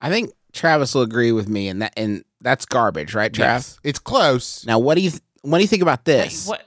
I 0.00 0.10
think 0.10 0.30
Travis 0.52 0.94
will 0.94 1.02
agree 1.02 1.32
with 1.32 1.48
me, 1.48 1.68
and 1.68 1.82
that 1.82 1.92
and 1.96 2.24
that's 2.40 2.64
garbage, 2.64 3.14
right, 3.14 3.32
travis 3.32 3.72
Yes. 3.72 3.80
It's 3.82 3.98
close. 3.98 4.64
Now, 4.66 4.78
what 4.78 4.94
do 4.94 5.00
you 5.00 5.10
th- 5.10 5.22
what 5.42 5.58
do 5.58 5.62
you 5.62 5.68
think 5.68 5.82
about 5.82 6.04
this? 6.04 6.46
What? 6.46 6.64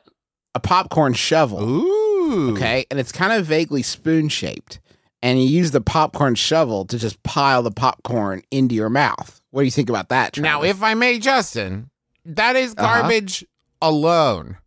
A 0.53 0.59
popcorn 0.59 1.13
shovel. 1.13 1.63
Ooh. 1.63 2.51
Okay, 2.53 2.85
and 2.91 2.99
it's 2.99 3.11
kind 3.11 3.31
of 3.33 3.45
vaguely 3.45 3.81
spoon 3.81 4.27
shaped, 4.29 4.79
and 5.21 5.41
you 5.41 5.47
use 5.47 5.71
the 5.71 5.81
popcorn 5.81 6.35
shovel 6.35 6.85
to 6.85 6.97
just 6.97 7.21
pile 7.23 7.61
the 7.63 7.71
popcorn 7.71 8.41
into 8.51 8.75
your 8.75 8.89
mouth. 8.89 9.41
What 9.51 9.61
do 9.61 9.65
you 9.65 9.71
think 9.71 9.89
about 9.89 10.09
that? 10.09 10.33
Travis? 10.33 10.43
Now, 10.43 10.63
if 10.63 10.81
I 10.81 10.93
may, 10.93 11.19
Justin, 11.19 11.89
that 12.25 12.55
is 12.55 12.73
Uh-huh. 12.77 13.01
garbage 13.01 13.45
alone. 13.81 14.57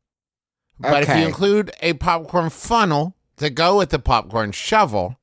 But 0.79 1.05
if 1.05 1.09
you 1.09 1.25
include 1.27 1.71
a 1.81 1.93
popcorn 1.95 2.51
funnel 2.51 3.15
to 3.39 3.49
go 3.49 3.79
with 3.79 3.91
the 3.91 3.99
popcorn 3.99 4.53
shovel, 4.53 5.17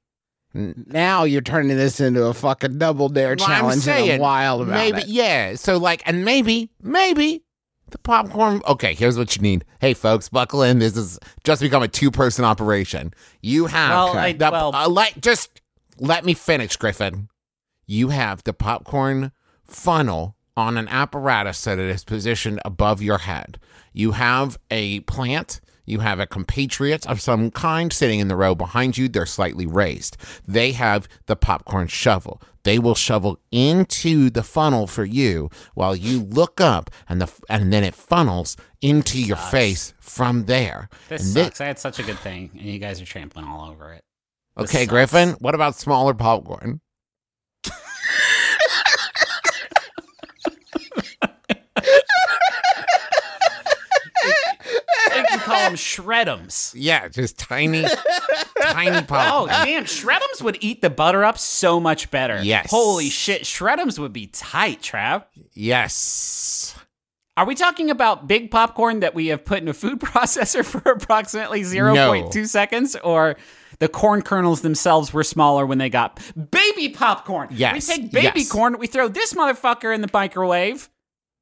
now 0.53 1.23
you're 1.23 1.41
turning 1.41 1.77
this 1.77 1.99
into 1.99 2.23
a 2.25 2.33
fucking 2.33 2.77
double 2.77 3.09
dare 3.09 3.35
Well, 3.37 3.47
I'm 3.47 3.59
challenge, 3.59 3.73
and 3.75 3.81
saying, 3.83 4.11
I'm 4.13 4.19
wild 4.19 4.61
about 4.63 4.73
maybe 4.73 5.01
it. 5.01 5.07
yeah. 5.07 5.55
So 5.55 5.77
like, 5.77 6.01
and 6.05 6.25
maybe, 6.25 6.69
maybe 6.81 7.43
The 7.91 7.97
popcorn. 7.99 8.61
Okay, 8.67 8.93
here's 8.93 9.17
what 9.17 9.35
you 9.35 9.41
need. 9.41 9.65
Hey, 9.79 9.93
folks, 9.93 10.29
buckle 10.29 10.63
in. 10.63 10.79
This 10.79 10.95
is 10.97 11.19
just 11.43 11.61
become 11.61 11.83
a 11.83 11.87
two-person 11.87 12.43
operation. 12.45 13.13
You 13.41 13.65
have 13.67 13.89
Well, 13.91 14.17
I- 14.17 14.31
the, 14.31 14.49
well- 14.51 14.73
uh, 14.75 14.87
let 14.89 15.19
just 15.21 15.61
let 15.99 16.25
me 16.25 16.33
finish, 16.33 16.75
Griffin. 16.77 17.27
You 17.85 18.09
have 18.09 18.43
the 18.43 18.53
popcorn 18.53 19.31
funnel 19.65 20.35
on 20.57 20.77
an 20.77 20.87
apparatus 20.87 21.57
so 21.57 21.75
that 21.75 21.81
it 21.83 21.89
is 21.89 22.03
positioned 22.03 22.59
above 22.65 23.01
your 23.01 23.19
head. 23.19 23.59
You 23.93 24.13
have 24.13 24.57
a 24.69 25.01
plant. 25.01 25.59
You 25.85 25.99
have 25.99 26.19
a 26.19 26.27
compatriot 26.27 27.05
of 27.07 27.21
some 27.21 27.51
kind 27.51 27.91
sitting 27.91 28.19
in 28.19 28.27
the 28.27 28.35
row 28.35 28.55
behind 28.55 28.97
you. 28.97 29.07
They're 29.09 29.25
slightly 29.25 29.65
raised. 29.65 30.17
They 30.47 30.71
have 30.73 31.07
the 31.25 31.35
popcorn 31.35 31.87
shovel. 31.87 32.41
They 32.63 32.77
will 32.77 32.93
shovel 32.95 33.39
into 33.51 34.29
the 34.29 34.43
funnel 34.43 34.85
for 34.85 35.03
you 35.03 35.49
while 35.73 35.95
you 35.95 36.21
look 36.21 36.61
up, 36.61 36.91
and 37.09 37.19
the 37.19 37.31
and 37.49 37.73
then 37.73 37.83
it 37.83 37.95
funnels 37.95 38.55
into 38.81 39.19
your 39.19 39.37
face 39.37 39.93
from 39.99 40.45
there. 40.45 40.87
This 41.09 41.23
And 41.25 41.33
thi- 41.33 41.43
sucks. 41.45 41.61
I 41.61 41.65
had 41.65 41.79
such 41.79 41.97
a 41.99 42.03
good 42.03 42.19
thing, 42.19 42.51
and 42.53 42.61
you 42.61 42.77
guys 42.77 43.01
are 43.01 43.05
trampling 43.05 43.45
all 43.45 43.69
over 43.69 43.91
it. 43.93 44.03
This 44.57 44.69
okay, 44.69 44.79
sucks. 44.83 44.89
Griffin. 44.89 45.29
What 45.39 45.55
about 45.55 45.75
smaller 45.75 46.13
popcorn? 46.13 46.81
Can 55.31 55.39
call 55.39 55.55
them 55.55 55.73
shredums. 55.73 56.73
Yeah, 56.75 57.07
just 57.07 57.37
tiny, 57.39 57.85
tiny 58.61 58.97
oh, 58.97 59.01
popcorn. 59.01 59.49
Oh, 59.51 59.65
damn. 59.65 59.85
Shredums 59.85 60.41
would 60.41 60.57
eat 60.61 60.81
the 60.81 60.89
butter 60.89 61.23
up 61.23 61.37
so 61.37 61.79
much 61.79 62.11
better. 62.11 62.41
Yes. 62.43 62.69
Holy 62.69 63.09
shit. 63.09 63.43
Shredums 63.43 63.97
would 63.97 64.13
be 64.13 64.27
tight, 64.27 64.81
Trav. 64.81 65.23
Yes. 65.53 66.75
Are 67.37 67.45
we 67.45 67.55
talking 67.55 67.89
about 67.89 68.27
big 68.27 68.51
popcorn 68.51 68.99
that 68.99 69.15
we 69.15 69.27
have 69.27 69.45
put 69.45 69.61
in 69.61 69.67
a 69.67 69.73
food 69.73 69.99
processor 70.01 70.65
for 70.65 70.91
approximately 70.91 71.61
0.2 71.61 72.47
seconds? 72.47 72.95
Or 73.03 73.37
the 73.79 73.87
corn 73.87 74.21
kernels 74.21 74.61
themselves 74.61 75.13
were 75.13 75.23
smaller 75.23 75.65
when 75.65 75.77
they 75.77 75.89
got 75.89 76.19
baby 76.51 76.89
popcorn? 76.89 77.47
Yes, 77.51 77.87
We 77.87 77.95
take 77.95 78.11
baby 78.11 78.39
yes. 78.41 78.51
corn, 78.51 78.77
we 78.77 78.87
throw 78.87 79.07
this 79.07 79.33
motherfucker 79.33 79.93
in 79.95 80.01
the 80.01 80.09
microwave. 80.13 80.89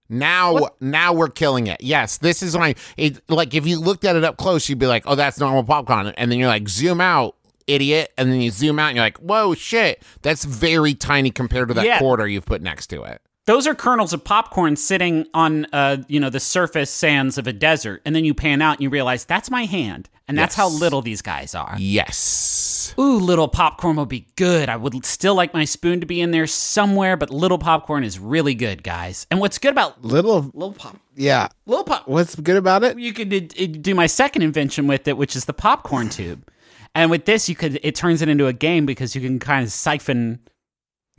Now, 0.10 0.70
now 0.80 1.14
we're 1.14 1.30
killing 1.30 1.68
it. 1.68 1.82
Yes, 1.82 2.18
this 2.18 2.42
is 2.42 2.58
why. 2.58 2.76
It 2.98 3.22
like 3.30 3.54
if 3.54 3.68
you 3.68 3.80
looked 3.80 4.06
at 4.06 4.16
it 4.16 4.24
up 4.24 4.38
close, 4.38 4.68
you'd 4.68 4.80
be 4.80 4.88
like, 4.88 5.04
"Oh, 5.06 5.16
that's 5.16 5.40
normal 5.40 5.64
popcorn," 5.64 6.08
and 6.18 6.32
then 6.32 6.40
you're 6.40 6.48
like, 6.48 6.68
"Zoom 6.68 7.00
out, 7.00 7.36
idiot!" 7.68 8.12
And 8.18 8.32
then 8.32 8.42
you 8.42 8.50
zoom 8.50 8.80
out, 8.80 8.88
and 8.88 8.96
you're 8.96 9.06
like, 9.06 9.18
"Whoa, 9.20 9.54
shit, 9.54 10.02
that's 10.24 10.44
very 10.46 10.96
tiny 10.96 11.30
compared 11.30 11.68
to 11.68 11.74
that 11.76 11.86
Yeah. 11.86 12.00
quarter 12.00 12.28
you've 12.28 12.46
put 12.46 12.62
next 12.64 12.88
to 12.88 13.04
it." 13.04 13.22
Those 13.50 13.66
are 13.66 13.74
kernels 13.74 14.14
of 14.14 14.24
popcorn 14.24 14.76
sitting 14.76 15.26
on, 15.34 15.66
uh, 15.74 16.04
you 16.08 16.20
know, 16.20 16.30
the 16.30 16.40
surface 16.40 16.92
sands 16.92 17.40
of 17.40 17.48
a 17.48 17.52
desert, 17.52 18.00
and 18.06 18.16
then 18.16 18.24
you 18.24 18.36
pan 18.36 18.62
out 18.62 18.74
and 18.78 18.84
you 18.84 18.92
realize 18.92 19.26
that's 19.26 19.50
my 19.50 19.66
hand, 19.66 20.08
and 20.28 20.38
that's 20.38 20.54
how 20.54 20.70
little 20.70 21.02
these 21.02 21.24
guys 21.24 21.56
are. 21.56 21.76
Yes. 21.80 22.94
Ooh, 23.00 23.18
little 23.18 23.48
popcorn 23.48 23.96
would 23.96 24.08
be 24.08 24.28
good. 24.36 24.70
I 24.70 24.76
would 24.76 25.04
still 25.04 25.34
like 25.34 25.52
my 25.52 25.66
spoon 25.66 26.00
to 26.00 26.06
be 26.06 26.22
in 26.22 26.30
there 26.30 26.46
somewhere, 26.46 27.18
but 27.18 27.32
little 27.32 27.58
popcorn 27.58 28.04
is 28.04 28.20
really 28.20 28.54
good, 28.54 28.84
guys. 28.84 29.26
And 29.32 29.40
what's 29.40 29.58
good 29.58 29.72
about 29.72 30.06
Little, 30.06 30.52
little 30.54 30.74
pop, 30.74 30.98
yeah. 31.16 31.48
little 31.66 31.84
pop, 31.86 32.08
What's 32.08 32.36
good 32.36 32.56
about 32.56 32.84
it? 32.84 33.00
you 33.00 33.14
could 33.14 33.34
uh, 33.34 33.66
do 33.82 33.96
my 33.96 34.06
second 34.06 34.44
invention 34.44 34.86
with 34.86 35.08
it, 35.08 35.18
which 35.18 35.36
is 35.36 35.46
the 35.46 35.54
popcorn 35.54 36.10
tube. 36.10 36.48
And 36.94 37.10
with 37.10 37.26
this, 37.26 37.50
you 37.50 37.56
could 37.56 37.80
it 37.82 37.96
turns 37.96 38.22
it 38.22 38.30
into 38.30 38.46
a 38.46 38.54
game 38.54 38.86
because 38.86 39.16
you 39.16 39.22
can 39.22 39.40
kind 39.40 39.64
of 39.66 39.72
siphon, 39.72 40.38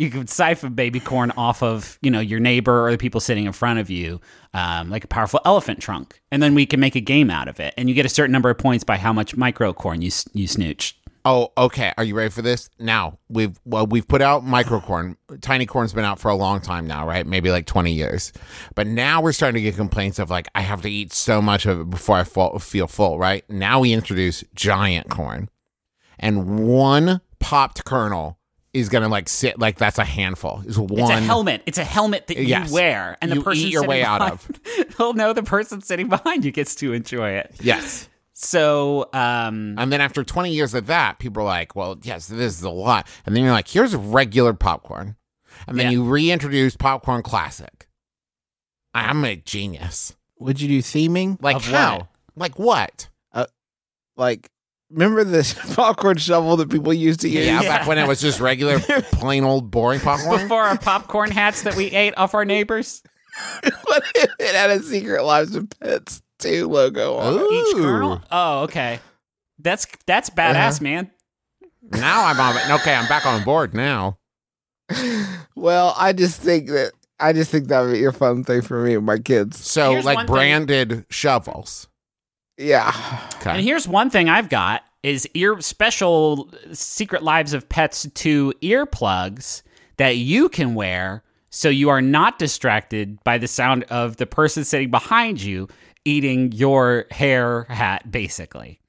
you 0.00 0.08
could 0.08 0.30
siphon 0.30 0.72
baby 0.72 0.98
corn 0.98 1.30
off 1.32 1.62
of 1.62 1.98
you 2.00 2.10
know 2.10 2.20
your 2.20 2.40
neighbor 2.40 2.86
or 2.86 2.90
the 2.90 2.96
people 2.96 3.20
sitting 3.20 3.44
in 3.44 3.52
front 3.52 3.78
of 3.78 3.90
you, 3.90 4.18
um, 4.54 4.88
like 4.88 5.04
a 5.04 5.06
powerful 5.06 5.40
elephant 5.44 5.78
trunk, 5.78 6.22
and 6.32 6.42
then 6.42 6.54
we 6.54 6.64
can 6.64 6.80
make 6.80 6.94
a 6.94 7.02
game 7.02 7.28
out 7.28 7.48
of 7.48 7.60
it. 7.60 7.74
And 7.76 7.86
you 7.86 7.94
get 7.94 8.06
a 8.06 8.08
certain 8.08 8.32
number 8.32 8.48
of 8.48 8.56
points 8.56 8.82
by 8.82 8.96
how 8.96 9.12
much 9.12 9.36
micro 9.36 9.74
corn 9.74 10.00
you 10.00 10.10
you 10.32 10.46
snooch. 10.46 10.96
Oh, 11.26 11.52
okay. 11.58 11.92
Are 11.98 12.04
you 12.04 12.14
ready 12.14 12.30
for 12.30 12.40
this? 12.40 12.70
Now 12.78 13.18
we've 13.28 13.60
well, 13.66 13.86
we've 13.86 14.08
put 14.08 14.22
out 14.22 14.42
micro 14.42 14.80
corn 14.80 15.18
Tiny 15.42 15.66
corn's 15.66 15.92
been 15.92 16.06
out 16.06 16.18
for 16.18 16.30
a 16.30 16.34
long 16.34 16.62
time 16.62 16.86
now, 16.86 17.06
right? 17.06 17.26
Maybe 17.26 17.50
like 17.50 17.66
twenty 17.66 17.92
years. 17.92 18.32
But 18.74 18.86
now 18.86 19.20
we're 19.20 19.32
starting 19.32 19.62
to 19.62 19.70
get 19.70 19.76
complaints 19.76 20.18
of 20.18 20.30
like 20.30 20.48
I 20.54 20.62
have 20.62 20.80
to 20.80 20.90
eat 20.90 21.12
so 21.12 21.42
much 21.42 21.66
of 21.66 21.78
it 21.78 21.90
before 21.90 22.16
I 22.16 22.24
fall, 22.24 22.58
feel 22.58 22.86
full, 22.86 23.18
right? 23.18 23.44
Now 23.50 23.80
we 23.80 23.92
introduce 23.92 24.44
giant 24.54 25.10
corn, 25.10 25.50
and 26.18 26.66
one 26.66 27.20
popped 27.38 27.84
kernel 27.84 28.39
is 28.72 28.88
gonna 28.88 29.08
like 29.08 29.28
sit 29.28 29.58
like 29.58 29.78
that's 29.78 29.98
a 29.98 30.04
handful. 30.04 30.62
Is 30.66 30.78
one. 30.78 31.00
It's 31.00 31.10
a 31.10 31.20
helmet. 31.20 31.62
It's 31.66 31.78
a 31.78 31.84
helmet 31.84 32.26
that 32.28 32.38
Yes. 32.38 32.68
you 32.68 32.74
wear, 32.74 33.16
and 33.20 33.30
the 33.30 33.36
You 33.36 33.42
person 33.42 33.62
eat 33.64 33.72
your 33.72 33.80
sitting 33.82 33.88
way 33.90 34.02
out 34.04 34.20
behind, 34.20 34.94
Well, 34.98 35.12
no, 35.14 35.32
the 35.32 35.42
person 35.42 35.80
sitting 35.80 36.08
behind 36.08 36.44
you 36.44 36.52
gets 36.52 36.74
to 36.76 36.92
enjoy 36.92 37.30
it. 37.30 37.54
Yes. 37.60 38.08
So, 38.32 39.10
um, 39.12 39.74
And 39.78 39.92
then 39.92 40.00
after 40.00 40.24
20 40.24 40.50
years 40.52 40.72
of 40.72 40.86
that, 40.86 41.18
people 41.18 41.42
are 41.42 41.46
like, 41.46 41.76
well, 41.76 41.98
yes, 42.02 42.26
this 42.28 42.56
is 42.56 42.62
a 42.62 42.70
lot. 42.70 43.06
And 43.26 43.36
then 43.36 43.42
you're 43.44 43.52
like, 43.52 43.68
here's 43.68 43.94
regular 43.94 44.54
popcorn. 44.54 45.16
And 45.66 45.78
then 45.78 45.86
Yeah. 45.86 45.92
you 45.92 46.04
reintroduce 46.04 46.74
popcorn 46.76 47.22
classic. 47.22 47.86
I'm 48.94 49.24
a 49.26 49.36
genius. 49.36 50.16
Would 50.38 50.58
you 50.60 50.68
do 50.68 50.78
theming? 50.80 51.36
Like 51.42 51.56
Of 51.56 51.66
how? 51.66 51.98
what? 51.98 52.06
Like 52.36 52.58
what? 52.58 53.08
Like, 54.16 54.50
remember 54.90 55.24
this 55.24 55.54
popcorn 55.74 56.16
shovel 56.18 56.56
that 56.58 56.70
people 56.70 56.92
used 56.92 57.20
to 57.20 57.28
use? 57.28 57.46
Yeah, 57.46 57.62
back 57.62 57.86
when 57.86 57.98
it 57.98 58.06
was 58.08 58.20
just 58.20 58.40
regular, 58.40 58.78
plain 59.12 59.44
old 59.44 59.70
boring 59.70 60.00
popcorn. 60.00 60.42
before 60.42 60.62
our 60.62 60.78
popcorn 60.78 61.30
hats 61.30 61.62
that 61.62 61.74
we 61.76 61.86
ate 61.86 62.14
off 62.16 62.34
our 62.34 62.44
neighbors, 62.44 63.02
What 63.84 64.02
if 64.16 64.30
it 64.38 64.54
had 64.54 64.70
a 64.70 64.80
Secret 64.82 65.22
Lives 65.24 65.54
of 65.54 65.68
Pets 65.80 66.20
2 66.40 66.68
logo 66.68 67.16
on 67.16 67.38
it? 67.38 67.52
each 67.52 67.76
kernel. 67.76 68.20
Oh, 68.30 68.62
okay. 68.64 68.98
That's 69.58 69.86
that's 70.06 70.30
badass, 70.30 70.74
Uh-huh. 70.76 70.82
man. 70.84 71.10
Now 71.92 72.26
I'm 72.26 72.38
on. 72.40 72.80
Okay, 72.80 72.94
I'm 72.94 73.08
back 73.08 73.26
on 73.26 73.42
board 73.44 73.74
now. 73.74 74.18
Well, 75.54 75.94
I 75.96 76.12
just 76.12 76.40
think 76.40 76.68
that 76.70 76.92
I 77.18 77.32
just 77.32 77.50
think 77.50 77.68
that 77.68 77.80
would 77.82 77.92
be 77.92 78.04
a 78.04 78.12
fun 78.12 78.44
thing 78.44 78.62
for 78.62 78.82
me 78.82 78.94
and 78.94 79.04
my 79.04 79.18
kids. 79.18 79.64
So 79.64 79.92
Here's 79.92 80.04
like 80.04 80.16
one 80.16 80.26
thing- 80.26 80.34
branded 80.34 81.04
shovels. 81.10 81.88
Yeah. 82.60 82.92
Okay. 83.36 83.50
And 83.50 83.60
here's 83.60 83.88
one 83.88 84.10
thing 84.10 84.28
I've 84.28 84.48
got 84.48 84.84
is 85.02 85.26
ear 85.34 85.60
special 85.60 86.50
Secret 86.72 87.22
Lives 87.22 87.54
of 87.54 87.68
Pets 87.68 88.06
2 88.14 88.54
earplugs 88.62 89.62
that 89.96 90.16
you 90.16 90.48
can 90.48 90.74
wear 90.74 91.22
so 91.48 91.68
you 91.68 91.88
are 91.88 92.02
not 92.02 92.38
distracted 92.38 93.22
by 93.24 93.38
the 93.38 93.48
sound 93.48 93.84
of 93.84 94.16
the 94.18 94.26
person 94.26 94.64
sitting 94.64 94.90
behind 94.90 95.42
you 95.42 95.68
eating 96.04 96.52
your 96.52 97.06
hair 97.10 97.64
hat 97.64 98.10
basically. 98.10 98.79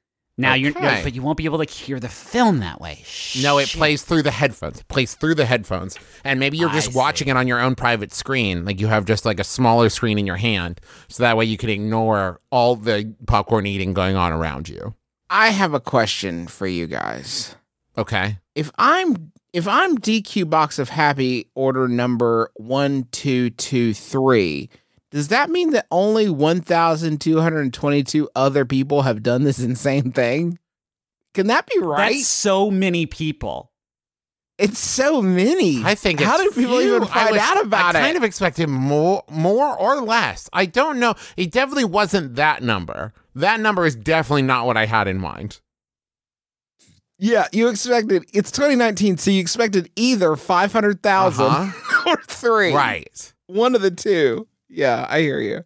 Now 0.42 0.54
you're 0.56 0.72
Okay. 0.72 1.02
but 1.04 1.14
you 1.16 1.22
won't 1.22 1.38
be 1.38 1.46
able 1.46 1.64
to 1.64 1.72
hear 1.72 2.00
the 2.00 2.10
film 2.10 2.60
that 2.60 2.82
way. 2.82 3.04
No, 3.42 3.58
it 3.60 3.68
Shit. 3.70 3.78
plays 3.80 4.04
through 4.04 4.24
the 4.24 4.32
headphones. 4.32 4.80
It 4.80 4.88
plays 4.88 5.14
through 5.16 5.36
the 5.36 5.46
headphones. 5.46 5.98
And 6.24 6.39
maybe 6.39 6.58
you're 6.58 6.70
I 6.70 6.74
just 6.74 6.92
see. 6.92 6.98
watching 6.98 7.28
it 7.28 7.38
on 7.38 7.48
your 7.48 7.60
own 7.60 7.76
private 7.76 8.12
screen. 8.14 8.66
Like 8.66 8.80
you 8.82 8.88
have 8.88 9.06
just 9.06 9.26
like 9.26 9.39
a 9.39 9.44
smaller 9.44 9.89
screen 9.89 10.18
in 10.20 10.26
your 10.28 10.38
hand. 10.38 10.82
So 11.08 11.24
that 11.24 11.38
way 11.38 11.46
you 11.46 11.58
can 11.58 11.70
ignore 11.70 12.39
all 12.52 12.76
the 12.76 13.14
popcorn 13.28 13.66
eating 13.66 13.94
going 13.94 14.16
on 14.16 14.32
around 14.34 14.70
you. 14.70 14.96
I 15.30 15.50
have 15.50 15.74
a 15.74 15.80
question 15.80 16.48
for 16.48 16.68
you 16.68 16.88
guys. 16.88 17.56
Okay. 17.98 18.38
If 18.56 18.72
I'm 18.78 19.32
if 19.54 19.68
I'm 19.68 19.98
DQ 19.98 20.50
box 20.50 20.80
of 20.80 20.89
happy 20.89 21.50
order 21.56 21.88
number 21.88 22.52
1223, 22.56 24.70
does 25.12 25.28
that 25.28 25.49
mean 25.49 25.72
that 25.72 25.88
only 25.91 26.30
1222 26.30 28.30
other 28.36 28.66
people 28.66 29.01
have 29.03 29.24
done 29.24 29.43
this 29.43 29.59
insane 29.59 30.12
thing? 30.12 30.57
Can 31.34 31.47
that 31.47 31.68
be 31.68 31.80
right? 31.80 32.14
That's 32.16 32.28
so 32.28 32.70
many 32.72 33.05
people. 33.05 33.72
it's 34.57 34.80
so 34.80 35.22
many. 35.22 35.84
I 35.84 35.95
think 35.95 36.20
How 36.20 36.36
it's 36.36 36.55
did 36.55 36.62
people 36.64 36.80
few. 36.80 36.89
even 36.95 37.03
I 37.03 37.07
find 37.07 37.32
was- 37.32 37.39
out 37.41 37.62
about 37.66 37.95
I 37.95 37.99
it? 37.99 38.01
I 38.01 38.05
kind 38.05 38.18
of 38.18 38.24
expected 38.24 38.68
more 38.68 39.24
more 39.30 39.78
or 39.78 40.01
less. 40.01 40.49
I 40.53 40.66
don't 40.66 40.99
know. 40.99 41.16
It 41.38 41.51
definitely 41.51 41.86
wasn't 41.86 42.36
that 42.36 42.62
number. 42.64 43.14
That 43.34 43.59
number 43.62 43.86
is 43.86 43.95
definitely 43.95 44.41
not 44.43 44.66
what 44.66 44.76
I 44.78 44.86
had 44.86 45.07
in 45.07 45.20
mind. 45.20 45.62
Yeah, 47.18 47.47
you 47.51 47.68
expected 47.70 48.26
it's 48.34 48.51
2019, 48.51 49.18
so 49.18 49.32
you 49.32 49.39
expected 49.39 49.89
either 49.95 50.36
500,000 50.36 51.45
Uh-huh. 51.45 52.03
or 52.09 52.18
three. 52.28 52.74
Right. 52.74 53.34
One 53.47 53.76
of 53.76 53.82
the 53.82 53.91
two. 53.91 54.47
Yeah, 54.72 55.05
I 55.09 55.19
hear 55.22 55.39
you. 55.39 55.63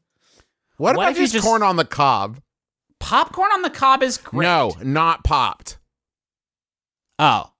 What, 0.77 0.95
What 0.97 1.03
about 1.03 1.11
if 1.11 1.17
just, 1.17 1.33
just- 1.33 1.45
corn 1.45 1.61
on 1.63 1.75
the 1.75 1.85
cob? 1.85 2.39
Popcorn 2.99 3.51
on 3.53 3.61
the 3.61 3.69
cob 3.69 4.01
is 4.01 4.17
great. 4.17 4.47
No, 4.47 4.73
not 4.81 5.23
popped. 5.23 5.77
Oh. 7.19 7.51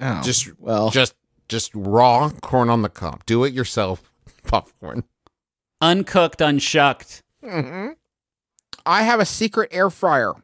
Oh, 0.00 0.22
Just 0.22 0.58
well, 0.60 0.90
just 0.90 1.14
just 1.48 1.70
raw 1.74 2.28
corn 2.42 2.68
on 2.68 2.82
the 2.82 2.88
cob. 2.88 3.24
Do 3.26 3.44
it 3.44 3.54
yourself 3.54 4.02
popcorn. 4.46 5.04
Uncooked, 5.80 6.40
unshucked. 6.40 7.22
Mm-hmm. 7.44 7.92
I 8.84 9.02
have 9.02 9.20
a 9.20 9.24
secret 9.24 9.70
air 9.72 9.88
fryer. 9.88 10.34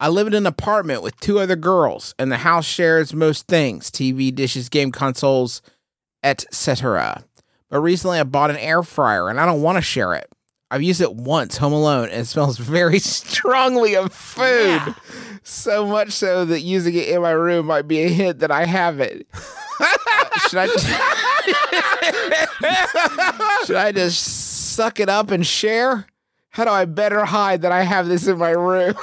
I 0.00 0.08
live 0.08 0.26
in 0.26 0.34
an 0.34 0.46
apartment 0.46 1.02
with 1.02 1.18
two 1.20 1.38
other 1.38 1.56
girls, 1.56 2.14
and 2.18 2.30
the 2.32 2.38
house 2.38 2.64
shares 2.66 3.14
most 3.14 3.46
things 3.46 3.90
TV, 3.90 4.34
dishes, 4.34 4.68
game 4.68 4.90
consoles, 4.90 5.62
etc. 6.22 7.24
But 7.70 7.80
recently 7.80 8.18
I 8.18 8.24
bought 8.24 8.50
an 8.50 8.56
air 8.56 8.82
fryer 8.82 9.28
and 9.28 9.40
I 9.40 9.46
don't 9.46 9.62
want 9.62 9.76
to 9.76 9.82
share 9.82 10.14
it. 10.14 10.30
I've 10.70 10.82
used 10.82 11.00
it 11.00 11.14
once 11.14 11.56
home 11.56 11.72
alone 11.72 12.08
and 12.08 12.22
it 12.22 12.26
smells 12.26 12.58
very 12.58 12.98
strongly 12.98 13.96
of 13.96 14.12
food. 14.12 14.94
So 15.42 15.86
much 15.86 16.10
so 16.10 16.44
that 16.44 16.60
using 16.60 16.94
it 16.94 17.08
in 17.08 17.22
my 17.22 17.30
room 17.30 17.66
might 17.66 17.86
be 17.86 18.00
a 18.00 18.08
hint 18.08 18.40
that 18.40 18.50
I 18.50 18.64
have 18.64 19.00
it. 19.00 19.26
Uh, 19.34 20.38
should 20.48 20.58
I 20.58 20.66
just, 20.66 20.86
should 23.66 23.76
I 23.76 23.92
just 23.92 24.72
suck 24.74 24.98
it 24.98 25.08
up 25.08 25.30
and 25.30 25.46
share? 25.46 26.06
How 26.50 26.64
do 26.64 26.70
I 26.70 26.86
better 26.86 27.24
hide 27.24 27.62
that 27.62 27.72
I 27.72 27.82
have 27.82 28.08
this 28.08 28.26
in 28.26 28.38
my 28.38 28.50
room? 28.50 28.94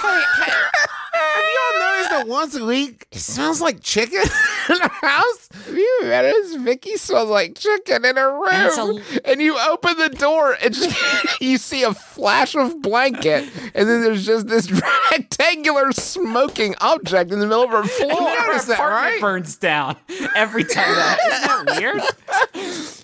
Have 2.24 2.28
you 2.28 2.34
all 2.34 2.40
noticed 2.40 2.54
that 2.54 2.54
once 2.54 2.56
a 2.56 2.66
week 2.66 3.08
it 3.12 3.20
smells 3.20 3.62
like 3.62 3.82
chicken 3.82 4.22
in 4.70 4.82
our 4.82 4.90
house? 4.90 5.50
Have 5.66 5.76
you 5.76 6.00
noticed 6.04 6.60
Vicky 6.60 6.98
smells 6.98 7.30
like 7.30 7.56
chicken 7.56 8.06
in 8.06 8.16
her 8.18 8.40
it's 8.68 8.78
room? 8.78 9.02
And, 9.26 9.42
you 9.42 9.58
open 9.58 9.98
the 9.98 10.10
door 10.10 10.56
and 10.64 10.76
you 11.42 11.58
see 11.58 11.84
a 11.84 11.94
flash 11.94 12.56
of 12.56 12.82
blanket, 12.82 13.50
and 13.74 13.90
then 13.90 14.02
there's 14.04 14.26
just 14.26 14.48
this 14.48 14.72
rectangular 15.12 15.92
smoking 15.92 16.76
object 16.82 17.32
in 17.32 17.40
the 17.40 17.48
middle 17.48 17.64
of 17.64 17.72
her 17.72 17.84
floor. 17.84 18.12
And 18.12 18.20
then 18.20 18.38
our 18.40 18.48
noticed 18.48 18.68
that, 18.68 18.80
right? 18.80 19.22
burns 19.22 19.56
down 19.56 19.98
every 20.36 20.64
time. 20.64 20.96
That 20.96 21.20
isn't 21.26 21.66
that 21.66 21.80
weird? 21.80 23.03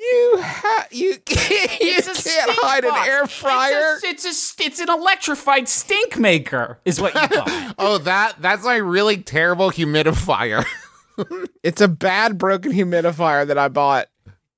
You 0.00 0.38
ha- 0.40 0.86
you 0.90 1.18
can't, 1.26 1.80
you 1.80 1.94
can't 2.02 2.50
hide 2.52 2.84
an 2.84 2.94
air 3.06 3.26
fryer. 3.26 3.96
It's 4.02 4.04
a, 4.04 4.08
it's 4.08 4.60
a 4.60 4.64
it's 4.64 4.80
an 4.80 4.88
electrified 4.88 5.68
stink 5.68 6.18
maker, 6.18 6.78
is 6.84 7.00
what 7.00 7.14
you 7.14 7.28
call 7.28 7.44
it. 7.46 7.74
Oh, 7.78 7.98
that 7.98 8.36
that's 8.40 8.64
my 8.64 8.76
really 8.76 9.18
terrible 9.18 9.70
humidifier. 9.70 10.64
It's 11.62 11.82
a 11.82 11.88
bad 11.88 12.38
broken 12.38 12.72
humidifier 12.72 13.46
that 13.46 13.58
I 13.58 13.68
bought. 13.68 14.08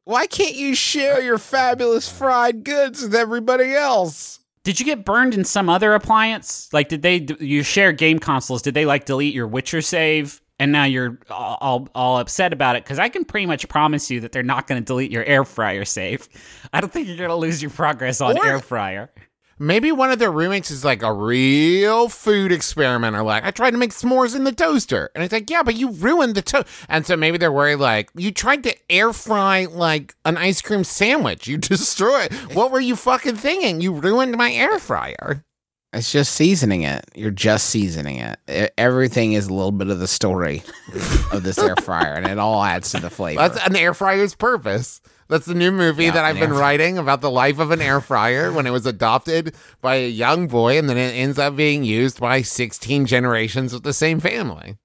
Why 0.05 0.29
can't 0.29 0.55
you 0.55 0.77
share 0.77 1.21
your 1.21 1.39
fabulous 1.39 2.09
fried 2.09 2.63
goods 2.63 3.03
with 3.03 3.17
everybody 3.17 3.75
else? 3.75 4.39
Did 4.63 4.79
you 4.79 4.87
get 4.87 5.05
burned 5.05 5.35
in 5.35 5.45
some 5.45 5.69
other 5.69 5.95
appliance? 5.95 6.69
Like, 6.73 6.89
did 6.89 7.03
they 7.03 7.27
you 7.41 7.65
share 7.65 7.91
game 7.93 8.21
consoles? 8.21 8.63
Did 8.63 8.75
they 8.75 8.85
like 8.85 9.07
delete 9.07 9.35
your 9.35 9.49
Witcher 9.49 9.83
save? 9.83 10.41
And 10.63 10.71
now 10.71 10.85
you're 10.85 11.19
all, 11.29 11.89
all, 11.93 12.19
upset 12.19 12.53
about 12.53 12.77
it 12.77 12.85
because 12.85 13.01
I 13.01 13.09
can 13.09 13.25
pretty 13.25 13.47
much 13.47 13.69
promise 13.69 14.13
you 14.13 14.21
that 14.21 14.31
they're 14.31 14.45
not 14.45 14.69
going 14.69 14.81
to 14.81 14.85
delete 14.87 15.11
your 15.11 15.25
air 15.25 15.45
fryer 15.45 15.85
save. 15.85 16.29
I 16.73 16.81
don't 16.81 16.93
think 16.93 17.09
you're 17.09 17.17
going 17.17 17.31
to 17.31 17.35
lose 17.35 17.61
your 17.61 17.73
progress 17.73 18.21
on 18.21 18.39
Or- 18.39 18.47
air 18.47 18.61
fryer. 18.61 19.11
Maybe 19.59 19.91
one 19.91 20.13
of 20.13 20.21
their 20.21 20.31
roommates 20.31 20.71
is 20.71 20.85
like 20.85 21.03
a 21.03 21.13
real 21.13 22.09
food 22.09 22.53
experimenter. 22.53 23.25
Like, 23.25 23.45
I 23.45 23.51
tried 23.51 23.73
to 23.73 23.77
make 23.77 23.91
s'mores 23.91 24.37
in 24.37 24.45
the 24.45 24.53
toaster. 24.53 25.11
And 25.17 25.25
it's 25.25 25.33
like, 25.33 25.51
yeah, 25.51 25.65
but 25.65 25.75
you 25.75 25.91
ruined 25.91 26.37
the 26.37 26.43
toast. 26.43 26.69
And 26.89 27.05
so 27.05 27.17
maybe 27.17 27.39
they're 27.39 27.51
worried, 27.51 27.77
like, 27.77 28.11
you 28.15 28.31
tried 28.31 28.63
to 28.63 28.77
air 28.89 29.13
fry 29.13 29.65
like 29.65 30.15
an 30.25 30.37
ice 30.37 30.63
cream 30.63 30.85
sandwich. 30.85 31.49
You 31.49 31.57
destroyed. 31.59 32.33
What 32.55 32.71
were 32.71 32.81
you 32.81 32.95
fucking 32.95 33.35
thinking? 33.37 33.81
You 33.81 33.95
ruined 33.95 34.37
my 34.37 34.53
air 34.53 34.79
fryer. 34.79 35.45
It's 35.95 36.11
just 36.11 36.33
seasoning 36.35 36.83
it. 36.83 37.05
You're 37.15 37.31
just 37.31 37.67
seasoning 37.69 38.17
it. 38.19 38.73
Everything 38.79 39.35
is 39.35 39.49
a 39.49 39.53
little 39.53 39.73
bit 39.73 39.89
of 39.89 39.99
the 39.99 40.07
story 40.09 40.63
of 41.33 41.43
this 41.43 41.59
air 41.59 41.77
fryer, 41.77 42.15
and 42.15 42.27
it 42.27 42.39
all 42.39 42.65
adds 42.65 42.93
to 42.93 43.01
the 43.01 43.11
flavor. 43.11 43.47
That's 43.47 43.67
an 43.67 43.77
air 43.77 43.93
fryer's 43.93 44.35
purpose. 44.35 45.03
That's 45.29 45.45
the 45.45 45.55
new 45.55 45.71
movie 45.71 46.05
Yeah, 46.05 46.13
that 46.13 46.25
I've 46.25 46.39
been 46.39 46.49
fryer. 46.51 46.61
writing 46.61 46.99
about 46.99 47.21
the 47.21 47.31
life 47.31 47.59
of 47.59 47.71
an 47.73 47.83
air 47.83 48.01
fryer 48.01 48.51
when 48.53 48.67
it 48.67 48.71
was 48.71 48.87
adopted 48.87 49.55
by 49.83 49.97
a 49.97 50.09
young 50.09 50.47
boy 50.47 50.79
and 50.79 50.89
then 50.89 50.97
it 50.97 51.13
ends 51.15 51.39
up 51.39 51.57
being 51.57 51.85
used 51.85 52.21
by 52.21 52.41
16 52.43 53.05
generations 53.07 53.73
of 53.75 53.83
the 53.83 53.93
same 53.93 54.19
family. 54.19 54.77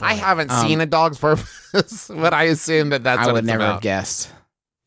I 0.00 0.14
haven't 0.14 0.50
Um, 0.50 0.66
seen 0.66 0.80
a 0.80 0.86
dog's 0.86 1.18
purpose, 1.18 2.08
but 2.14 2.34
I 2.34 2.44
assume 2.44 2.90
that 2.90 3.02
that's 3.04 3.22
I 3.22 3.26
what 3.26 3.34
would 3.34 3.44
it's 3.44 3.46
never 3.46 3.62
have 3.62 3.70
about. 3.74 3.82
guessed. 3.82 4.30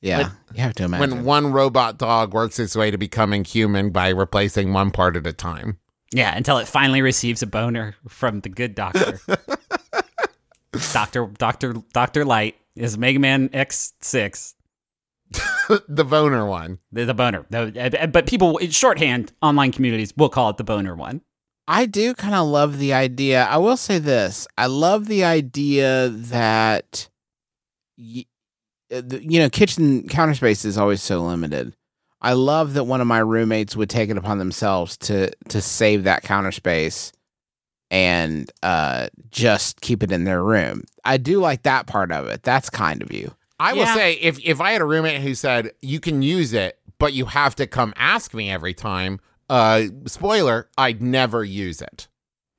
Yeah, 0.02 0.30
you 0.54 0.62
have 0.62 0.74
to 0.76 0.84
imagine. 0.86 1.18
When 1.18 1.24
one 1.26 1.52
robot 1.52 1.98
dog 1.98 2.34
works 2.34 2.58
its 2.60 2.76
way 2.76 2.90
to 2.92 2.98
becoming 2.98 3.44
human 3.44 3.90
by 3.90 4.10
replacing 4.10 4.72
one 4.74 4.92
part 4.92 5.16
at 5.18 5.28
a 5.28 5.34
time. 5.34 5.78
Yeah, 6.14 6.36
until 6.36 6.58
it 6.58 6.68
finally 6.68 7.02
receives 7.02 7.42
a 7.44 7.48
boner 7.48 7.96
from 8.08 8.40
the 8.40 8.50
good 8.50 8.76
doctor. 8.76 9.20
Doctor 10.94 11.26
Doctor 11.38 11.74
Doctor 11.94 12.26
Light 12.26 12.56
is 12.76 12.98
Mega 12.98 13.20
Man 13.20 13.50
X6. 13.50 14.54
the 15.88 16.06
boner 16.06 16.46
one. 16.46 16.80
The, 16.92 17.06
the 17.06 17.14
boner. 17.14 17.46
The- 17.50 18.02
uh, 18.04 18.08
but 18.08 18.28
people, 18.28 18.58
in 18.58 18.70
shorthand, 18.72 19.32
online 19.42 19.72
communities 19.72 20.14
will 20.16 20.30
call 20.30 20.50
it 20.52 20.58
the 20.58 20.64
boner 20.64 20.96
one. 20.96 21.22
I 21.68 21.86
do 21.86 22.14
kind 22.16 22.34
of 22.34 22.48
love 22.48 22.78
the 22.80 22.94
idea. 22.94 23.44
I 23.46 23.58
will 23.58 23.78
say 23.78 24.00
this: 24.00 24.48
I 24.58 24.68
love 24.68 25.08
the 25.08 25.24
idea 25.24 26.10
that, 26.10 27.10
y- 27.98 28.26
uh, 28.26 28.29
you 28.92 29.40
know, 29.40 29.50
kitchen 29.50 30.08
counter 30.08 30.34
space 30.34 30.66
is 30.66 30.78
always 30.78 31.02
so 31.02 31.22
limited. 31.24 31.76
I 32.22 32.34
love 32.34 32.74
that 32.74 32.84
one 32.84 33.00
of 33.02 33.08
my 33.08 33.20
roommates 33.20 33.76
would 33.76 33.90
take 33.90 34.10
it 34.10 34.18
upon 34.18 34.40
themselves 34.40 34.98
to 34.98 35.32
to 35.50 35.62
save 35.62 36.04
that 36.04 36.24
counter 36.24 36.52
space 36.52 37.12
and 37.92 38.52
uh 38.62 39.08
just 39.32 39.82
keep 39.82 40.04
it 40.04 40.12
in 40.12 40.24
their 40.24 40.44
room. 40.44 40.84
I 41.06 41.18
do 41.18 41.40
like 41.40 41.64
that 41.64 41.88
part 41.88 42.12
of 42.12 42.28
it. 42.28 42.44
That's 42.44 42.70
kind 42.70 43.02
of 43.02 43.12
you. 43.12 43.34
I 43.60 43.74
will 43.74 43.86
say 43.88 44.14
if 44.14 44.40
if 44.46 44.62
I 44.62 44.72
had 44.72 44.82
a 44.82 44.86
roommate 44.86 45.22
who 45.22 45.34
said 45.36 45.72
you 45.82 46.00
can 46.00 46.22
use 46.22 46.54
it, 46.54 46.78
but 46.98 47.14
you 47.14 47.26
have 47.26 47.56
to 47.56 47.68
come 47.68 47.94
ask 47.96 48.34
me 48.34 48.50
every 48.52 48.74
time, 48.74 49.20
uh 49.50 49.84
spoiler, 50.06 50.70
I'd 50.78 51.02
never 51.02 51.44
use 51.44 51.82
it. 51.82 52.08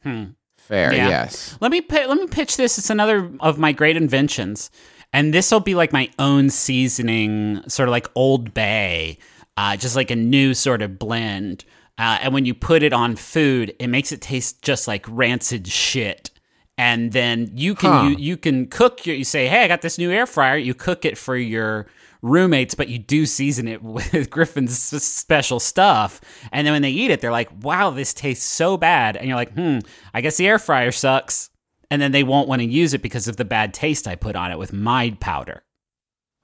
Hmm. 0.03 0.25
Fair, 0.59 0.95
Yeah. 0.95 1.09
yes. 1.09 1.57
Let 1.61 1.71
me 1.71 1.81
pi- 1.81 2.07
let 2.07 2.17
me 2.19 2.27
pitch 2.29 2.57
this. 2.57 2.79
It's 2.79 2.91
another 2.91 3.31
of 3.41 3.59
my 3.59 3.73
great 3.73 3.97
inventions, 3.97 4.71
and 5.13 5.35
this 5.35 5.51
will 5.51 5.61
be 5.61 5.75
like 5.75 5.93
my 5.93 6.11
own 6.19 6.51
seasoning, 6.51 7.63
sort 7.69 7.89
of 7.89 7.93
like 7.93 8.09
Old 8.15 8.55
Bay, 8.55 9.19
uh, 9.57 9.77
just 9.77 9.97
like 9.97 10.11
a 10.11 10.17
new 10.17 10.55
sort 10.55 10.83
of 10.83 10.99
blend. 10.99 11.65
Uh, 11.99 12.19
and 12.23 12.33
when 12.33 12.45
you 12.47 12.55
put 12.55 12.83
it 12.83 12.93
on 12.93 13.17
food, 13.17 13.75
it 13.79 13.89
makes 13.89 14.11
it 14.13 14.21
taste 14.21 14.63
just 14.63 14.89
like 14.89 15.05
rancid 15.09 15.67
shit. 15.69 16.31
And 16.79 17.13
then 17.13 17.51
you 17.55 17.75
can 17.75 17.93
Huh. 17.93 18.03
you, 18.05 18.17
you 18.17 18.37
can 18.39 18.67
cook 18.67 19.05
your 19.05 19.15
you 19.17 19.25
say, 19.25 19.49
hey, 19.49 19.65
I 19.65 19.69
got 19.69 19.83
this 19.83 19.99
new 19.99 20.11
air 20.11 20.27
fryer. 20.27 20.57
You 20.57 20.73
cook 20.73 21.05
it 21.05 21.19
for 21.19 21.37
your 21.37 21.87
roommates, 22.23 22.75
but 22.75 22.89
you 22.89 22.99
do 22.99 23.27
season 23.27 23.69
it 23.69 23.83
with 23.97 24.31
Griffin's 24.31 24.79
special 24.79 25.61
stuff. 25.61 26.23
And 26.53 26.67
then 26.67 26.73
when 26.73 26.83
they 26.83 26.91
eat 26.91 27.11
it, 27.11 27.21
they're 27.21 27.33
like, 27.33 27.51
wow, 27.63 27.91
this 27.91 28.15
tastes 28.15 28.47
so 28.47 28.79
bad. 28.79 29.17
And 29.17 29.27
you're 29.27 29.37
like, 29.37 29.53
hmm, 29.53 29.81
I 30.15 30.23
guess 30.23 30.39
the 30.39 30.47
air 30.47 30.59
fryer 30.59 30.93
sucks. 30.93 31.51
And 31.91 32.01
then 32.01 32.13
they 32.13 32.23
won't 32.23 32.47
want 32.49 32.61
to 32.61 32.67
use 32.69 32.95
it 32.95 33.03
because 33.03 33.27
of 33.27 33.37
the 33.37 33.45
bad 33.45 33.75
taste 33.75 34.07
I 34.07 34.15
put 34.15 34.37
on 34.37 34.53
it 34.53 34.59
with 34.59 34.73
my 34.73 35.17
powder. 35.21 35.65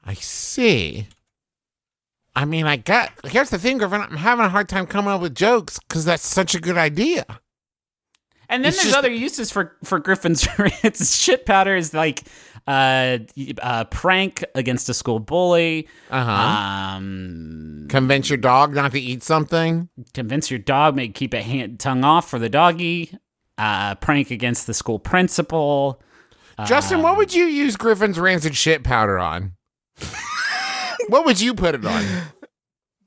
I 0.05 0.14
see. 0.14 1.07
I 2.34 2.44
mean, 2.44 2.66
I 2.66 2.76
got. 2.76 3.12
Here's 3.24 3.51
the 3.51 3.59
thing, 3.59 3.78
Griffin. 3.78 4.01
I'm 4.03 4.16
having 4.16 4.44
a 4.44 4.49
hard 4.49 4.68
time 4.68 4.86
coming 4.86 5.11
up 5.12 5.20
with 5.20 5.34
jokes 5.34 5.78
because 5.78 6.05
that's 6.05 6.26
such 6.26 6.55
a 6.55 6.61
good 6.61 6.76
idea. 6.76 7.24
And 8.49 8.62
then 8.62 8.68
It's 8.68 8.76
there's 8.78 8.88
just- 8.88 8.99
other 8.99 9.11
uses 9.11 9.51
for 9.51 9.76
for 9.84 9.99
Griffin's. 9.99 10.47
it's 10.82 11.16
shit 11.16 11.47
powder 11.47 11.74
is 11.76 11.94
like 11.94 12.22
uh, 12.66 13.18
uh, 13.62 13.84
prank 13.84 14.44
against 14.55 14.88
a 14.88 14.94
school 14.94 15.18
bully. 15.18 15.88
Uh 16.11 16.24
huh. 16.24 16.97
Um, 16.97 17.86
Convince 17.88 18.28
your 18.28 18.36
dog 18.38 18.74
not 18.74 18.92
to 18.92 19.01
eat 19.01 19.22
something. 19.22 19.88
convince 20.12 20.51
your 20.51 20.59
dog, 20.59 20.94
make 20.97 21.14
keep 21.14 21.32
a 21.34 21.42
hand 21.42 21.78
tongue 21.80 22.05
off 22.05 22.28
for 22.28 22.38
the 22.38 22.49
doggy. 22.49 23.16
Uh, 23.59 23.94
prank 23.96 24.30
against 24.30 24.66
the 24.66 24.74
school 24.74 24.98
principal. 24.98 26.00
Justin, 26.66 27.02
what 27.02 27.16
would 27.16 27.34
you 27.34 27.44
use 27.44 27.76
Griffin's 27.76 28.18
rancid 28.18 28.54
shit 28.57 28.82
powder 28.82 29.18
on? 29.18 29.52
what 31.09 31.24
would 31.24 31.40
you 31.40 31.54
put 31.54 31.74
it 31.74 31.84
on? 31.84 32.04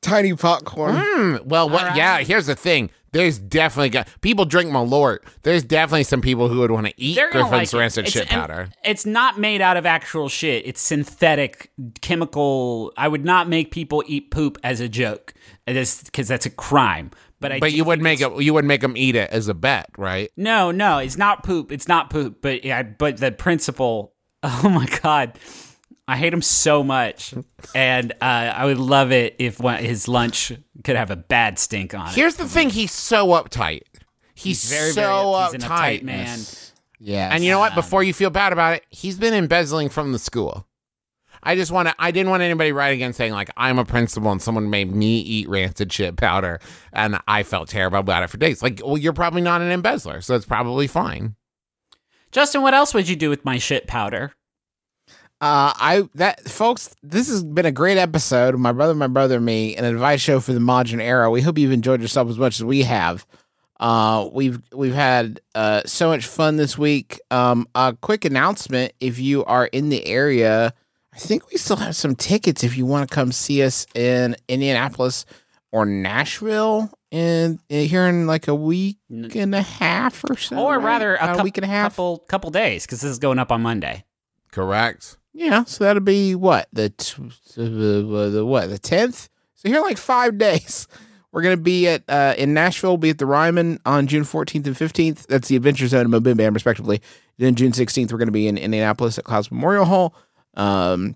Tiny 0.02 0.34
popcorn. 0.36 0.96
Mm, 0.96 1.46
well, 1.46 1.70
what? 1.70 1.82
All 1.82 1.88
right. 1.90 1.98
Yeah, 1.98 2.20
here's 2.20 2.46
the 2.46 2.56
thing. 2.56 2.90
There's 3.12 3.40
definitely 3.40 3.90
got 3.90 4.08
people 4.22 4.46
drink 4.46 4.72
Malort. 4.72 5.20
There's 5.42 5.64
definitely 5.64 6.04
some 6.04 6.22
people 6.22 6.48
who 6.48 6.60
would 6.60 6.70
want 6.72 6.86
to 6.88 6.94
eat 6.96 7.18
Griffin's 7.32 7.52
like 7.52 7.74
rancid 7.74 8.06
It's- 8.08 8.14
shit 8.14 8.30
powder. 8.30 8.70
It's 8.84 9.06
not 9.06 9.40
made 9.40 9.62
out 9.62 9.78
of 9.78 9.86
actual 9.86 10.30
shit. 10.30 10.66
It's 10.68 10.80
synthetic 10.80 11.72
chemical. 12.02 12.94
I 12.98 13.08
would 13.08 13.26
not 13.26 13.50
make 13.50 13.72
people 13.72 14.04
eat 14.08 14.30
poop 14.30 14.58
as 14.64 14.80
a 14.80 14.88
joke, 14.88 15.34
because 15.66 16.28
that's 16.28 16.46
a 16.46 16.52
crime. 16.52 17.10
But 17.40 17.54
I 17.54 17.60
But 17.60 17.72
you 17.74 17.84
would 17.86 18.00
think 18.00 18.04
make 18.04 18.22
it's- 18.22 18.38
it. 18.40 18.44
You 18.44 18.54
would 18.54 18.66
make 18.66 18.82
them 18.82 18.98
eat 18.98 19.16
it 19.16 19.30
as 19.32 19.48
a 19.48 19.54
bet, 19.54 19.90
right? 19.98 20.30
No, 20.36 20.72
no, 20.72 20.98
it's 20.98 21.18
not 21.18 21.44
poop. 21.44 21.72
It's 21.72 21.88
not 21.88 22.10
poop. 22.10 22.42
But 22.42 22.64
yeah, 22.66 22.84
but 22.84 23.18
the 23.18 23.32
principal. 23.32 24.14
Oh 24.44 24.70
my 24.70 24.86
god, 25.04 25.38
I 26.08 26.16
hate 26.16 26.32
him 26.34 26.42
so 26.42 26.82
much, 26.82 27.34
and 27.76 28.14
uh, 28.14 28.16
I 28.26 28.64
would 28.66 28.78
love 28.78 29.12
it 29.12 29.36
if 29.38 29.60
one, 29.60 29.84
his 29.84 30.08
lunch 30.08 30.54
could 30.86 30.96
have 30.96 31.12
a 31.12 31.18
bad 31.18 31.60
stink 31.60 31.94
on 31.94 32.08
it. 32.08 32.14
Here's 32.16 32.36
the 32.36 32.48
thing. 32.48 32.70
He's 32.70 32.94
so 32.94 33.28
uptight. 33.28 33.82
He's, 34.34 34.70
very, 34.70 34.92
so 34.92 35.02
very. 35.02 35.46
He's 35.52 35.54
an 35.66 35.70
uptight, 35.70 36.00
uptight 36.00 36.04
man. 36.04 36.40
Yeah, 37.02 37.30
And 37.34 37.44
you 37.44 37.52
know 37.52 37.60
what? 37.60 37.76
Before 37.76 38.02
you 38.02 38.14
feel 38.14 38.30
bad 38.30 38.54
about 38.54 38.76
it, 38.76 38.86
he's 38.90 39.18
been 39.18 39.34
embezzling 39.34 39.90
from 39.90 40.14
the 40.14 40.20
school. 40.20 40.66
I 41.44 41.56
just 41.56 41.72
want 41.72 41.88
to. 41.88 41.96
I 42.00 42.12
didn't 42.12 42.30
want 42.30 42.44
anybody 42.44 42.72
write 42.72 42.94
again 42.94 43.14
saying 43.14 43.34
like 43.34 43.50
I'm 43.58 43.80
a 43.80 43.86
principal 43.86 44.32
and 44.32 44.42
someone 44.42 44.70
made 44.70 44.94
me 44.94 45.20
eat 45.20 45.50
rancid 45.50 45.92
shit 45.92 46.18
powder, 46.18 46.60
and 46.94 47.20
I 47.28 47.44
felt 47.44 47.70
terrible 47.70 48.00
about 48.00 48.24
it 48.24 48.30
for 48.30 48.38
days. 48.38 48.62
Like, 48.62 48.82
well, 48.84 48.98
you're 48.98 49.14
probably 49.14 49.42
not 49.42 49.62
an 49.62 49.72
embezzler, 49.72 50.22
so 50.22 50.36
it's 50.36 50.46
probably 50.46 50.88
fine. 50.88 51.36
Justin, 52.32 52.62
what 52.62 52.74
else 52.74 52.94
would 52.94 53.10
you 53.10 53.16
do 53.16 53.30
with 53.30 53.46
my 53.46 53.58
shit 53.58 53.88
powder? 53.88 54.34
Uh, 55.42 55.72
I 55.76 56.10
that 56.16 56.50
folks, 56.50 56.94
this 57.02 57.30
has 57.30 57.44
been 57.44 57.66
a 57.66 57.72
great 57.72 57.98
episode. 57.98 58.58
My 58.58 58.74
brother, 58.74 58.94
my 58.94 59.08
brother, 59.08 59.38
and 59.38 59.46
me, 59.46 59.76
an 59.78 59.86
advice 59.86 60.20
show 60.20 60.42
for 60.42 60.52
the 60.52 60.60
modern 60.60 61.00
era. 61.00 61.30
We 61.32 61.42
hope 61.42 61.58
you've 61.58 61.72
enjoyed 61.72 62.02
yourself 62.02 62.30
as 62.30 62.38
much 62.38 62.60
as 62.60 62.66
we 62.66 62.84
have. 62.84 63.26
Uh, 63.80 64.30
we've 64.34 64.62
we've 64.74 64.94
had 64.94 65.40
uh 65.56 65.82
so 65.86 66.10
much 66.10 66.26
fun 66.26 66.58
this 66.58 66.78
week. 66.78 67.22
Um, 67.32 67.70
a 67.74 67.96
quick 68.02 68.26
announcement: 68.26 68.92
if 69.00 69.18
you 69.18 69.46
are 69.46 69.68
in 69.68 69.88
the 69.88 70.06
area, 70.06 70.74
I 71.20 71.22
think 71.22 71.50
we 71.52 71.58
still 71.58 71.76
have 71.76 71.98
some 71.98 72.16
tickets. 72.16 72.64
If 72.64 72.78
you 72.78 72.86
want 72.86 73.10
to 73.10 73.14
come 73.14 73.34
see 73.34 73.62
us 73.62 73.86
in 73.94 74.38
Indianapolis 74.48 75.26
or 75.74 75.86
Nashville, 75.86 76.90
in, 77.12 77.60
in 77.68 77.88
here 77.90 78.08
in 78.08 78.26
like 78.26 78.48
a 78.48 78.56
week 78.56 78.98
and 79.10 79.54
a 79.54 79.62
half 79.62 80.24
or 80.30 80.38
so, 80.38 80.58
or 80.58 80.78
right? 80.78 80.84
rather, 80.86 81.16
a, 81.16 81.24
About 81.24 81.38
cou- 81.38 81.44
week 81.44 81.58
and 81.58 81.66
a 81.66 81.68
half. 81.68 81.92
couple 81.94 82.20
couple 82.30 82.50
days 82.52 82.86
because 82.86 83.02
this 83.02 83.12
is 83.12 83.20
going 83.20 83.38
up 83.38 83.52
on 83.52 83.62
Monday. 83.62 84.06
Correct. 84.52 85.18
Yeah, 85.34 85.66
so 85.66 85.84
that'll 85.84 86.02
be 86.02 86.36
what 86.36 86.70
the 86.72 86.90
t- 86.90 87.22
the, 87.56 88.30
the 88.32 88.46
what 88.46 88.70
the 88.70 88.80
tenth. 88.80 89.28
So 89.56 89.68
here 89.68 89.80
in 89.80 89.84
like 89.84 89.98
five 89.98 90.38
days, 90.38 90.88
we're 91.34 91.42
gonna 91.42 91.58
be 91.58 91.88
at 91.90 92.04
uh, 92.08 92.34
in 92.38 92.54
Nashville. 92.54 92.92
We'll 92.92 92.98
be 92.98 93.10
at 93.10 93.18
the 93.18 93.26
Ryman 93.26 93.80
on 93.86 94.08
June 94.08 94.24
fourteenth 94.24 94.66
and 94.68 94.78
fifteenth. 94.78 95.28
That's 95.28 95.50
the 95.50 95.58
Adventure 95.58 95.88
Zone 95.88 96.12
and 96.12 96.24
MBMBaM, 96.24 96.54
respectively. 96.54 97.02
Then 97.38 97.56
June 97.56 97.74
sixteenth, 97.74 98.12
we're 98.14 98.20
gonna 98.20 98.32
be 98.32 98.48
in 98.48 98.58
Indianapolis 98.58 99.18
at 99.18 99.26
Clowes 99.26 99.52
Memorial 99.52 99.86
Hall. 99.86 100.16
Um, 100.60 101.16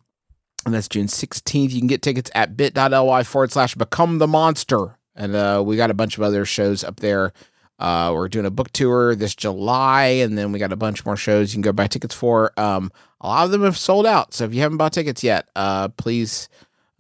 and 0.66 0.74
that's 0.74 0.88
June 0.88 1.08
sixteenth. 1.08 1.74
You 1.74 1.82
can 1.82 1.88
get 1.88 2.02
tickets 2.02 2.32
at 2.34 2.56
bit.ly 2.56 3.24
forward 3.24 3.52
slash 3.52 3.76
become 3.76 4.18
the 4.18 4.28
monster. 4.28 4.98
And 5.16 5.36
uh, 5.36 5.62
we 5.64 5.78
got 5.78 5.92
a 5.92 5.94
bunch 5.94 6.18
of 6.18 6.24
other 6.24 6.46
shows 6.46 6.84
up 6.84 7.02
there. 7.02 7.34
Uh, 7.80 8.12
we're 8.14 8.30
doing 8.30 8.46
a 8.46 8.52
book 8.52 8.72
tour 8.72 9.14
this 9.16 9.36
July, 9.36 10.04
and 10.24 10.38
then 10.38 10.52
we 10.52 10.60
got 10.60 10.72
a 10.72 10.78
bunch 10.78 11.06
more 11.06 11.18
shows 11.18 11.52
you 11.52 11.58
can 11.58 11.62
go 11.62 11.74
buy 11.74 11.88
tickets 11.88 12.16
for. 12.16 12.52
Um, 12.58 12.92
a 13.20 13.28
lot 13.28 13.46
of 13.46 13.52
them 13.52 13.64
have 13.64 13.78
sold 13.78 14.06
out, 14.06 14.34
so 14.34 14.46
if 14.46 14.54
you 14.54 14.62
haven't 14.62 14.78
bought 14.78 14.94
tickets 14.94 15.24
yet, 15.24 15.50
uh, 15.56 15.90
please 15.90 16.48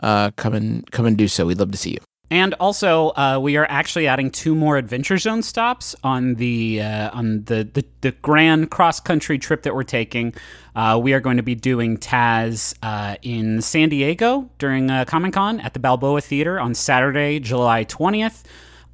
uh, 0.01 0.31
come 0.35 0.53
and 0.53 0.89
come 0.91 1.05
and 1.05 1.17
do 1.17 1.27
so. 1.27 1.45
We'd 1.45 1.59
love 1.59 1.71
to 1.71 1.77
see 1.77 1.91
you. 1.91 1.99
And 2.33 2.55
also, 2.55 3.09
uh, 3.09 3.37
we 3.39 3.57
are 3.57 3.67
actually 3.69 4.07
adding 4.07 4.31
two 4.31 4.55
more 4.55 4.75
Adventure 4.75 5.19
Zone 5.19 5.43
stops 5.43 5.95
on 6.03 6.33
the 6.33 6.81
uh, 6.81 7.11
on 7.13 7.43
the, 7.43 7.69
the 7.71 7.85
the 8.01 8.11
grand 8.23 8.71
cross 8.71 8.99
country 8.99 9.37
trip 9.37 9.61
that 9.61 9.75
we're 9.75 9.83
taking. 9.83 10.33
Uh, 10.75 10.99
we 10.99 11.13
are 11.13 11.19
going 11.19 11.37
to 11.37 11.43
be 11.43 11.53
doing 11.53 11.95
Taz 11.95 12.73
uh, 12.81 13.17
in 13.21 13.61
San 13.61 13.89
Diego 13.89 14.49
during 14.57 14.89
uh, 14.89 15.05
Comic 15.05 15.33
Con 15.33 15.59
at 15.59 15.75
the 15.75 15.79
Balboa 15.79 16.21
Theater 16.21 16.59
on 16.59 16.73
Saturday, 16.73 17.39
July 17.39 17.83
twentieth. 17.83 18.43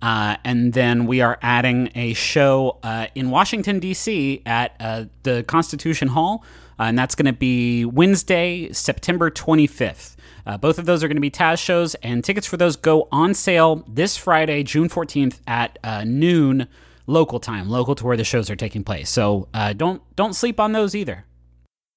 Uh, 0.01 0.35
and 0.43 0.73
then 0.73 1.05
we 1.05 1.21
are 1.21 1.39
adding 1.41 1.91
a 1.95 2.11
show 2.15 2.77
uh, 2.83 3.07
in 3.15 3.29
Washington, 3.29 3.79
D.C. 3.79 4.41
at 4.45 4.77
the 5.23 5.43
Constitution 5.43 6.09
Hall, 6.09 6.43
and 6.77 6.99
that's 6.99 7.15
going 7.15 7.25
to 7.25 7.31
be 7.31 7.85
Wednesday, 7.85 8.69
September 8.73 9.31
25th. 9.31 10.17
Uh, 10.49 10.57
both 10.57 10.79
of 10.79 10.87
those 10.87 11.03
are 11.03 11.07
going 11.07 11.15
to 11.15 11.21
be 11.21 11.29
Taz 11.29 11.59
shows, 11.59 11.93
and 12.01 12.23
tickets 12.23 12.47
for 12.47 12.57
those 12.57 12.75
go 12.75 13.07
on 13.11 13.35
sale 13.35 13.83
this 13.87 14.17
Friday, 14.17 14.63
June 14.63 14.89
14th 14.89 15.41
at 15.45 15.77
uh, 15.83 16.03
noon 16.03 16.67
local 17.05 17.39
time, 17.39 17.69
local 17.69 17.93
to 17.93 18.03
where 18.03 18.17
the 18.17 18.23
shows 18.23 18.49
are 18.49 18.55
taking 18.55 18.83
place. 18.83 19.11
So 19.11 19.47
uh, 19.53 19.73
don't 19.73 20.01
don't 20.15 20.33
sleep 20.33 20.59
on 20.59 20.71
those 20.71 20.95
either. 20.95 21.25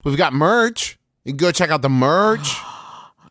We've 0.05 0.19
got 0.19 0.35
merch. 0.35 0.99
You 1.25 1.33
can 1.33 1.39
go 1.39 1.51
check 1.51 1.71
out 1.71 1.81
the 1.81 1.89
merch. 1.89 2.47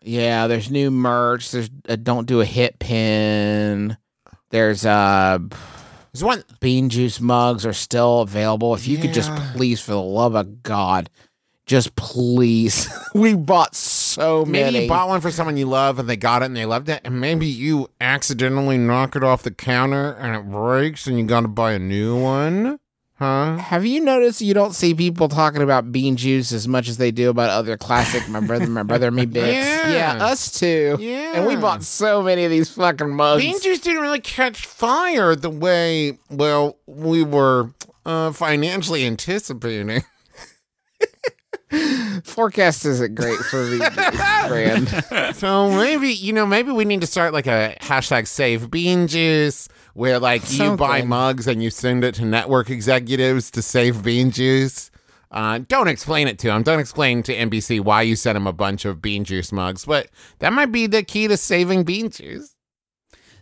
Yeah, 0.04 0.48
there's 0.48 0.72
new 0.72 0.90
merch. 0.90 1.52
There's 1.52 1.70
a 1.86 1.96
don't 1.96 2.26
do 2.26 2.42
a 2.42 2.46
hit 2.46 2.80
pin. 2.80 3.98
There's 4.50 4.84
uh 4.84 5.38
There's 6.12 6.24
one. 6.24 6.44
bean 6.60 6.90
juice 6.90 7.22
mugs 7.22 7.68
are 7.68 7.74
still 7.74 8.22
available. 8.22 8.74
If 8.74 8.88
you 8.88 8.98
could 8.98 9.14
just 9.14 9.32
please, 9.54 9.80
for 9.80 9.92
the 9.92 10.02
love 10.02 10.34
of 10.34 10.64
God, 10.64 11.12
just 11.68 11.96
please. 11.96 12.92
we 13.14 13.36
bought 13.36 13.76
so 13.76 14.01
Maybe 14.18 14.52
many. 14.52 14.82
you 14.84 14.90
bought 14.90 15.08
one 15.08 15.22
for 15.22 15.32
someone 15.32 15.58
you 15.58 15.66
love 15.66 16.00
and 16.00 16.10
they 16.10 16.16
got 16.18 16.42
it 16.42 16.46
and 16.46 16.56
they 16.58 16.66
loved 16.66 16.90
it, 16.90 17.02
and 17.04 17.20
maybe 17.22 17.46
you 17.48 17.90
accidentally 18.00 18.78
knock 18.78 19.16
it 19.16 19.24
off 19.24 19.44
the 19.44 19.52
counter 19.52 20.14
and 20.14 20.36
it 20.36 20.50
breaks 20.52 21.08
and 21.08 21.18
you 21.18 21.26
got 21.26 21.42
to 21.42 21.48
buy 21.48 21.74
a 21.74 21.80
new 21.80 22.20
one, 22.20 22.80
huh? 23.18 23.58
Have 23.58 23.86
you 23.86 24.00
noticed 24.02 24.42
you 24.42 24.54
don't 24.54 24.74
see 24.74 24.94
people 24.94 25.30
talking 25.30 25.62
about 25.62 25.92
bean 25.92 26.16
juice 26.16 26.52
as 26.52 26.68
much 26.68 26.88
as 26.90 26.98
they 26.98 27.12
do 27.12 27.30
about 27.30 27.50
other 27.50 27.78
classic 27.78 28.28
my 28.30 28.40
brother, 28.40 28.68
my 28.68 28.84
brother, 28.84 29.12
me 29.12 29.26
bits? 29.28 29.68
Yeah. 29.92 30.18
us 30.20 30.52
too. 30.60 30.98
Yeah. 31.00 31.34
And 31.36 31.46
we 31.48 31.56
bought 31.56 31.84
so 31.84 32.22
many 32.24 32.44
of 32.46 32.52
these 32.52 32.70
fucking 32.72 33.14
mugs. 33.16 33.42
Bean 33.44 33.60
juice 33.62 33.80
didn't 33.80 34.02
really 34.02 34.22
catch 34.22 34.66
fire 34.66 35.36
the 35.36 35.50
way 35.50 36.18
well 36.30 36.78
we 36.88 37.24
were 37.24 37.72
uh, 38.06 38.32
financially 38.32 39.06
anticipating. 39.06 40.04
Forecast 42.24 42.86
isn't 42.86 43.16
great 43.16 43.38
for 43.40 43.58
the 43.64 43.80
brand. 44.48 45.36
So 45.36 45.70
maybe 45.72 46.10
you 46.10 46.34
know 46.34 46.46
maybe 46.46 46.72
we 46.72 46.86
need 46.86 47.02
to 47.02 47.08
start 47.08 47.34
like 47.34 47.48
a 47.48 47.76
hashtag 47.82 48.28
save 48.28 48.70
bean 48.70 49.08
juice 49.08 49.68
where 49.94 50.20
like 50.20 50.42
you 50.52 50.76
buy 50.76 51.00
Something. 51.00 51.10
mugs 51.10 51.48
and 51.48 51.64
you 51.64 51.70
send 51.70 52.04
it 52.04 52.16
to 52.16 52.26
network 52.26 52.70
executives 52.70 53.50
to 53.52 53.62
save 53.62 54.04
bean 54.04 54.32
juice. 54.32 54.92
Uh, 55.32 55.60
don't 55.70 55.88
explain 55.88 56.28
it 56.28 56.38
to 56.40 56.48
them. 56.48 56.62
Don't 56.62 56.80
explain 56.82 57.24
to 57.24 57.34
NBC 57.34 57.80
why 57.80 58.02
you 58.02 58.18
sent 58.18 58.36
them 58.36 58.48
a 58.48 58.52
bunch 58.54 58.84
of 58.84 59.02
bean 59.02 59.24
juice 59.24 59.54
mugs, 59.54 59.86
but 59.86 60.08
that 60.40 60.52
might 60.52 60.74
be 60.74 60.88
the 60.88 61.04
key 61.04 61.28
to 61.30 61.38
saving 61.38 61.86
bean 61.86 62.10
juice. 62.10 62.54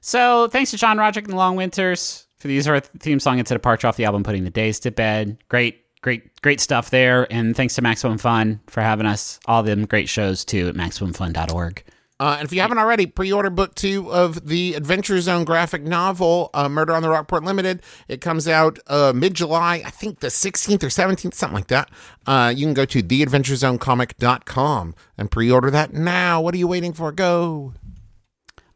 So 0.02 0.48
thanks 0.50 0.70
to 0.72 0.78
John 0.78 0.98
Roderick 1.00 1.26
and 1.26 1.34
the 1.34 1.38
Long 1.38 1.56
Winters 1.56 2.28
for 2.38 2.48
the 2.48 2.54
use 2.54 2.68
of 2.68 2.74
our 2.74 2.80
theme 2.80 3.20
song. 3.20 3.40
It's 3.40 3.50
a 3.50 3.56
departure 3.56 3.88
off 3.88 3.98
the 3.98 4.06
album 4.06 4.24
Putting 4.24 4.44
the 4.44 4.52
Days 4.52 4.80
to 4.82 4.92
Bed. 4.92 5.38
Great, 5.50 5.84
great, 6.02 6.42
great 6.42 6.60
stuff 6.60 6.90
there. 6.90 7.32
And 7.32 7.56
thanks 7.56 7.76
to 7.76 7.82
Maximum 7.82 8.18
Fun 8.18 8.62
for 8.68 8.82
having 8.82 9.06
us. 9.06 9.40
All 9.46 9.64
them 9.64 9.86
great 9.86 10.10
shows 10.10 10.46
too 10.46 10.68
at 10.68 10.76
MaximumFun.org. 10.76 11.84
Uh, 12.22 12.36
and 12.38 12.46
if 12.46 12.52
you 12.52 12.60
haven't 12.60 12.78
already, 12.78 13.06
pre-order 13.06 13.50
book 13.50 13.76
two 13.76 14.12
of 14.12 14.46
the 14.46 14.74
Adventure 14.74 15.22
Zone 15.22 15.46
graphic 15.46 15.84
novel, 15.84 16.50
uh, 16.54 16.68
Murder 16.68 16.94
on 16.94 17.02
the 17.02 17.10
Rockport 17.10 17.46
Limited. 17.46 17.82
It 18.10 18.20
comes 18.20 18.46
out 18.46 18.78
uh, 18.88 19.14
mid-July, 19.16 19.82
I 19.86 19.90
think 19.90 20.20
the 20.20 20.28
16th 20.28 20.84
or 20.84 20.88
17th, 20.88 21.34
something 21.34 21.56
like 21.56 21.68
that. 21.68 21.90
Uh, 22.28 22.52
you 22.54 22.66
can 22.66 22.74
go 22.74 22.84
to 22.84 23.02
theadventurezonecomic.com 23.02 24.96
and 25.18 25.32
pre-order 25.32 25.72
that 25.72 25.94
now. 25.94 26.42
What 26.42 26.54
are 26.54 26.58
you 26.58 26.68
waiting 26.68 26.92
for? 26.92 27.14
Go. 27.14 27.74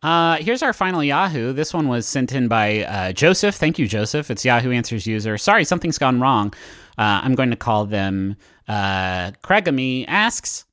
Uh, 0.04 0.36
here's 0.38 0.62
our 0.62 0.74
final 0.74 1.02
Yahoo. 1.04 1.54
This 1.54 1.74
one 1.74 1.88
was 1.88 2.06
sent 2.06 2.34
in 2.34 2.48
by 2.50 2.84
uh, 2.84 3.12
Joseph. 3.14 3.56
Thank 3.56 3.80
you, 3.80 3.88
Joseph. 3.88 4.30
It's 4.30 4.44
Yahoo 4.44 4.72
Answers 4.72 5.08
user. 5.08 5.38
Sorry, 5.38 5.64
something's 5.64 5.98
gone 5.98 6.20
wrong. 6.20 6.54
Uh, 6.98 7.22
I'm 7.24 7.36
going 7.36 7.50
to 7.52 7.56
call 7.56 7.86
them 7.86 8.36
uh, 8.68 9.32
Craigamy 9.44 10.06
asks. 10.08 10.66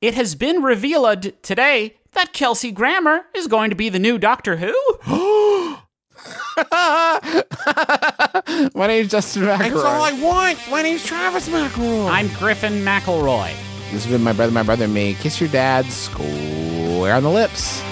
It 0.00 0.14
has 0.14 0.34
been 0.34 0.62
revealed 0.62 1.32
today 1.42 1.96
that 2.12 2.32
Kelsey 2.32 2.72
Grammer 2.72 3.26
is 3.34 3.46
going 3.46 3.70
to 3.70 3.76
be 3.76 3.88
the 3.88 3.98
new 3.98 4.18
Doctor 4.18 4.56
Who. 4.56 4.74
My 8.74 8.86
name's 8.86 9.08
Justin 9.10 9.44
That's 9.44 9.74
all 9.74 10.02
I 10.02 10.12
McElroy. 10.12 10.22
want. 10.22 10.58
My 10.70 10.82
name's 10.82 11.04
Travis 11.04 11.48
McElroy. 11.48 12.10
I'm 12.10 12.28
Griffin 12.34 12.84
McElroy. 12.84 13.52
This 13.92 14.04
has 14.04 14.12
been 14.12 14.22
my 14.22 14.32
brother, 14.32 14.52
my 14.52 14.62
brother, 14.62 14.88
me. 14.88 15.14
Kiss 15.14 15.40
your 15.40 15.50
dad 15.50 15.84
square 17.04 17.16
on 17.16 17.22
the 17.22 17.30
lips. 17.30 17.82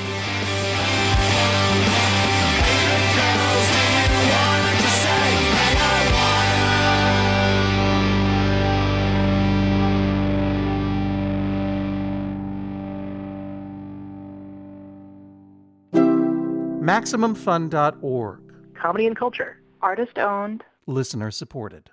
MaximumFun.org. 16.82 18.40
comedy 18.74 19.06
and 19.06 19.16
culture. 19.16 19.62
Artist 19.80 20.18
owned. 20.18 20.64
Listener 20.86 21.30
supported. 21.30 21.92